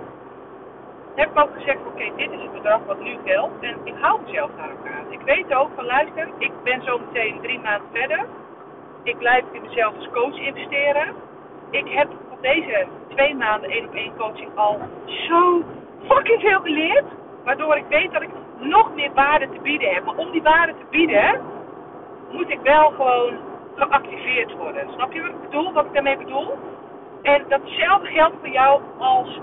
Heb 1.14 1.30
ik 1.30 1.38
ook 1.38 1.52
gezegd, 1.56 1.78
oké, 1.86 2.04
dit 2.16 2.30
is 2.30 2.42
het 2.42 2.52
bedrag 2.52 2.80
wat 2.86 3.00
nu 3.00 3.16
geldt. 3.24 3.52
En 3.60 3.76
ik 3.84 3.94
hou 4.00 4.20
mezelf 4.24 4.50
daar 4.56 4.70
ook 4.70 4.86
aan. 4.86 5.12
Ik 5.12 5.20
weet 5.20 5.54
ook 5.54 5.70
van, 5.74 5.84
luister, 5.84 6.28
ik 6.38 6.52
ben 6.62 6.82
zo 6.82 6.98
meteen 6.98 7.40
drie 7.40 7.60
maanden 7.60 7.88
verder. 7.92 8.26
Ik 9.02 9.18
blijf 9.18 9.44
in 9.52 9.62
mezelf 9.62 9.96
als 9.96 10.08
coach 10.12 10.38
investeren. 10.38 11.14
Ik 11.70 11.88
heb 11.88 12.08
op 12.30 12.42
deze 12.42 12.86
twee 13.08 13.34
maanden 13.34 13.70
één 13.70 13.86
op 13.86 13.94
één 13.94 14.16
coaching 14.16 14.50
al 14.54 14.78
zo 15.06 15.62
fucking 16.08 16.40
veel 16.40 16.60
geleerd. 16.60 17.04
Waardoor 17.44 17.76
ik 17.76 17.86
weet 17.88 18.12
dat 18.12 18.22
ik 18.22 18.30
nog 18.58 18.94
meer 18.94 19.12
waarde 19.14 19.48
te 19.48 19.60
bieden 19.62 19.94
heb. 19.94 20.04
Maar 20.04 20.16
om 20.16 20.30
die 20.30 20.42
waarde 20.42 20.72
te 20.72 20.84
bieden, 20.90 21.40
moet 22.30 22.50
ik 22.50 22.60
wel 22.60 22.90
gewoon 22.90 23.34
geactiveerd 23.74 24.52
worden. 24.56 24.92
Snap 24.92 25.12
je 25.12 25.20
wat 25.20 25.30
ik 25.30 25.40
bedoel? 25.40 25.72
Wat 25.72 25.84
ik 25.84 25.92
daarmee 25.92 26.16
bedoel? 26.16 26.58
En 27.22 27.44
datzelfde 27.48 28.06
geldt 28.06 28.36
voor 28.38 28.48
jou 28.48 28.80
als 28.98 29.40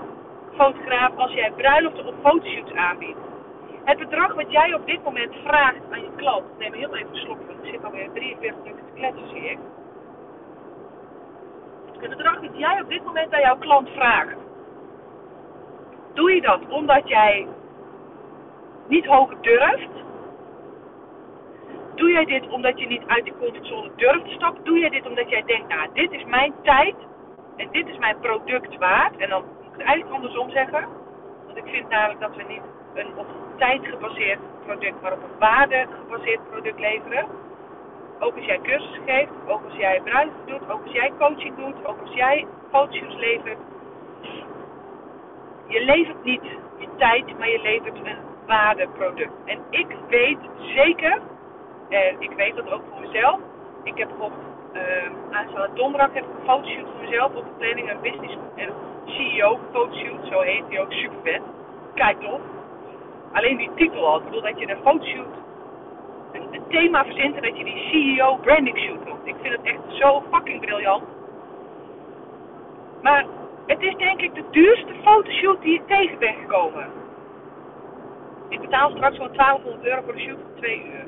fotograaf 0.56 1.16
als 1.16 1.32
jij 1.32 1.52
bruiloften 1.56 2.06
of 2.06 2.14
fotoshoots 2.22 2.72
aanbiedt. 2.74 3.18
Het 3.84 3.98
bedrag 3.98 4.34
wat 4.34 4.50
jij 4.52 4.74
op 4.74 4.86
dit 4.86 5.04
moment 5.04 5.34
vraagt 5.44 5.80
aan 5.90 6.00
je 6.00 6.10
klant, 6.16 6.58
neem 6.58 6.72
heel 6.72 6.94
even 6.94 7.08
een 7.10 7.16
slokje, 7.16 7.46
want 7.46 7.64
ik 7.64 7.70
zit 7.70 7.84
alweer 7.84 8.10
43 8.12 8.62
minuten 8.62 8.84
te 8.86 8.92
kletsen, 8.94 9.28
zie 9.28 9.50
ik. 9.50 9.58
Het 12.00 12.10
bedrag 12.10 12.40
dat 12.40 12.58
jij 12.58 12.80
op 12.80 12.88
dit 12.88 13.04
moment 13.04 13.32
aan 13.34 13.40
jouw 13.40 13.58
klant 13.58 13.88
vraagt, 13.88 14.36
doe 16.14 16.34
je 16.34 16.40
dat 16.40 16.60
omdat 16.68 17.08
jij 17.08 17.46
niet 18.90 19.06
hoger 19.06 19.36
durft? 19.40 19.88
Doe 21.94 22.10
jij 22.10 22.24
dit 22.24 22.48
omdat 22.48 22.78
je 22.80 22.86
niet 22.86 23.02
uit 23.06 23.24
de 23.24 23.32
comfortzone 23.38 23.90
durft 23.96 24.24
te 24.24 24.30
stappen? 24.30 24.64
Doe 24.64 24.78
jij 24.78 24.88
dit 24.88 25.06
omdat 25.06 25.30
jij 25.30 25.42
denkt, 25.46 25.68
nou, 25.68 25.88
dit 25.92 26.12
is 26.12 26.24
mijn 26.24 26.52
tijd 26.62 26.94
en 27.56 27.68
dit 27.70 27.88
is 27.88 27.98
mijn 27.98 28.20
product 28.20 28.78
waard? 28.78 29.16
En 29.16 29.28
dan 29.28 29.44
moet 29.56 29.66
ik 29.66 29.78
het 29.78 29.86
eigenlijk 29.86 30.14
andersom 30.16 30.50
zeggen. 30.50 30.88
Want 31.46 31.56
ik 31.58 31.64
vind 31.72 31.88
namelijk 31.88 32.20
dat 32.20 32.36
we 32.36 32.42
niet 32.48 32.62
een 32.94 33.16
op 33.16 33.26
tijd 33.56 33.86
gebaseerd 33.86 34.38
product, 34.64 35.02
maar 35.02 35.12
op 35.12 35.22
een 35.22 35.38
waarde 35.38 35.86
gebaseerd 36.04 36.50
product 36.50 36.78
leveren. 36.78 37.26
Ook 38.18 38.36
als 38.36 38.44
jij 38.44 38.60
cursus 38.62 38.98
geeft, 39.06 39.30
ook 39.46 39.64
als 39.64 39.74
jij 39.76 40.00
bruid 40.04 40.30
doet, 40.46 40.70
ook 40.70 40.82
als 40.82 40.92
jij 40.92 41.12
coaching 41.18 41.56
doet, 41.56 41.86
ook 41.86 42.00
als 42.00 42.12
jij 42.12 42.46
foto's 42.70 43.16
levert. 43.16 43.58
Je 45.66 45.84
levert 45.84 46.24
niet 46.24 46.42
je 46.78 46.88
tijd, 46.96 47.38
maar 47.38 47.48
je 47.48 47.60
levert 47.62 47.96
een 47.96 48.29
waardeproduct. 48.50 49.32
En 49.44 49.58
ik 49.70 49.86
weet 50.08 50.38
zeker, 50.58 51.20
en 51.88 52.16
ik 52.18 52.30
weet 52.30 52.56
dat 52.56 52.70
ook 52.70 52.82
voor 52.90 53.00
mezelf. 53.00 53.38
Ik 53.82 53.98
heb 53.98 54.08
bijvoorbeeld 54.08 54.40
uh, 54.72 55.36
aanstaande 55.36 55.74
donderdag 55.74 56.12
heb 56.12 56.24
ik 56.24 56.30
een 56.38 56.44
fotoshoot 56.44 56.86
voor 56.90 57.00
mezelf 57.00 57.34
op 57.34 57.44
de 57.44 57.50
planning, 57.58 57.90
een 57.90 58.00
business 58.00 58.36
en 58.56 58.68
CEO 59.04 59.58
fotoshoot, 59.72 60.26
zo 60.30 60.40
heet 60.40 60.68
die 60.68 60.80
ook 60.80 60.92
super 60.92 61.18
vet. 61.22 61.40
Kijk 61.94 62.20
toch. 62.20 62.40
Alleen 63.32 63.56
die 63.56 63.70
titel 63.74 64.06
al, 64.06 64.18
ik 64.18 64.24
bedoel 64.24 64.42
dat 64.42 64.58
je 64.58 64.70
een 64.70 64.82
fotoshoot, 64.82 65.36
een, 66.32 66.42
een 66.50 66.66
thema 66.68 67.04
verzint 67.04 67.36
en 67.36 67.42
dat 67.42 67.56
je 67.56 67.64
die 67.64 67.88
CEO 67.90 68.36
branding 68.36 68.78
shoot 68.78 69.04
noemt. 69.04 69.26
Ik 69.26 69.34
vind 69.42 69.56
het 69.56 69.66
echt 69.66 69.80
zo 69.88 70.22
fucking 70.30 70.60
briljant. 70.60 71.02
Maar 73.02 73.24
het 73.66 73.82
is 73.82 73.96
denk 73.96 74.20
ik 74.20 74.34
de 74.34 74.44
duurste 74.50 74.94
fotoshoot 75.02 75.62
die 75.62 75.74
ik 75.74 75.86
tegen 75.86 76.18
ben 76.18 76.34
gekomen. 76.34 76.99
Ik 78.50 78.60
betaal 78.60 78.90
straks 78.90 79.16
gewoon 79.16 79.32
1200 79.32 79.84
euro 79.84 80.02
voor 80.02 80.12
de 80.12 80.20
shoot 80.20 80.38
van 80.42 80.54
2 80.56 80.84
uur. 80.84 81.06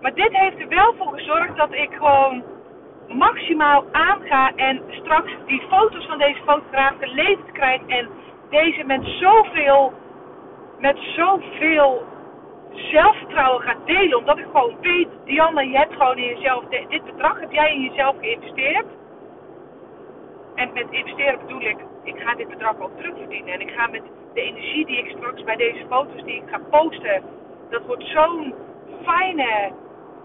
Maar 0.00 0.14
dit 0.14 0.32
heeft 0.32 0.60
er 0.60 0.68
wel 0.68 0.94
voor 0.98 1.12
gezorgd 1.18 1.56
dat 1.56 1.72
ik 1.72 1.92
gewoon 1.92 2.42
maximaal 3.08 3.84
aanga 3.92 4.52
en 4.56 4.82
straks 4.88 5.32
die 5.46 5.62
foto's 5.68 6.06
van 6.06 6.18
deze 6.18 6.40
fotograaf 6.44 6.94
geleverd 7.00 7.52
krijg 7.52 7.86
en 7.86 8.08
deze 8.50 8.84
met 8.84 9.04
zoveel, 9.04 9.92
met 10.78 10.96
zoveel 10.98 12.02
zelfvertrouwen 12.72 13.62
gaat 13.62 13.86
delen. 13.86 14.18
Omdat 14.18 14.38
ik 14.38 14.44
gewoon 14.44 14.76
weet, 14.80 15.08
Dianne, 15.24 15.68
je 15.68 15.76
hebt 15.76 15.92
gewoon 15.92 16.16
in 16.16 16.26
jezelf, 16.26 16.64
dit 16.64 17.04
bedrag 17.04 17.40
heb 17.40 17.52
jij 17.52 17.74
in 17.74 17.82
jezelf 17.82 18.16
geïnvesteerd. 18.20 18.86
En 20.54 20.72
met 20.72 20.86
investeren 20.90 21.38
bedoel 21.38 21.60
ik, 21.60 21.76
ik 22.02 22.18
ga 22.18 22.34
dit 22.34 22.48
bedrag 22.48 22.80
ook 22.80 22.96
terugverdienen. 22.96 23.52
En 23.52 23.60
ik 23.60 23.70
ga 23.70 23.86
met 23.86 24.02
de 24.34 24.40
energie 24.40 24.86
die 24.86 24.98
ik 24.98 25.14
straks 25.16 25.42
bij 25.42 25.56
deze 25.56 25.84
foto's 25.88 26.24
die 26.24 26.36
ik 26.36 26.48
ga 26.50 26.60
posten, 26.70 27.22
dat 27.70 27.86
wordt 27.86 28.04
zo'n 28.04 28.54
fijne 29.02 29.72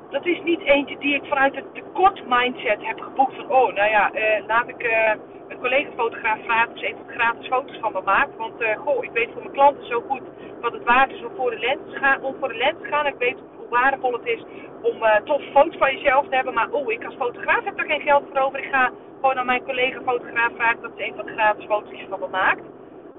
dat 0.10 0.26
is 0.26 0.42
niet 0.44 0.62
eentje 0.62 0.98
die 0.98 1.16
ik 1.16 1.24
vanuit 1.26 1.56
het 1.56 1.74
tekort 1.74 2.24
mindset 2.28 2.86
heb 2.86 3.00
geboekt. 3.00 3.36
Van, 3.36 3.50
oh, 3.50 3.74
nou 3.74 3.90
ja, 3.90 4.12
uh, 4.14 4.46
laat 4.48 4.68
ik 4.68 4.84
uh, 4.84 5.12
een 5.48 5.60
collega-fotograaf 5.60 6.44
vragen 6.44 6.72
of 6.72 6.80
ze 6.80 6.86
even 6.86 7.06
gratis 7.08 7.48
foto's 7.48 7.78
van 7.80 7.92
me 7.92 8.02
maakt. 8.02 8.38
Want, 8.38 8.62
uh, 8.62 8.78
goh, 8.78 9.04
ik 9.04 9.12
weet 9.12 9.30
voor 9.32 9.42
mijn 9.42 9.54
klanten 9.54 9.86
zo 9.86 10.04
goed 10.08 10.22
wat 10.62 10.74
het 10.74 10.84
waard 10.84 11.12
is 11.12 11.24
om 11.24 11.36
voor 11.36 11.50
de 11.50 11.60
lens 11.60 11.82
te 11.92 11.98
gaan. 11.98 12.24
Om 12.24 12.36
voor 12.40 12.48
de 12.48 12.58
lens 12.58 12.78
te 12.82 12.88
gaan. 12.88 13.06
Ik 13.06 13.16
weet 13.18 13.38
hoe 13.58 13.70
waardevol 13.70 14.14
het 14.14 14.26
is 14.26 14.44
om 14.82 15.04
uh, 15.04 15.16
foto's 15.54 15.78
van 15.78 15.96
jezelf 15.96 16.28
te 16.28 16.36
hebben. 16.36 16.54
Maar, 16.54 16.70
oh, 16.72 16.92
ik 16.92 17.06
als 17.06 17.16
fotograaf 17.16 17.64
heb 17.64 17.78
daar 17.78 17.86
geen 17.86 18.02
geld 18.02 18.24
voor 18.32 18.42
over. 18.42 18.60
Ik 18.60 18.72
ga 18.72 18.92
gewoon 19.16 19.38
aan 19.38 19.46
mijn 19.46 19.64
collega-fotograaf 19.64 20.52
vragen 20.56 20.82
dat 20.82 20.92
ze 20.96 21.04
even 21.04 21.18
wat 21.18 21.30
gratis 21.30 21.66
foto's 21.66 22.06
van 22.10 22.20
me 22.20 22.28
maakt. 22.28 22.64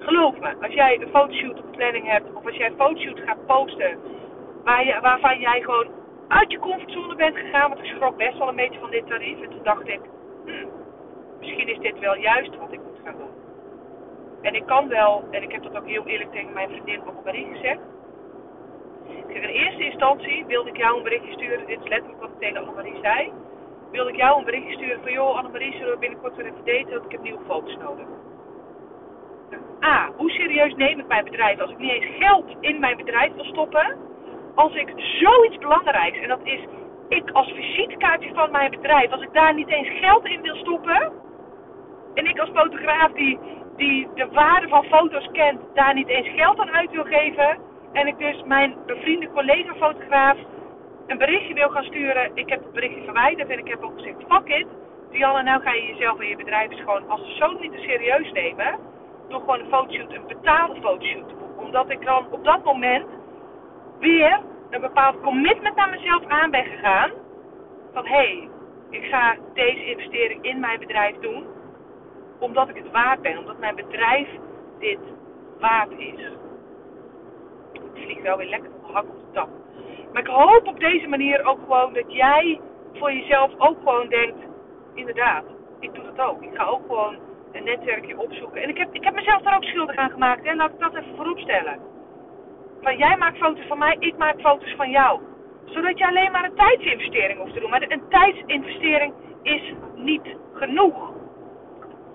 Geloof 0.00 0.38
me, 0.40 0.54
als 0.62 0.72
jij 0.72 1.00
een 1.00 1.08
fotoshoot 1.08 1.58
op 1.58 1.72
planning 1.72 2.06
hebt, 2.06 2.32
of 2.34 2.46
als 2.46 2.56
jij 2.56 2.66
een 2.66 2.76
fotoshoot 2.76 3.20
gaat 3.20 3.46
posten, 3.46 3.98
waar 4.64 4.86
je, 4.86 5.00
waarvan 5.00 5.40
jij 5.40 5.60
gewoon 5.60 5.86
uit 6.28 6.50
je 6.50 6.58
comfortzone 6.58 7.14
bent 7.14 7.36
gegaan, 7.36 7.68
want 7.68 7.80
ik 7.80 7.86
schrok 7.94 8.16
best 8.16 8.38
wel 8.38 8.48
een 8.48 8.56
beetje 8.56 8.80
van 8.80 8.90
dit 8.90 9.06
tarief. 9.06 9.40
En 9.40 9.50
toen 9.50 9.62
dacht 9.62 9.88
ik, 9.88 10.00
hmm, 10.44 10.68
misschien 11.38 11.68
is 11.68 11.78
dit 11.78 11.98
wel 11.98 12.16
juist 12.16 12.56
wat 12.56 12.72
ik 12.72 12.80
moet 12.82 13.00
gaan 13.04 13.16
doen. 13.18 13.30
En 14.42 14.54
ik 14.54 14.66
kan 14.66 14.88
wel, 14.88 15.24
en 15.30 15.42
ik 15.42 15.52
heb 15.52 15.62
dat 15.62 15.76
ook 15.76 15.86
heel 15.86 16.06
eerlijk 16.06 16.32
tegen 16.32 16.52
mijn 16.52 16.68
vriendin 16.68 17.02
Annemarie 17.06 17.46
gezegd. 17.52 17.80
Ik 19.26 19.36
zeg, 19.36 19.42
in 19.42 19.48
eerste 19.48 19.84
instantie 19.84 20.44
wilde 20.46 20.68
ik 20.68 20.76
jou 20.76 20.96
een 20.96 21.02
berichtje 21.02 21.32
sturen, 21.32 21.66
dit 21.66 21.80
is 21.80 21.88
letterlijk 21.88 22.20
wat 22.20 22.30
ik 22.30 22.38
tegen 22.38 22.56
Annemarie 22.56 22.98
zei. 23.02 23.32
Wilde 23.90 24.10
ik 24.10 24.16
jou 24.16 24.38
een 24.38 24.44
berichtje 24.44 24.74
sturen 24.74 25.02
van, 25.02 25.12
joh 25.12 25.36
Annemarie, 25.36 25.72
zullen 25.72 25.92
we 25.92 25.98
binnenkort 25.98 26.36
weer 26.36 26.46
even 26.46 26.64
daten, 26.64 26.90
want 26.90 27.04
ik 27.04 27.12
heb 27.12 27.22
nieuwe 27.22 27.44
foto's 27.46 27.76
nodig. 27.76 28.06
A, 29.84 30.10
hoe 30.16 30.30
serieus 30.30 30.74
neem 30.74 30.98
ik 30.98 31.06
mijn 31.06 31.24
bedrijf 31.24 31.60
als 31.60 31.70
ik 31.70 31.78
niet 31.78 31.90
eens 31.90 32.16
geld 32.18 32.56
in 32.60 32.80
mijn 32.80 32.96
bedrijf 32.96 33.32
wil 33.34 33.44
stoppen? 33.44 33.96
Als 34.54 34.74
ik 34.74 34.92
zoiets 34.96 35.58
belangrijks, 35.58 36.18
en 36.18 36.28
dat 36.28 36.40
is 36.42 36.60
ik 37.08 37.30
als 37.30 37.52
visitekaartje 37.52 38.30
van 38.34 38.50
mijn 38.50 38.70
bedrijf, 38.70 39.10
als 39.10 39.22
ik 39.22 39.32
daar 39.32 39.54
niet 39.54 39.68
eens 39.68 39.88
geld 40.00 40.26
in 40.26 40.42
wil 40.42 40.56
stoppen, 40.56 41.12
en 42.14 42.26
ik 42.26 42.38
als 42.38 42.50
fotograaf 42.54 43.12
die, 43.12 43.38
die 43.76 44.08
de 44.14 44.28
waarde 44.32 44.68
van 44.68 44.84
foto's 44.84 45.28
kent, 45.32 45.60
daar 45.74 45.94
niet 45.94 46.08
eens 46.08 46.28
geld 46.28 46.58
aan 46.58 46.70
uit 46.70 46.90
wil 46.90 47.04
geven, 47.04 47.58
en 47.92 48.06
ik 48.06 48.18
dus 48.18 48.42
mijn 48.42 48.74
bevriende 48.86 49.30
collega-fotograaf 49.30 50.36
een 51.06 51.18
berichtje 51.18 51.54
wil 51.54 51.68
gaan 51.68 51.84
sturen, 51.84 52.30
ik 52.34 52.48
heb 52.48 52.62
het 52.62 52.72
berichtje 52.72 53.04
verwijderd 53.04 53.48
en 53.48 53.58
ik 53.58 53.68
heb 53.68 53.82
ook 53.82 53.96
gezegd, 53.96 54.16
fuck 54.28 54.48
it, 54.48 54.66
Dianne, 55.10 55.42
nou 55.42 55.62
ga 55.62 55.72
je 55.72 55.86
jezelf 55.86 56.20
en 56.20 56.26
je 56.26 56.36
bedrijf 56.36 56.70
gewoon 56.76 57.08
als 57.08 57.20
persoon 57.20 57.56
niet 57.60 57.72
te 57.72 57.78
serieus 57.78 58.32
nemen 58.32 58.89
door 59.30 59.40
gewoon 59.40 59.60
een 59.60 59.66
fotoshoot, 59.66 60.12
een 60.12 60.26
betaalde 60.26 60.80
fotoshoot. 60.80 61.34
Omdat 61.56 61.90
ik 61.90 62.04
dan 62.04 62.26
op 62.30 62.44
dat 62.44 62.64
moment 62.64 63.06
weer 63.98 64.40
een 64.70 64.80
bepaald 64.80 65.20
commitment 65.20 65.76
naar 65.76 65.90
mezelf 65.90 66.26
aan 66.26 66.50
ben 66.50 66.64
gegaan. 66.64 67.10
Van 67.92 68.06
hé, 68.06 68.14
hey, 68.14 68.48
ik 68.90 69.04
ga 69.04 69.36
deze 69.54 69.84
investering 69.84 70.44
in 70.44 70.60
mijn 70.60 70.78
bedrijf 70.78 71.16
doen. 71.16 71.46
Omdat 72.38 72.68
ik 72.68 72.76
het 72.76 72.90
waard 72.90 73.22
ben. 73.22 73.38
Omdat 73.38 73.58
mijn 73.58 73.74
bedrijf 73.74 74.28
dit 74.78 74.98
waard 75.60 75.90
is. 75.90 76.32
Ik 77.72 77.80
vlieg 77.94 78.22
wel 78.22 78.36
weer 78.36 78.48
lekker 78.48 78.70
op 78.70 78.86
de 78.86 78.92
hak 78.92 79.04
op 79.04 79.18
de 79.18 79.32
tap. 79.32 79.48
Maar 80.12 80.22
ik 80.22 80.28
hoop 80.28 80.66
op 80.66 80.80
deze 80.80 81.06
manier 81.06 81.44
ook 81.44 81.58
gewoon 81.60 81.92
dat 81.92 82.12
jij 82.12 82.60
voor 82.92 83.12
jezelf 83.12 83.52
ook 83.58 83.78
gewoon 83.78 84.08
denkt. 84.08 84.38
Inderdaad, 84.94 85.44
ik 85.80 85.94
doe 85.94 86.04
dat 86.04 86.26
ook. 86.26 86.42
Ik 86.42 86.54
ga 86.54 86.64
ook 86.64 86.82
gewoon 86.86 87.16
een 87.52 87.64
netwerkje 87.64 88.18
opzoeken. 88.18 88.62
En 88.62 88.68
ik 88.68 88.78
heb, 88.78 88.88
ik 88.92 89.04
heb 89.04 89.14
mezelf 89.14 89.42
daar 89.42 89.56
ook 89.56 89.64
schuldig 89.64 89.96
aan 89.96 90.10
gemaakt. 90.10 90.46
Hè? 90.46 90.54
Laat 90.54 90.70
ik 90.70 90.78
dat 90.78 90.94
even 90.94 91.16
vooropstellen. 91.16 91.78
Van 92.80 92.96
jij 92.96 93.16
maakt 93.16 93.38
foto's 93.38 93.66
van 93.66 93.78
mij, 93.78 93.96
ik 93.98 94.16
maak 94.16 94.40
foto's 94.40 94.74
van 94.76 94.90
jou. 94.90 95.20
Zodat 95.64 95.98
je 95.98 96.06
alleen 96.06 96.32
maar 96.32 96.44
een 96.44 96.54
tijdsinvestering 96.54 97.38
hoeft 97.38 97.54
te 97.54 97.60
doen. 97.60 97.70
Maar 97.70 97.82
een 97.82 98.08
tijdsinvestering 98.08 99.12
is 99.42 99.72
niet 99.94 100.36
genoeg. 100.54 101.12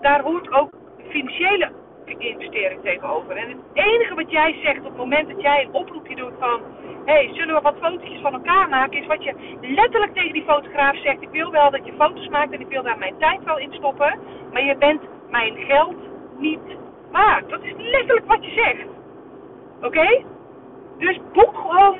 Daar 0.02 0.22
hoort 0.22 0.52
ook 0.52 0.70
financiële 1.10 1.72
investering 2.06 2.82
tegenover. 2.82 3.36
En 3.36 3.50
het 3.50 3.58
enige 3.74 4.16
wat 4.16 4.32
jij 4.32 4.60
zegt 4.64 4.80
op 4.80 4.86
het 4.86 4.98
moment 4.98 5.28
dat 5.28 5.42
jij 5.42 5.64
een 5.64 5.74
oproepje 5.74 6.16
doet 6.16 6.34
van... 6.40 6.62
Hé, 7.06 7.14
hey, 7.14 7.30
zullen 7.34 7.56
we 7.56 7.62
wat 7.62 7.78
fotootjes 7.82 8.22
van 8.22 8.34
elkaar 8.34 8.70
maken? 8.70 9.02
Is 9.02 9.08
wat 9.08 9.24
je 9.24 9.58
letterlijk 9.62 10.14
tegen 10.14 10.34
die 10.34 10.44
fotograaf 10.44 10.96
zegt. 10.98 11.22
Ik 11.22 11.30
wil 11.30 11.52
wel 11.52 11.72
dat 11.72 11.86
je 11.86 11.94
foto's 11.98 12.28
maakt 12.28 12.54
en 12.54 12.60
ik 12.60 12.68
wil 12.68 12.84
daar 12.84 12.98
mijn 12.98 13.18
tijd 13.18 13.44
wel 13.44 13.58
in 13.58 13.74
stoppen. 13.74 14.20
Maar 14.52 14.64
je 14.64 14.78
bent 14.78 15.02
mijn 15.30 15.58
geld 15.58 15.96
niet 16.38 16.78
waard. 17.12 17.50
Dat 17.50 17.64
is 17.64 17.74
letterlijk 17.78 18.26
wat 18.26 18.46
je 18.46 18.52
zegt. 18.52 18.88
Oké? 19.82 20.24
Dus 20.98 21.20
boek 21.34 21.58
gewoon 21.58 21.98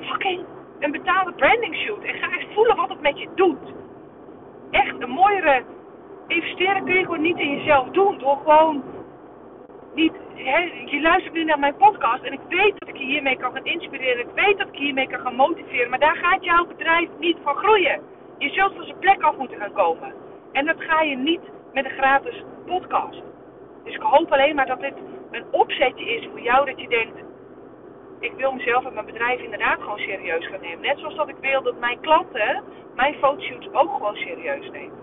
fucking 0.00 0.44
een 0.78 0.90
betaalde 0.90 1.32
branding 1.32 1.74
shoot. 1.76 2.02
En 2.04 2.14
ga 2.14 2.38
eens 2.38 2.54
voelen 2.54 2.76
wat 2.76 2.88
het 2.88 3.00
met 3.00 3.18
je 3.18 3.28
doet. 3.34 3.72
Echt 4.70 4.94
een 4.98 5.10
mooiere 5.10 5.62
investering 6.26 6.84
kun 6.84 6.94
je 6.94 7.04
gewoon 7.04 7.22
niet 7.22 7.38
in 7.38 7.56
jezelf 7.56 7.88
doen. 7.88 8.18
Door 8.18 8.36
gewoon 8.36 8.82
niet. 9.94 10.12
je 10.84 11.00
luistert 11.00 11.34
nu 11.34 11.44
naar 11.44 11.58
mijn 11.58 11.76
podcast 11.76 12.22
en 12.22 12.32
ik 12.32 12.40
weet 12.48 12.74
dat 12.78 12.88
ik 12.88 12.96
je 12.96 13.04
hiermee 13.04 13.36
kan 13.36 13.52
gaan 13.52 13.64
inspireren. 13.64 14.28
Ik 14.28 14.34
weet 14.34 14.58
dat 14.58 14.68
ik 14.68 14.74
je 14.74 14.84
hiermee 14.84 15.08
kan 15.08 15.20
gaan 15.20 15.34
motiveren. 15.34 15.90
Maar 15.90 15.98
daar 15.98 16.16
gaat 16.16 16.44
jouw 16.44 16.66
bedrijf 16.66 17.08
niet 17.18 17.36
van 17.42 17.54
groeien. 17.54 18.00
Je 18.38 18.48
zult 18.48 18.74
van 18.74 18.84
zijn 18.84 18.98
plek 18.98 19.22
af 19.22 19.36
moeten 19.36 19.58
gaan 19.58 19.72
komen. 19.72 20.14
En 20.52 20.66
dat 20.66 20.76
ga 20.78 21.02
je 21.02 21.16
niet 21.16 21.40
met 21.72 21.84
een 21.84 21.90
gratis 21.90 22.42
podcast. 22.66 23.22
Dus 23.84 23.94
ik 23.94 24.02
hoop 24.02 24.32
alleen 24.32 24.54
maar 24.54 24.66
dat 24.66 24.80
dit 24.80 24.94
een 25.30 25.44
opzetje 25.50 26.04
is 26.04 26.28
voor 26.30 26.40
jou 26.40 26.66
dat 26.66 26.80
je 26.80 26.88
denkt, 26.88 27.22
ik 28.20 28.32
wil 28.32 28.52
mezelf 28.52 28.84
en 28.84 28.94
mijn 28.94 29.06
bedrijf 29.06 29.40
inderdaad 29.40 29.80
gewoon 29.80 29.98
serieus 29.98 30.46
gaan 30.46 30.60
nemen. 30.60 30.80
Net 30.80 30.98
zoals 30.98 31.16
dat 31.16 31.28
ik 31.28 31.36
wil 31.40 31.62
dat 31.62 31.78
mijn 31.78 32.00
klanten 32.00 32.62
mijn 32.94 33.14
fotoshoots 33.14 33.72
ook 33.72 33.92
gewoon 33.92 34.16
serieus 34.16 34.70
nemen. 34.70 34.98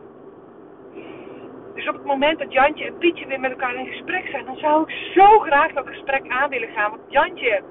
Dus 1.73 1.87
op 1.87 1.93
het 1.93 2.03
moment 2.03 2.39
dat 2.39 2.51
Jantje 2.53 2.85
en 2.85 2.97
Pietje 2.97 3.27
weer 3.27 3.39
met 3.39 3.51
elkaar 3.51 3.75
in 3.75 3.85
gesprek 3.85 4.27
zijn, 4.27 4.45
dan 4.45 4.57
zou 4.57 4.81
ik 4.81 5.11
zo 5.13 5.39
graag 5.39 5.73
dat 5.73 5.87
gesprek 5.87 6.29
aan 6.29 6.49
willen 6.49 6.69
gaan. 6.69 6.89
Want 6.89 7.01
Jantje, 7.07 7.63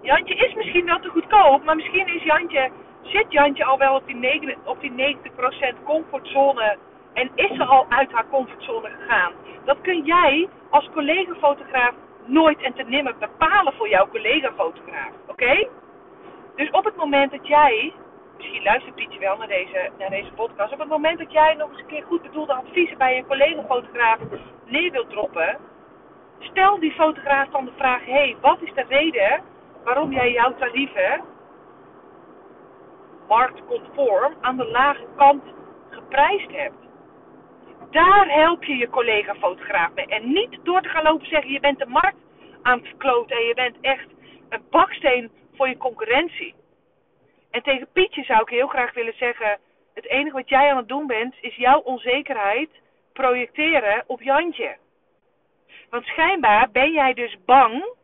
Jantje 0.00 0.34
is 0.34 0.54
misschien 0.54 0.84
wel 0.84 0.98
te 0.98 1.08
goedkoop, 1.08 1.64
maar 1.64 1.76
misschien 1.76 2.06
is 2.06 2.22
Jantje, 2.22 2.70
zit 3.02 3.26
Jantje 3.28 3.64
al 3.64 3.78
wel 3.78 3.94
op 3.94 4.06
die, 4.06 4.16
9, 4.16 4.56
op 4.64 4.80
die 4.80 5.16
90% 5.72 5.82
comfortzone 5.84 6.76
en 7.14 7.30
is 7.34 7.56
ze 7.56 7.64
al 7.64 7.86
uit 7.88 8.12
haar 8.12 8.28
comfortzone 8.30 8.88
gegaan. 8.88 9.32
Dat 9.64 9.80
kun 9.80 10.04
jij 10.04 10.48
als 10.70 10.88
collega-fotograaf 10.92 11.94
nooit 12.24 12.62
en 12.62 12.74
te 12.74 12.82
nimmer 12.82 13.14
bepalen 13.18 13.72
voor 13.72 13.88
jouw 13.88 14.08
collega-fotograaf. 14.08 15.12
Oké? 15.26 15.68
Dus 16.56 16.70
op 16.70 16.84
het 16.84 16.96
moment 16.96 17.30
dat 17.30 17.46
jij, 17.46 17.92
misschien 18.36 18.62
luistert 18.62 18.94
Pietje 18.94 19.18
wel 19.18 19.36
naar 19.36 19.48
deze, 19.48 19.90
naar 19.98 20.10
deze 20.10 20.32
podcast, 20.32 20.72
op 20.72 20.78
het 20.78 20.88
moment 20.88 21.18
dat 21.18 21.32
jij 21.32 21.54
nog 21.54 21.70
eens 21.70 21.80
een 21.80 21.86
keer 21.86 22.04
goed 22.04 22.22
bedoelde 22.22 22.54
adviezen 22.54 22.98
bij 22.98 23.16
je 23.16 23.26
collega-fotograaf 23.26 24.18
neer 24.64 24.90
wilt 24.90 25.10
droppen, 25.10 25.58
stel 26.38 26.78
die 26.78 26.92
fotograaf 26.92 27.48
dan 27.48 27.64
de 27.64 27.72
vraag: 27.76 28.04
hé, 28.04 28.12
hey, 28.12 28.36
wat 28.40 28.58
is 28.60 28.72
de 28.74 28.84
reden 28.88 29.42
waarom 29.84 30.12
jij 30.12 30.32
jouw 30.32 30.54
tarieven 30.54 31.22
marktconform 33.28 34.34
aan 34.40 34.56
de 34.56 34.66
lage 34.66 35.04
kant 35.16 35.42
geprijsd 35.90 36.50
hebt? 36.50 36.83
Daar 37.94 38.28
help 38.28 38.64
je 38.64 38.76
je 38.76 38.88
collega-fotograaf 38.88 39.94
mee. 39.94 40.06
En 40.06 40.32
niet 40.32 40.58
door 40.62 40.82
te 40.82 40.88
gaan 40.88 41.02
lopen 41.02 41.26
zeggen: 41.26 41.50
je 41.50 41.60
bent 41.60 41.78
de 41.78 41.86
markt 41.86 42.16
aan 42.62 42.78
het 42.78 42.88
verkloten 42.88 43.36
en 43.36 43.42
je 43.42 43.54
bent 43.54 43.76
echt 43.80 44.06
een 44.48 44.62
baksteen 44.70 45.30
voor 45.56 45.68
je 45.68 45.76
concurrentie. 45.76 46.54
En 47.50 47.62
tegen 47.62 47.88
Pietje 47.92 48.24
zou 48.24 48.40
ik 48.40 48.48
heel 48.48 48.66
graag 48.66 48.94
willen 48.94 49.16
zeggen: 49.16 49.58
het 49.94 50.06
enige 50.06 50.36
wat 50.36 50.48
jij 50.48 50.70
aan 50.70 50.76
het 50.76 50.88
doen 50.88 51.06
bent, 51.06 51.34
is 51.40 51.54
jouw 51.54 51.78
onzekerheid 51.78 52.70
projecteren 53.12 54.04
op 54.06 54.22
Jantje. 54.22 54.76
Want 55.90 56.04
schijnbaar 56.04 56.70
ben 56.70 56.92
jij 56.92 57.14
dus 57.14 57.36
bang 57.44 57.94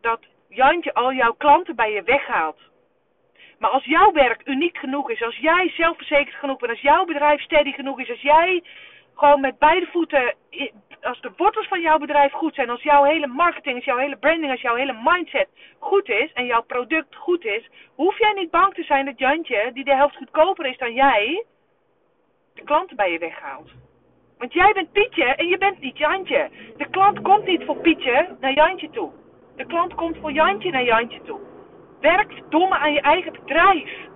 dat 0.00 0.20
Jantje 0.48 0.94
al 0.94 1.12
jouw 1.12 1.32
klanten 1.32 1.76
bij 1.76 1.92
je 1.92 2.02
weghaalt. 2.02 2.60
Maar 3.58 3.70
als 3.70 3.84
jouw 3.84 4.12
werk 4.12 4.40
uniek 4.44 4.78
genoeg 4.78 5.10
is, 5.10 5.22
als 5.22 5.36
jij 5.36 5.72
zelfverzekerd 5.76 6.34
genoeg 6.34 6.58
bent, 6.58 6.72
als 6.72 6.80
jouw 6.80 7.04
bedrijf 7.04 7.40
steady 7.40 7.72
genoeg 7.72 8.00
is, 8.00 8.10
als 8.10 8.20
jij 8.20 8.62
gewoon 9.18 9.40
met 9.40 9.58
beide 9.58 9.86
voeten, 9.86 10.34
als 11.02 11.20
de 11.20 11.30
wortels 11.36 11.68
van 11.68 11.80
jouw 11.80 11.98
bedrijf 11.98 12.32
goed 12.32 12.54
zijn, 12.54 12.70
als 12.70 12.82
jouw 12.82 13.04
hele 13.04 13.26
marketing, 13.26 13.76
als 13.76 13.84
jouw 13.84 13.96
hele 13.96 14.16
branding, 14.16 14.50
als 14.50 14.60
jouw 14.60 14.74
hele 14.74 14.96
mindset 15.04 15.48
goed 15.78 16.08
is 16.08 16.32
en 16.32 16.46
jouw 16.46 16.62
product 16.62 17.16
goed 17.16 17.44
is, 17.44 17.70
hoef 17.94 18.18
jij 18.18 18.32
niet 18.32 18.50
bang 18.50 18.74
te 18.74 18.82
zijn 18.82 19.04
dat 19.04 19.18
Jantje, 19.18 19.70
die 19.72 19.84
de 19.84 19.94
helft 19.94 20.16
goedkoper 20.16 20.66
is 20.66 20.78
dan 20.78 20.92
jij, 20.92 21.44
de 22.54 22.62
klanten 22.62 22.96
bij 22.96 23.12
je 23.12 23.18
weghaalt. 23.18 23.70
Want 24.38 24.52
jij 24.52 24.72
bent 24.72 24.92
Pietje 24.92 25.24
en 25.24 25.46
je 25.46 25.58
bent 25.58 25.80
niet 25.80 25.98
Jantje. 25.98 26.50
De 26.76 26.88
klant 26.90 27.20
komt 27.22 27.46
niet 27.46 27.64
voor 27.64 27.76
Pietje 27.76 28.36
naar 28.40 28.52
Jantje 28.52 28.90
toe. 28.90 29.10
De 29.56 29.66
klant 29.66 29.94
komt 29.94 30.16
voor 30.20 30.32
Jantje 30.32 30.70
naar 30.70 30.84
Jantje 30.84 31.22
toe. 31.22 31.40
Werk 32.00 32.42
domme 32.48 32.78
aan 32.78 32.92
je 32.92 33.00
eigen 33.00 33.32
bedrijf 33.32 34.08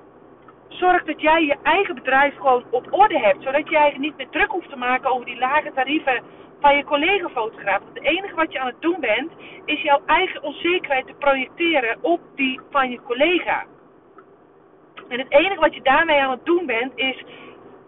zorg 0.73 1.05
dat 1.05 1.21
jij 1.21 1.45
je 1.45 1.57
eigen 1.63 1.95
bedrijf 1.95 2.37
gewoon 2.37 2.65
op 2.71 2.87
orde 2.91 3.19
hebt. 3.19 3.43
Zodat 3.43 3.69
jij 3.69 3.95
niet 3.99 4.17
meer 4.17 4.29
druk 4.31 4.51
hoeft 4.51 4.71
te 4.71 4.77
maken 4.77 5.11
over 5.11 5.27
die 5.27 5.39
lage 5.39 5.73
tarieven 5.75 6.23
van 6.61 6.77
je 6.77 6.85
collega-fotograaf. 6.85 7.81
Het 7.95 8.03
enige 8.03 8.35
wat 8.35 8.53
je 8.53 8.61
aan 8.61 8.67
het 8.67 8.81
doen 8.81 9.01
bent, 9.01 9.33
is 9.65 9.83
jouw 9.83 10.01
eigen 10.07 10.43
onzekerheid 10.43 11.07
te 11.07 11.15
projecteren 11.19 11.99
op 12.01 12.21
die 12.35 12.61
van 12.71 12.91
je 12.91 13.03
collega. 13.03 13.65
En 15.09 15.19
het 15.19 15.31
enige 15.31 15.61
wat 15.61 15.75
je 15.75 15.83
daarmee 15.83 16.21
aan 16.21 16.31
het 16.31 16.45
doen 16.45 16.67
bent, 16.67 16.93
is 16.95 17.25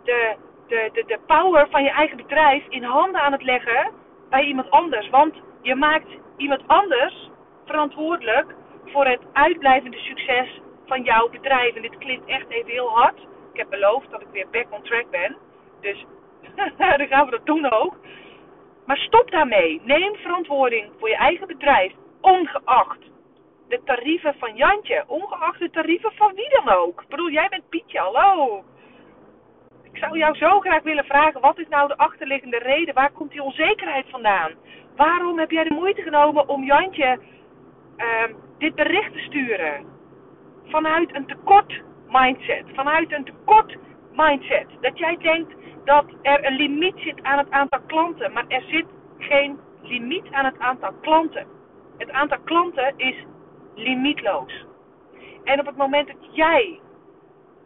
de, 0.05 0.35
de, 0.66 0.91
de, 0.93 1.05
de 1.07 1.18
power 1.26 1.66
van 1.70 1.82
je 1.82 1.91
eigen 1.91 2.16
bedrijf 2.16 2.64
in 2.68 2.82
handen 2.85 3.20
aan 3.20 3.32
het 3.32 3.43
leggen 3.43 3.91
bij 4.30 4.45
iemand 4.45 4.70
anders. 4.70 5.09
Want 5.09 5.35
je 5.62 5.74
maakt 5.74 6.09
iemand 6.37 6.62
anders 6.66 7.30
verantwoordelijk 7.66 8.55
voor 8.85 9.07
het 9.07 9.20
uitblijvende 9.32 9.99
succes 9.99 10.61
van 10.87 11.03
jouw 11.03 11.28
bedrijf. 11.28 11.74
En 11.74 11.82
dit 11.82 11.99
klinkt 11.99 12.26
echt 12.26 12.49
even 12.49 12.70
heel 12.70 12.89
hard. 12.89 13.18
Ik 13.53 13.61
heb 13.61 13.70
beloofd 13.70 14.11
dat 14.11 14.20
ik 14.20 14.28
weer 14.32 14.47
back 14.51 14.66
on 14.70 14.82
track 14.82 15.11
ben. 15.11 15.37
Dus 15.80 16.05
dan 16.76 17.07
gaan 17.09 17.24
we 17.24 17.30
dat 17.30 17.47
doen 17.47 17.72
ook. 17.72 17.97
Maar 18.87 18.97
stop 18.97 19.30
daarmee. 19.30 19.80
Neem 19.85 20.14
verantwoording 20.14 20.91
voor 20.99 21.09
je 21.09 21.16
eigen 21.16 21.47
bedrijf. 21.47 21.93
Ongeacht 22.20 22.99
de 23.68 23.80
tarieven 23.85 24.35
van 24.39 24.57
Jantje. 24.57 25.05
Ongeacht 25.07 25.59
de 25.59 25.70
tarieven 25.70 26.12
van 26.14 26.35
wie 26.35 26.49
dan 26.51 26.74
ook. 26.74 27.03
Ik 27.03 27.09
bedoel, 27.09 27.30
jij 27.30 27.49
bent 27.49 27.68
Pietje, 27.68 27.99
hallo. 27.99 28.64
Ik 29.82 30.01
zou 30.01 30.18
jou 30.18 30.37
zo 30.37 30.61
graag 30.61 30.82
willen 30.82 31.05
vragen, 31.05 31.41
wat 31.41 31.59
is 31.59 31.68
nou 31.68 31.89
de 31.89 31.97
achterliggende 31.97 32.59
reden? 32.59 32.95
Waar 32.95 33.11
komt 33.11 33.30
die 33.30 33.43
onzekerheid 33.43 34.07
vandaan? 34.11 34.53
Waarom 34.97 35.39
heb 35.39 35.51
jij 35.51 35.64
de 35.64 35.74
moeite 35.74 36.03
genomen 36.03 36.49
om 36.49 36.64
Jantje 36.64 37.18
uh, 37.97 38.37
dit 38.59 38.74
bericht 38.74 39.12
te 39.12 39.18
sturen? 39.18 39.93
Vanuit 40.64 41.14
een 41.14 41.26
tekort 41.26 41.82
mindset. 42.08 42.64
Vanuit 42.74 43.12
een 43.12 43.24
tekort 43.24 43.76
mindset. 44.12 44.66
Dat 44.80 44.98
jij 44.98 45.16
denkt 45.16 45.54
dat 45.84 46.04
er 46.22 46.46
een 46.46 46.56
limiet 46.56 46.94
zit 46.96 47.22
aan 47.22 47.38
het 47.38 47.50
aantal 47.50 47.80
klanten. 47.86 48.32
Maar 48.32 48.44
er 48.48 48.62
zit 48.66 48.86
geen 49.18 49.58
limiet 49.82 50.26
aan 50.30 50.44
het 50.44 50.58
aantal 50.58 50.92
klanten. 51.00 51.46
Het 51.98 52.10
aantal 52.10 52.38
klanten 52.44 52.94
is 52.96 53.16
limietloos. 53.74 54.64
En 55.44 55.60
op 55.60 55.66
het 55.66 55.76
moment 55.76 56.06
dat 56.06 56.16
jij 56.30 56.80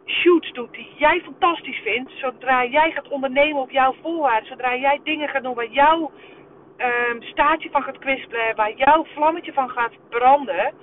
shoots 0.05 0.51
doet 0.51 0.71
die 0.71 0.91
jij 0.97 1.21
fantastisch 1.21 1.79
vindt, 1.83 2.11
zodra 2.11 2.65
jij 2.65 2.91
gaat 2.91 3.07
ondernemen 3.07 3.61
op 3.61 3.71
jouw 3.71 3.95
voorwaarden, 4.01 4.49
zodra 4.49 4.75
jij 4.75 4.99
dingen 5.03 5.29
gaat 5.29 5.43
doen 5.43 5.53
waar 5.53 5.71
jouw 5.71 6.11
um, 6.77 7.21
staartje 7.21 7.69
van 7.69 7.83
gaat 7.83 7.97
kwispelen, 7.97 8.55
waar 8.55 8.73
jouw 8.73 9.05
vlammetje 9.05 9.53
van 9.53 9.69
gaat 9.69 9.93
branden, 10.09 10.73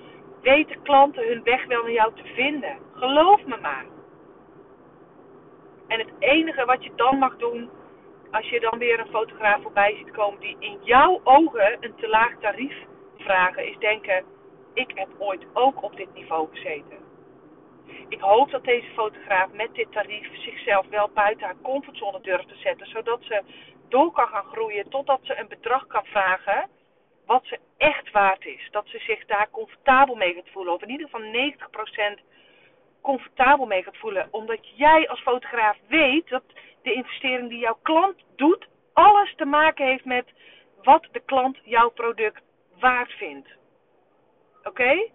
weten 0.53 0.82
klanten 0.82 1.26
hun 1.26 1.42
weg 1.42 1.66
wel 1.66 1.82
naar 1.82 1.92
jou 1.92 2.14
te 2.14 2.24
vinden. 2.24 2.78
Geloof 2.92 3.44
me 3.44 3.57
maar. 3.61 3.84
En 5.88 5.99
het 5.99 6.12
enige 6.18 6.64
wat 6.64 6.84
je 6.84 6.92
dan 6.97 7.18
mag 7.18 7.36
doen, 7.36 7.70
als 8.30 8.49
je 8.49 8.61
dan 8.61 8.78
weer 8.78 9.01
een 9.01 9.16
fotograaf 9.18 9.62
voorbij 9.62 9.94
ziet 9.97 10.11
komen 10.11 10.40
die 10.40 10.57
in 10.59 10.78
jouw 10.82 11.20
ogen 11.24 11.76
een 11.80 11.94
te 11.94 12.09
laag 12.09 12.38
tarief 12.40 12.76
vragen, 13.16 13.68
is 13.68 13.78
denken: 13.78 14.24
ik 14.74 14.90
heb 14.94 15.09
ooit 15.18 15.47
ook 15.53 15.82
op 15.82 15.97
dit 15.97 16.14
niveau 16.14 16.49
gezeten. 16.53 16.99
Ik 18.09 18.20
hoop 18.20 18.51
dat 18.51 18.64
deze 18.64 18.90
fotograaf 18.94 19.53
met 19.53 19.74
dit 19.74 19.92
tarief 19.92 20.28
zichzelf 20.32 20.86
wel 20.88 21.11
buiten 21.14 21.47
haar 21.47 21.61
comfortzone 21.62 22.20
durft 22.20 22.49
te 22.49 22.57
zetten, 22.57 22.86
zodat 22.86 23.18
ze 23.22 23.42
door 23.88 24.12
kan 24.12 24.28
gaan 24.28 24.44
groeien 24.53 24.88
totdat 24.88 25.20
ze 25.22 25.38
een 25.38 25.49
bedrag 25.49 25.86
kan 25.86 26.05
vragen 26.05 26.68
wat 27.27 27.45
ze 27.47 27.59
echt 27.77 28.11
waard 28.11 28.45
is. 28.45 28.68
Dat 28.70 28.89
ze 28.89 28.99
zich 28.99 29.27
daar 29.27 29.51
comfortabel 29.51 30.14
mee 30.14 30.35
gaat 30.35 30.51
voelen, 30.53 30.74
of 30.74 30.83
in 30.83 30.91
ieder 30.91 31.09
geval 31.09 31.53
90% 32.18 32.20
comfortabel 33.03 33.66
mee 33.66 33.83
gaat 33.83 33.97
voelen. 33.97 34.29
Omdat 34.31 34.77
jij 34.77 35.09
als 35.09 35.20
fotograaf 35.20 35.77
weet 35.89 36.29
dat 36.29 36.43
de 36.83 36.93
investering 36.93 37.49
die 37.49 37.59
jouw 37.59 37.79
klant 37.83 38.24
doet, 38.37 38.66
alles 38.93 39.35
te 39.37 39.45
maken 39.45 39.87
heeft 39.87 40.05
met 40.05 40.27
wat 40.83 41.09
de 41.12 41.20
klant 41.20 41.59
jouw 41.64 41.91
product 41.91 42.43
waard 42.79 43.11
vindt. 43.12 43.49
Oké? 44.62 45.11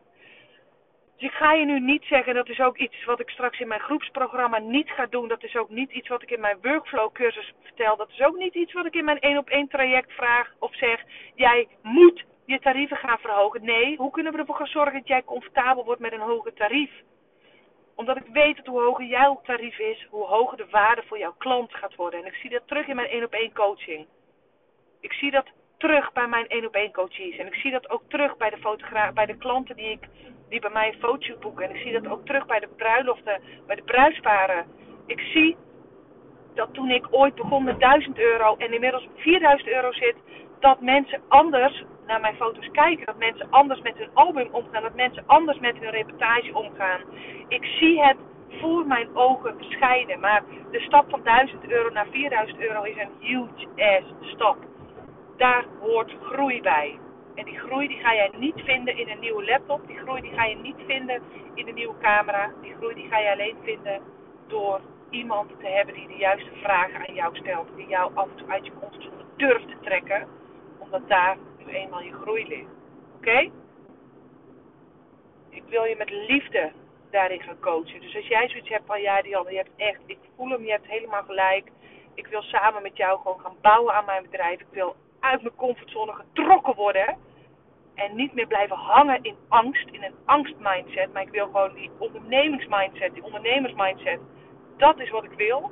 Dus 1.21 1.29
ik 1.29 1.35
ga 1.35 1.53
je 1.53 1.65
nu 1.65 1.79
niet 1.79 2.03
zeggen, 2.03 2.33
dat 2.33 2.49
is 2.49 2.59
ook 2.59 2.77
iets 2.77 3.05
wat 3.05 3.19
ik 3.19 3.29
straks 3.29 3.59
in 3.59 3.67
mijn 3.67 3.79
groepsprogramma 3.79 4.57
niet 4.59 4.89
ga 4.89 5.05
doen. 5.05 5.27
Dat 5.27 5.43
is 5.43 5.55
ook 5.55 5.69
niet 5.69 5.91
iets 5.91 6.07
wat 6.07 6.21
ik 6.21 6.31
in 6.31 6.39
mijn 6.39 6.57
workflow 6.61 7.11
cursus 7.11 7.53
vertel. 7.61 7.97
Dat 7.97 8.09
is 8.09 8.21
ook 8.21 8.37
niet 8.37 8.53
iets 8.53 8.73
wat 8.73 8.85
ik 8.85 8.93
in 8.93 9.05
mijn 9.05 9.19
één 9.19 9.37
op 9.37 9.49
één 9.49 9.67
traject 9.67 10.11
vraag 10.11 10.53
of 10.59 10.75
zeg. 10.75 11.03
Jij 11.35 11.67
moet 11.81 12.25
je 12.45 12.59
tarieven 12.59 12.97
gaan 12.97 13.19
verhogen. 13.19 13.63
Nee, 13.65 13.97
hoe 13.97 14.11
kunnen 14.11 14.31
we 14.31 14.39
ervoor 14.39 14.55
gaan 14.55 14.67
zorgen 14.67 14.93
dat 14.93 15.07
jij 15.07 15.23
comfortabel 15.23 15.85
wordt 15.85 16.01
met 16.01 16.11
een 16.11 16.19
hoger 16.19 16.53
tarief? 16.53 16.91
Omdat 17.95 18.17
ik 18.17 18.25
weet 18.33 18.55
dat 18.55 18.65
hoe 18.65 18.81
hoger 18.81 19.05
jouw 19.05 19.41
tarief 19.43 19.79
is, 19.79 20.07
hoe 20.09 20.25
hoger 20.25 20.57
de 20.57 20.67
waarde 20.69 21.03
voor 21.05 21.17
jouw 21.17 21.35
klant 21.37 21.73
gaat 21.73 21.95
worden. 21.95 22.19
En 22.19 22.25
ik 22.25 22.35
zie 22.35 22.49
dat 22.49 22.67
terug 22.67 22.87
in 22.87 22.95
mijn 22.95 23.09
één 23.09 23.23
op 23.23 23.33
één 23.33 23.53
coaching. 23.53 24.07
Ik 24.99 25.13
zie 25.13 25.31
dat 25.31 25.47
terug 25.81 26.13
bij 26.13 26.27
mijn 26.27 26.47
één 26.47 26.65
op 26.65 26.75
één 26.75 26.91
coaches. 26.91 27.37
En 27.37 27.47
ik 27.47 27.55
zie 27.55 27.71
dat 27.71 27.89
ook 27.89 28.03
terug 28.07 28.37
bij 28.37 28.49
de, 28.49 29.11
bij 29.13 29.25
de 29.25 29.37
klanten 29.37 29.75
die, 29.75 29.91
ik, 29.91 30.07
die 30.49 30.59
bij 30.59 30.69
mij 30.69 30.95
een 30.99 31.35
boeken. 31.39 31.65
En 31.65 31.75
ik 31.75 31.81
zie 31.81 31.91
dat 31.91 32.07
ook 32.07 32.25
terug 32.25 32.45
bij 32.45 32.59
de 32.59 32.67
bruiloften, 32.77 33.41
bij 33.67 33.75
de 33.75 33.83
bruidsparen. 33.83 34.65
Ik 35.05 35.19
zie 35.19 35.57
dat 36.53 36.73
toen 36.73 36.89
ik 36.89 37.07
ooit 37.09 37.35
begon 37.35 37.63
met 37.63 37.79
1000 37.79 38.19
euro 38.19 38.55
en 38.57 38.73
inmiddels 38.73 39.07
4000 39.15 39.69
euro 39.69 39.91
zit, 39.91 40.15
dat 40.59 40.81
mensen 40.81 41.21
anders 41.27 41.83
naar 42.07 42.21
mijn 42.21 42.35
foto's 42.35 42.69
kijken. 42.71 43.05
Dat 43.05 43.17
mensen 43.17 43.47
anders 43.49 43.81
met 43.81 43.97
hun 43.97 44.09
album 44.13 44.47
omgaan. 44.51 44.83
Dat 44.83 44.95
mensen 44.95 45.23
anders 45.25 45.59
met 45.59 45.77
hun 45.77 45.89
reportage 45.89 46.53
omgaan. 46.53 47.01
Ik 47.47 47.65
zie 47.65 48.03
het 48.03 48.17
voor 48.59 48.85
mijn 48.85 49.15
ogen 49.15 49.57
verschijnen. 49.57 50.19
Maar 50.19 50.43
de 50.71 50.79
stap 50.79 51.09
van 51.09 51.23
1000 51.23 51.71
euro 51.71 51.89
naar 51.89 52.07
4000 52.11 52.59
euro 52.59 52.83
is 52.83 52.95
een 52.97 53.11
huge 53.19 53.67
ass 53.75 54.33
stap 54.33 54.57
daar 55.41 55.65
hoort 55.79 56.11
groei 56.21 56.61
bij. 56.61 56.99
En 57.35 57.45
die 57.45 57.59
groei 57.59 57.87
die 57.87 57.99
ga 57.99 58.13
jij 58.13 58.31
niet 58.37 58.61
vinden 58.63 58.97
in 58.97 59.09
een 59.09 59.19
nieuwe 59.19 59.45
laptop. 59.45 59.87
Die 59.87 59.97
groei 59.97 60.21
die 60.21 60.31
ga 60.31 60.45
je 60.45 60.55
niet 60.55 60.81
vinden 60.85 61.21
in 61.53 61.67
een 61.67 61.73
nieuwe 61.73 61.97
camera. 62.01 62.51
Die 62.61 62.73
groei 62.73 62.95
die 62.95 63.07
ga 63.07 63.17
je 63.17 63.31
alleen 63.31 63.55
vinden 63.63 64.01
door 64.47 64.81
iemand 65.09 65.49
te 65.59 65.67
hebben 65.67 65.95
die 65.95 66.07
de 66.07 66.15
juiste 66.15 66.51
vragen 66.61 67.07
aan 67.07 67.13
jou 67.13 67.35
stelt. 67.35 67.67
Die 67.75 67.87
jou 67.87 68.11
af 68.15 68.29
en 68.29 68.35
toe 68.35 68.49
uit 68.49 68.65
je 68.65 68.71
comfortzone 68.79 69.23
durft 69.37 69.67
te 69.67 69.79
trekken. 69.81 70.27
Omdat 70.79 71.07
daar 71.07 71.37
nu 71.57 71.73
eenmaal 71.73 72.01
je 72.01 72.13
groei 72.13 72.47
ligt. 72.47 72.73
Oké? 73.15 73.49
Ik 75.49 75.63
wil 75.67 75.83
je 75.83 75.95
met 75.95 76.09
liefde 76.09 76.71
daarin 77.11 77.41
gaan 77.41 77.59
coachen. 77.59 78.01
Dus 78.01 78.15
als 78.15 78.27
jij 78.27 78.49
zoiets 78.49 78.69
hebt 78.69 78.85
van 78.85 79.01
ja 79.01 79.21
Dianne, 79.21 79.51
je 79.51 79.57
hebt 79.57 79.75
echt, 79.75 79.99
ik 80.05 80.19
voel 80.35 80.49
hem, 80.49 80.63
je 80.63 80.71
hebt 80.71 80.87
helemaal 80.87 81.23
gelijk. 81.23 81.71
Ik 82.13 82.27
wil 82.27 82.41
samen 82.41 82.81
met 82.81 82.97
jou 82.97 83.19
gewoon 83.21 83.39
gaan 83.39 83.55
bouwen 83.61 83.93
aan 83.93 84.05
mijn 84.05 84.23
bedrijf. 84.23 84.59
Ik 84.59 84.67
wil 84.71 84.95
uit 85.21 85.41
mijn 85.41 85.55
comfortzone 85.55 86.13
getrokken 86.13 86.75
worden. 86.75 87.17
En 87.95 88.15
niet 88.15 88.33
meer 88.33 88.47
blijven 88.47 88.75
hangen 88.75 89.23
in 89.23 89.35
angst, 89.47 89.87
in 89.91 90.03
een 90.03 90.15
angstmindset. 90.25 91.13
Maar 91.13 91.21
ik 91.21 91.29
wil 91.29 91.45
gewoon 91.45 91.73
die 91.73 91.91
ondernemingsmindset, 91.97 93.13
die 93.13 93.23
ondernemersmindset. 93.23 94.19
Dat 94.77 94.99
is 94.99 95.09
wat 95.09 95.23
ik 95.23 95.31
wil. 95.31 95.71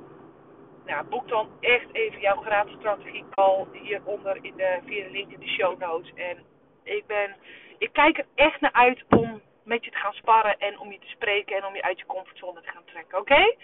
Nou, 0.86 1.06
boek 1.06 1.28
dan 1.28 1.50
echt 1.60 1.88
even 1.91 2.20
jouw 2.20 2.36
gratis 2.36 2.74
strategie 2.74 3.26
call 3.30 3.66
hieronder 3.72 4.38
in 4.41 4.54
de, 4.56 4.80
via 4.86 5.04
de 5.04 5.12
link 5.12 5.32
in 5.32 5.39
de 5.39 5.47
show 5.47 5.80
notes. 5.80 6.14
En 6.14 6.38
ik 6.84 7.06
ben, 7.08 7.36
ik 7.78 7.93
kijk 7.93 8.18
er 8.18 8.26
echt 8.36 8.62
naar 8.62 8.74
uit 8.74 9.04
om 9.10 9.41
met 9.64 9.86
je 9.86 9.91
te 9.91 9.97
gaan 9.97 10.14
sparren 10.14 10.60
en 10.60 10.80
om 10.80 10.91
je 10.91 11.00
te 11.00 11.08
spreken 11.08 11.58
en 11.58 11.66
om 11.66 11.76
je 11.76 11.82
uit 11.82 12.00
je 12.00 12.06
comfortzone 12.06 12.62
te 12.62 12.70
gaan 12.70 12.86
trekken. 12.86 13.20
Oké? 13.20 13.56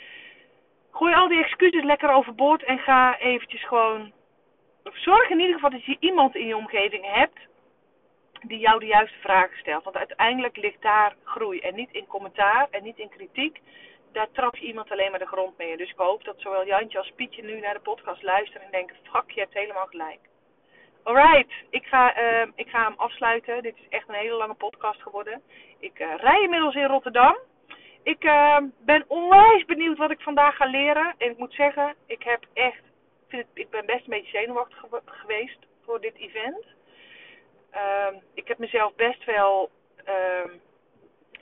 Gooi 0.91 1.13
al 1.13 1.27
die 1.27 1.43
excuses 1.43 1.83
lekker 1.83 2.13
overboord 2.13 2.63
en 2.63 2.77
ga 2.77 3.19
eventjes 3.19 3.67
gewoon 3.67 4.11
zorg 4.93 5.29
in 5.29 5.39
ieder 5.39 5.53
geval 5.53 5.69
dat 5.69 5.85
je 5.85 5.97
iemand 5.99 6.35
in 6.35 6.47
je 6.47 6.57
omgeving 6.57 7.05
hebt 7.13 7.39
die 8.41 8.59
jou 8.59 8.79
de 8.79 8.85
juiste 8.85 9.19
vragen 9.19 9.57
stelt. 9.57 9.83
Want 9.83 9.95
uiteindelijk 9.95 10.57
ligt 10.57 10.81
daar 10.81 11.15
groei. 11.23 11.59
En 11.59 11.75
niet 11.75 11.91
in 11.91 12.07
commentaar 12.07 12.67
en 12.71 12.83
niet 12.83 12.97
in 12.97 13.09
kritiek. 13.09 13.61
Daar 14.11 14.31
trap 14.31 14.55
je 14.55 14.65
iemand 14.65 14.91
alleen 14.91 15.11
maar 15.11 15.19
de 15.19 15.25
grond 15.25 15.57
mee. 15.57 15.77
Dus 15.77 15.89
ik 15.89 15.97
hoop 15.97 16.23
dat 16.23 16.35
zowel 16.37 16.65
Jantje 16.65 16.97
als 16.97 17.11
Pietje 17.15 17.43
nu 17.43 17.59
naar 17.59 17.73
de 17.73 17.79
podcast 17.79 18.23
luisteren 18.23 18.61
en 18.65 18.71
denken: 18.71 18.95
fuck, 19.03 19.31
je 19.31 19.39
hebt 19.39 19.53
helemaal 19.53 19.85
gelijk. 19.85 20.19
Alright, 21.03 21.53
ik 21.69 21.85
ga, 21.85 22.21
uh, 22.21 22.47
ik 22.55 22.69
ga 22.69 22.83
hem 22.83 22.93
afsluiten. 22.97 23.63
Dit 23.63 23.75
is 23.77 23.87
echt 23.89 24.09
een 24.09 24.15
hele 24.15 24.35
lange 24.35 24.53
podcast 24.53 25.01
geworden. 25.01 25.41
Ik 25.79 25.99
uh, 25.99 26.15
rij 26.15 26.41
inmiddels 26.41 26.75
in 26.75 26.85
Rotterdam. 26.85 27.37
Ik 28.03 28.23
uh, 28.23 28.57
ben 28.79 29.05
onwijs 29.07 29.65
benieuwd 29.65 29.97
wat 29.97 30.11
ik 30.11 30.21
vandaag 30.21 30.55
ga 30.55 30.65
leren. 30.65 31.15
En 31.17 31.31
ik 31.31 31.37
moet 31.37 31.53
zeggen, 31.53 31.95
ik 32.07 32.23
heb 32.23 32.45
echt 32.53 32.81
ik 33.53 33.69
ben 33.69 33.85
best 33.85 34.03
een 34.03 34.09
beetje 34.09 34.37
zenuwachtig 34.37 34.85
geweest 35.05 35.57
voor 35.83 36.01
dit 36.01 36.15
event. 36.15 36.65
Um, 37.75 38.21
ik 38.33 38.47
heb 38.47 38.57
mezelf 38.57 38.95
best 38.95 39.25
wel 39.25 39.69
um, 40.07 40.61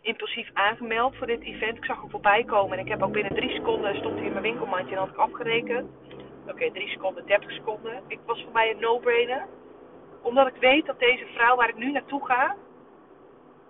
impulsief 0.02 0.50
aangemeld 0.54 1.16
voor 1.16 1.28
dit 1.28 1.42
event. 1.42 1.78
Ik 1.78 1.86
zag 1.86 2.02
hem 2.02 2.10
voorbij 2.10 2.44
komen 2.44 2.78
en 2.78 2.86
ik 2.86 2.92
heb 2.92 3.04
ook 3.04 3.12
binnen 3.12 3.36
drie 3.36 3.50
seconden 3.50 3.96
stond 3.96 4.16
hij 4.16 4.26
in 4.26 4.32
mijn 4.32 4.44
winkelmandje 4.44 4.96
en 4.96 5.00
had 5.02 5.10
ik 5.10 5.16
afgerekend. 5.16 5.90
Oké, 6.48 6.72
drie 6.72 6.88
seconden, 6.88 7.26
30 7.26 7.52
seconden. 7.52 8.04
Ik 8.08 8.20
was 8.26 8.42
voor 8.44 8.52
mij 8.52 8.72
een 8.72 8.80
no-brainer. 8.80 9.48
Omdat 10.22 10.48
ik 10.48 10.56
weet 10.56 10.86
dat 10.86 11.00
deze 11.00 11.26
vrouw 11.34 11.56
waar 11.56 11.70
ik 11.70 11.78
nu 11.78 11.92
naartoe 11.92 12.26
ga, 12.26 12.56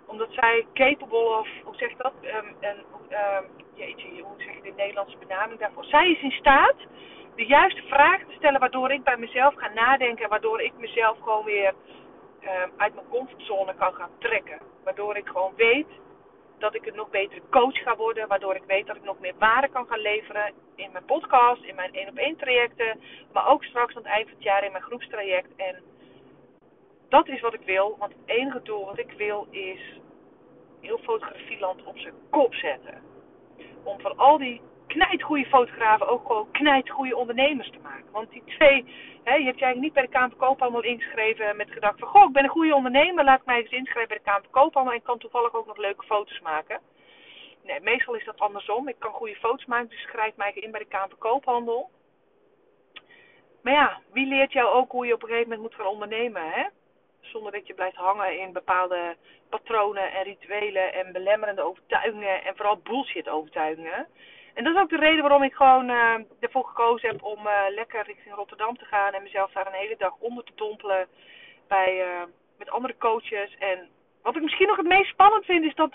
omdat 0.06 0.28
zij 0.32 0.66
capable 0.74 1.38
of, 1.38 1.48
hoe 1.64 1.76
zeg 1.76 1.90
je 1.90 1.96
dat? 1.98 2.12
Um, 2.22 2.56
een, 2.60 2.78
um, 3.10 3.44
jeetje, 3.74 4.22
hoe 4.22 4.34
zeg 4.42 4.54
je 4.54 4.62
de 4.62 4.72
Nederlandse 4.76 5.16
benaming 5.18 5.60
daarvoor? 5.60 5.84
Zij 5.84 6.10
is 6.10 6.22
in 6.22 6.30
staat 6.30 6.76
de 7.36 7.46
juiste 7.46 7.82
vragen 7.82 8.26
te 8.26 8.34
stellen 8.34 8.60
waardoor 8.60 8.90
ik 8.92 9.04
bij 9.04 9.16
mezelf 9.16 9.54
ga 9.54 9.68
nadenken. 9.72 10.28
Waardoor 10.28 10.60
ik 10.60 10.72
mezelf 10.78 11.18
gewoon 11.18 11.44
weer 11.44 11.74
uh, 12.40 12.50
uit 12.76 12.94
mijn 12.94 13.08
comfortzone 13.08 13.74
kan 13.74 13.94
gaan 13.94 14.10
trekken. 14.18 14.58
Waardoor 14.84 15.16
ik 15.16 15.26
gewoon 15.26 15.52
weet 15.56 15.86
dat 16.58 16.74
ik 16.74 16.86
een 16.86 16.94
nog 16.94 17.10
betere 17.10 17.42
coach 17.50 17.82
ga 17.82 17.96
worden, 17.96 18.28
waardoor 18.28 18.54
ik 18.54 18.64
weet 18.66 18.86
dat 18.86 18.96
ik 18.96 19.04
nog 19.04 19.18
meer 19.18 19.34
waarde 19.38 19.68
kan 19.68 19.86
gaan 19.86 19.98
leveren 19.98 20.52
in 20.74 20.92
mijn 20.92 21.04
podcast, 21.04 21.62
in 21.62 21.74
mijn 21.74 21.94
één 21.94 22.08
op 22.08 22.16
één 22.16 22.36
trajecten, 22.36 23.00
maar 23.32 23.48
ook 23.48 23.64
straks 23.64 23.96
aan 23.96 24.02
het 24.02 24.10
eind 24.12 24.28
van 24.28 24.34
het 24.36 24.44
jaar 24.44 24.64
in 24.64 24.72
mijn 24.72 24.84
groepstraject. 24.84 25.56
En 25.56 25.82
dat 27.08 27.28
is 27.28 27.40
wat 27.40 27.54
ik 27.54 27.60
wil, 27.64 27.96
want 27.98 28.12
het 28.12 28.36
enige 28.36 28.62
doel 28.62 28.84
wat 28.84 28.98
ik 28.98 29.12
wil 29.16 29.46
is 29.50 30.00
heel 30.80 30.98
fotografieland 30.98 31.84
op 31.84 31.98
zijn 31.98 32.14
kop 32.30 32.54
zetten. 32.54 33.02
Om 33.82 34.00
van 34.00 34.16
al 34.16 34.38
die 34.38 34.60
knijtgoede 34.94 35.46
fotografen 35.46 36.08
ook 36.08 36.26
gewoon 36.26 36.50
knijtgoede 36.50 37.16
ondernemers 37.16 37.70
te 37.70 37.78
maken. 37.82 38.10
Want 38.12 38.30
die 38.30 38.42
twee, 38.46 38.84
hè, 39.24 39.34
je 39.34 39.44
hebt 39.44 39.58
je 39.58 39.64
eigenlijk 39.64 39.80
niet 39.80 39.92
bij 39.92 40.02
de 40.02 40.08
Kamer 40.08 40.36
Koophandel 40.36 40.82
ingeschreven 40.82 41.56
met 41.56 41.70
gedacht 41.70 41.98
van... 41.98 42.08
Goh, 42.08 42.24
ik 42.24 42.32
ben 42.32 42.44
een 42.44 42.58
goede 42.58 42.74
ondernemer, 42.74 43.24
laat 43.24 43.40
ik 43.40 43.46
mij 43.46 43.56
eens 43.56 43.70
inschrijven 43.70 44.08
bij 44.08 44.16
de 44.16 44.30
Kamer 44.30 44.48
Koophandel 44.50 44.92
en 44.92 45.02
kan 45.02 45.18
toevallig 45.18 45.54
ook 45.54 45.66
nog 45.66 45.76
leuke 45.76 46.04
foto's 46.04 46.40
maken. 46.40 46.80
Nee, 47.62 47.80
meestal 47.80 48.14
is 48.14 48.24
dat 48.24 48.38
andersom. 48.38 48.88
Ik 48.88 48.98
kan 48.98 49.12
goede 49.12 49.36
foto's 49.36 49.64
maken, 49.64 49.88
dus 49.88 50.00
schrijf 50.00 50.36
mij 50.36 50.52
in 50.54 50.70
bij 50.70 50.80
de 50.80 50.86
Kamer 50.86 51.16
Koophandel. 51.16 51.90
Maar 53.62 53.72
ja, 53.72 54.00
wie 54.12 54.26
leert 54.26 54.52
jou 54.52 54.74
ook 54.74 54.90
hoe 54.90 55.06
je 55.06 55.14
op 55.14 55.22
een 55.22 55.28
gegeven 55.28 55.50
moment 55.50 55.68
moet 55.68 55.80
gaan 55.80 55.92
ondernemen, 55.92 56.50
hè? 56.50 56.64
Zonder 57.20 57.52
dat 57.52 57.66
je 57.66 57.74
blijft 57.74 57.96
hangen 57.96 58.38
in 58.40 58.52
bepaalde 58.52 59.16
patronen 59.48 60.12
en 60.12 60.22
rituelen 60.22 60.92
en 60.92 61.12
belemmerende 61.12 61.62
overtuigingen 61.62 62.44
en 62.44 62.56
vooral 62.56 62.76
bullshit 62.76 63.28
overtuigingen. 63.28 64.08
En 64.54 64.64
dat 64.64 64.74
is 64.74 64.80
ook 64.80 64.88
de 64.88 64.96
reden 64.96 65.20
waarom 65.20 65.42
ik 65.42 65.54
gewoon 65.54 65.90
uh, 65.90 66.14
ervoor 66.40 66.64
gekozen 66.64 67.08
heb 67.08 67.22
om 67.22 67.46
uh, 67.46 67.52
lekker 67.68 68.04
richting 68.06 68.34
Rotterdam 68.34 68.76
te 68.76 68.84
gaan 68.84 69.12
en 69.12 69.22
mezelf 69.22 69.52
daar 69.52 69.66
een 69.66 69.82
hele 69.82 69.96
dag 69.98 70.14
onder 70.18 70.44
te 70.44 70.52
dompelen 70.54 71.06
bij, 71.68 71.96
uh, 71.98 72.22
met 72.58 72.70
andere 72.70 72.96
coaches. 72.98 73.56
En 73.58 73.88
wat 74.22 74.36
ik 74.36 74.42
misschien 74.42 74.66
nog 74.66 74.76
het 74.76 74.86
meest 74.86 75.10
spannend 75.10 75.44
vind 75.44 75.64
is 75.64 75.74
dat 75.74 75.92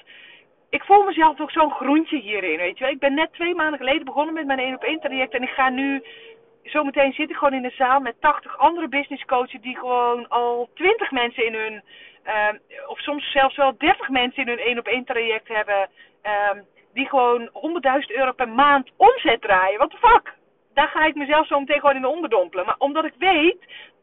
ik 0.70 0.84
voel 0.84 1.04
mezelf 1.04 1.36
toch 1.36 1.52
zo'n 1.52 1.72
groentje 1.72 2.20
hierin, 2.20 2.58
weet 2.58 2.78
je. 2.78 2.90
Ik 2.90 3.00
ben 3.00 3.14
net 3.14 3.34
twee 3.34 3.56
maanden 3.56 3.80
geleden 3.80 4.06
begonnen 4.06 4.34
met 4.34 4.46
mijn 4.46 4.60
1 4.60 4.76
op 4.76 4.84
1 4.84 5.00
traject 5.00 5.34
en 5.34 5.44
ik 5.44 5.50
ga 5.50 5.70
nu 5.70 6.04
zometeen 6.64 7.14
zit 7.14 7.30
ik 7.30 7.36
gewoon 7.36 7.54
in 7.54 7.64
een 7.64 7.72
zaal 7.72 8.00
met 8.00 8.16
80 8.20 8.58
andere 8.58 8.88
business 8.88 9.26
coaches 9.26 9.62
die 9.62 9.78
gewoon 9.78 10.28
al 10.28 10.70
20 10.74 11.12
mensen 11.12 11.46
in 11.46 11.54
hun, 11.54 11.84
uh, 12.26 12.88
of 12.88 13.00
soms 13.00 13.32
zelfs 13.32 13.56
wel 13.56 13.78
30 13.78 14.10
mensen 14.10 14.42
in 14.42 14.48
hun 14.48 14.60
1 14.60 14.78
op 14.78 14.88
1 14.88 15.06
traject 15.06 15.48
hebben. 15.48 15.90
Uh, 16.24 16.62
die 16.94 17.08
gewoon 17.08 17.50
100.000 17.54 18.16
euro 18.16 18.32
per 18.32 18.50
maand 18.50 18.90
omzet 18.96 19.42
draaien. 19.42 19.78
What 19.78 19.90
the 19.90 19.98
fuck? 19.98 20.34
Daar 20.74 20.88
ga 20.88 21.06
ik 21.06 21.16
mezelf 21.16 21.48
zo 21.48 21.60
meteen 21.60 21.80
gewoon 21.80 21.96
in 21.96 22.02
de 22.02 22.08
onderdompelen. 22.08 22.66
Maar 22.66 22.76
omdat 22.78 23.06
ik 23.06 23.14
weet, 23.18 23.58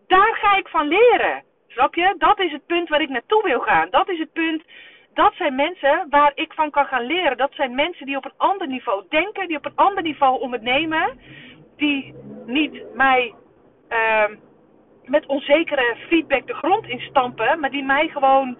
daar 0.06 0.36
ga 0.42 0.56
ik 0.56 0.68
van 0.68 0.88
leren. 0.88 1.42
Snap 1.68 1.94
je? 1.94 2.14
Dat 2.18 2.40
is 2.40 2.52
het 2.52 2.66
punt 2.66 2.88
waar 2.88 3.00
ik 3.00 3.08
naartoe 3.08 3.42
wil 3.42 3.60
gaan. 3.60 3.90
Dat 3.90 4.08
is 4.08 4.18
het 4.18 4.32
punt. 4.32 4.62
Dat 5.14 5.34
zijn 5.34 5.54
mensen 5.54 6.06
waar 6.10 6.32
ik 6.34 6.52
van 6.52 6.70
kan 6.70 6.86
gaan 6.86 7.06
leren. 7.06 7.36
Dat 7.36 7.52
zijn 7.52 7.74
mensen 7.74 8.06
die 8.06 8.16
op 8.16 8.24
een 8.24 8.36
ander 8.36 8.66
niveau 8.66 9.04
denken, 9.08 9.48
die 9.48 9.56
op 9.56 9.64
een 9.64 9.76
ander 9.76 10.02
niveau 10.02 10.40
ondernemen. 10.40 11.20
Die 11.76 12.14
niet 12.46 12.94
mij 12.94 13.34
uh, 13.88 14.24
met 15.04 15.26
onzekere 15.26 15.96
feedback 16.08 16.46
de 16.46 16.54
grond 16.54 16.86
instampen, 16.86 17.60
maar 17.60 17.70
die 17.70 17.84
mij 17.84 18.08
gewoon 18.08 18.56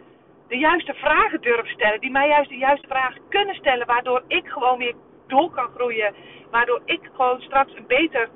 de 0.49 0.59
juiste 0.59 0.95
vragen 0.95 1.41
durven 1.41 1.73
stellen. 1.73 2.01
Die 2.01 2.11
mij 2.11 2.29
juist 2.29 2.49
de 2.49 2.57
juiste 2.57 2.87
vragen 2.87 3.21
kunnen 3.29 3.55
stellen. 3.55 3.87
Waardoor 3.87 4.23
ik 4.27 4.49
gewoon 4.49 4.79
weer 4.79 4.95
door 5.27 5.51
kan 5.51 5.69
groeien. 5.75 6.15
Waardoor 6.51 6.81
ik 6.85 7.11
gewoon 7.13 7.41
straks 7.41 7.75
een 7.75 7.87
beter, 7.87 8.29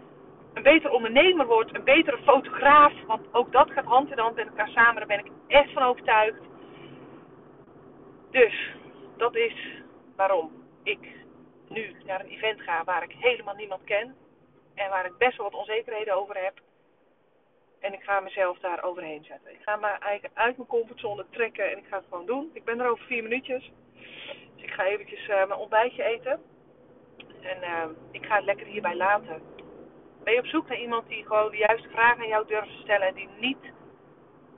een 0.55 0.63
beter 0.63 0.91
ondernemer 0.91 1.47
word. 1.47 1.75
Een 1.75 1.85
betere 1.85 2.19
fotograaf. 2.25 2.93
Want 3.07 3.35
ook 3.35 3.53
dat 3.53 3.71
gaat 3.71 3.85
hand 3.85 4.11
in 4.11 4.19
hand 4.19 4.37
met 4.37 4.47
elkaar 4.47 4.69
samen. 4.69 4.95
Daar 4.95 5.07
ben 5.07 5.25
ik 5.25 5.31
echt 5.47 5.73
van 5.73 5.83
overtuigd. 5.83 6.41
Dus 8.31 8.75
dat 9.17 9.37
is 9.37 9.55
waarom 10.17 10.51
ik 10.83 10.99
nu 11.69 11.97
naar 12.07 12.21
een 12.21 12.31
event 12.31 12.61
ga 12.61 12.85
waar 12.85 13.03
ik 13.03 13.15
helemaal 13.19 13.55
niemand 13.55 13.85
ken. 13.85 14.15
En 14.75 14.91
waar 14.91 15.07
ik 15.07 15.19
best 15.19 15.37
wel 15.37 15.51
wat 15.51 15.61
onzekerheden 15.61 16.17
over 16.17 16.37
heb. 16.37 16.61
En 17.81 17.93
ik 17.93 18.03
ga 18.03 18.21
mezelf 18.21 18.59
daar 18.59 18.83
overheen 18.83 19.25
zetten. 19.25 19.53
Ik 19.53 19.61
ga 19.63 19.77
me 19.77 19.87
eigenlijk 19.87 20.35
uit 20.35 20.57
mijn 20.57 20.69
comfortzone 20.69 21.25
trekken 21.31 21.71
en 21.71 21.79
ik 21.79 21.87
ga 21.87 21.97
het 21.97 22.07
gewoon 22.09 22.27
doen. 22.27 22.51
Ik 22.53 22.65
ben 22.65 22.81
er 22.81 22.91
over 22.91 23.05
vier 23.05 23.23
minuutjes. 23.23 23.73
Dus 24.55 24.65
ik 24.65 24.71
ga 24.71 24.85
eventjes 24.85 25.29
uh, 25.29 25.29
mijn 25.29 25.61
ontbijtje 25.61 26.03
eten. 26.03 26.41
En 27.41 27.59
uh, 27.63 27.85
ik 28.11 28.27
ga 28.27 28.37
het 28.37 28.45
lekker 28.45 28.67
hierbij 28.67 28.97
laten. 28.97 29.43
Ben 30.25 30.33
je 30.33 30.39
op 30.39 30.47
zoek 30.47 30.69
naar 30.69 30.81
iemand 30.81 31.09
die 31.09 31.25
gewoon 31.27 31.51
de 31.51 31.57
juiste 31.57 31.89
vragen 31.89 32.23
aan 32.23 32.29
jou 32.29 32.47
durft 32.47 32.69
te 32.69 32.83
stellen 32.83 33.09
en 33.09 33.15
die 33.15 33.29
niet 33.39 33.73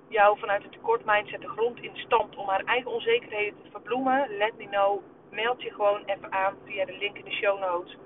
jou 0.08 0.38
vanuit 0.38 0.64
een 0.64 0.70
tekort 0.70 1.04
mindset 1.04 1.40
de 1.40 1.48
grond 1.48 1.82
instampt 1.82 2.36
om 2.36 2.48
haar 2.48 2.64
eigen 2.64 2.90
onzekerheden 2.90 3.62
te 3.62 3.70
verbloemen? 3.70 4.36
Let 4.36 4.56
me 4.56 4.66
know. 4.66 5.02
Meld 5.30 5.62
je 5.62 5.70
gewoon 5.70 6.04
even 6.04 6.32
aan 6.32 6.56
via 6.64 6.84
de 6.84 6.96
link 6.96 7.18
in 7.18 7.24
de 7.24 7.32
show 7.32 7.60
notes 7.60 7.96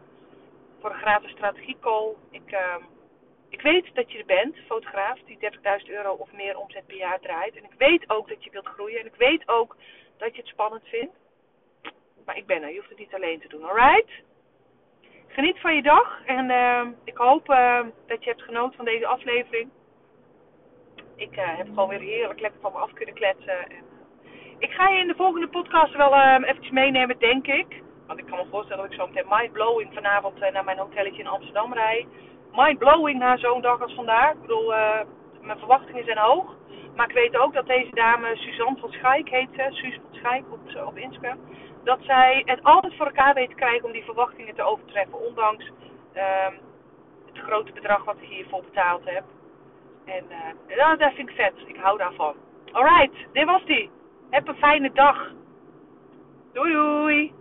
voor 0.80 0.90
een 0.90 1.00
gratis 1.00 1.30
strategiecall. 1.30 2.14
Ik, 2.30 2.52
uh, 2.52 2.74
ik 3.56 3.62
weet 3.62 3.94
dat 3.94 4.12
je 4.12 4.18
er 4.18 4.24
bent, 4.24 4.56
fotograaf, 4.66 5.18
die 5.24 5.38
30.000 5.84 5.86
euro 5.86 6.12
of 6.12 6.32
meer 6.32 6.58
omzet 6.58 6.86
per 6.86 6.96
jaar 6.96 7.20
draait. 7.20 7.56
En 7.56 7.64
ik 7.64 7.74
weet 7.78 8.10
ook 8.10 8.28
dat 8.28 8.44
je 8.44 8.50
wilt 8.50 8.66
groeien. 8.66 9.00
En 9.00 9.06
ik 9.06 9.14
weet 9.14 9.48
ook 9.48 9.76
dat 10.16 10.34
je 10.34 10.40
het 10.40 10.50
spannend 10.50 10.82
vindt. 10.84 11.14
Maar 12.24 12.36
ik 12.36 12.46
ben 12.46 12.62
er, 12.62 12.68
je 12.68 12.76
hoeft 12.76 12.88
het 12.88 12.98
niet 12.98 13.14
alleen 13.14 13.40
te 13.40 13.48
doen, 13.48 13.64
alright? 13.64 14.10
Geniet 15.26 15.60
van 15.60 15.74
je 15.74 15.82
dag 15.82 16.24
en 16.24 16.50
uh, 16.50 16.86
ik 17.04 17.16
hoop 17.16 17.50
uh, 17.50 17.80
dat 18.06 18.24
je 18.24 18.30
hebt 18.30 18.42
genoten 18.42 18.76
van 18.76 18.84
deze 18.84 19.06
aflevering. 19.06 19.70
Ik 21.16 21.36
uh, 21.36 21.56
heb 21.56 21.66
gewoon 21.66 21.88
weer 21.88 22.00
heerlijk 22.00 22.40
lekker 22.40 22.60
van 22.60 22.72
me 22.72 22.78
af 22.78 22.92
kunnen 22.92 23.14
kletsen. 23.14 23.70
En, 23.70 23.84
ik 24.58 24.70
ga 24.70 24.88
je 24.88 25.00
in 25.00 25.06
de 25.06 25.14
volgende 25.14 25.48
podcast 25.48 25.96
wel 25.96 26.12
uh, 26.12 26.34
eventjes 26.42 26.70
meenemen, 26.70 27.18
denk 27.18 27.46
ik. 27.46 27.82
Want 28.06 28.18
ik 28.18 28.26
kan 28.26 28.38
me 28.38 28.50
voorstellen 28.50 28.82
dat 28.82 28.92
ik 28.92 28.98
zo 28.98 29.06
meteen 29.06 29.28
mindblowing 29.28 29.94
vanavond 29.94 30.38
naar 30.38 30.64
mijn 30.64 30.78
hotelletje 30.78 31.22
in 31.22 31.28
Amsterdam 31.28 31.72
rijd 31.72 32.06
mind-blowing 32.52 33.18
na 33.18 33.36
zo'n 33.36 33.60
dag 33.60 33.82
als 33.82 33.94
vandaag. 33.94 34.32
Ik 34.32 34.40
bedoel, 34.40 34.72
uh, 34.72 35.00
mijn 35.40 35.58
verwachtingen 35.58 36.04
zijn 36.04 36.18
hoog. 36.18 36.54
Maar 36.96 37.08
ik 37.08 37.14
weet 37.14 37.36
ook 37.36 37.52
dat 37.52 37.66
deze 37.66 37.90
dame, 37.90 38.36
Suzanne 38.36 38.80
van 38.80 38.92
Schaik 38.92 39.28
heet 39.28 39.48
ze, 39.56 39.66
Suus 39.70 39.94
van 39.94 40.18
Schaik 40.18 40.44
op, 40.52 40.86
op 40.86 40.96
Instagram. 40.96 41.38
Dat 41.84 41.98
zij 42.02 42.42
het 42.44 42.62
altijd 42.62 42.96
voor 42.96 43.06
elkaar 43.06 43.34
weet 43.34 43.48
te 43.48 43.54
krijgen 43.54 43.84
om 43.84 43.92
die 43.92 44.04
verwachtingen 44.04 44.54
te 44.54 44.62
overtreffen. 44.62 45.26
Ondanks 45.26 45.70
uh, 46.14 46.22
het 47.26 47.38
grote 47.44 47.72
bedrag 47.72 48.04
wat 48.04 48.16
ik 48.20 48.28
hiervoor 48.28 48.62
betaald 48.62 49.04
heb. 49.04 49.24
En 50.04 50.24
uh, 50.68 50.98
dat 50.98 51.12
vind 51.12 51.28
ik 51.28 51.34
vet. 51.34 51.52
Ik 51.66 51.76
hou 51.76 51.98
daarvan. 51.98 52.34
Alright, 52.72 53.16
dit 53.32 53.44
was 53.44 53.64
die. 53.64 53.90
Heb 54.30 54.48
een 54.48 54.56
fijne 54.56 54.92
dag. 54.92 55.30
Doei 56.52 56.72
doei. 56.72 57.32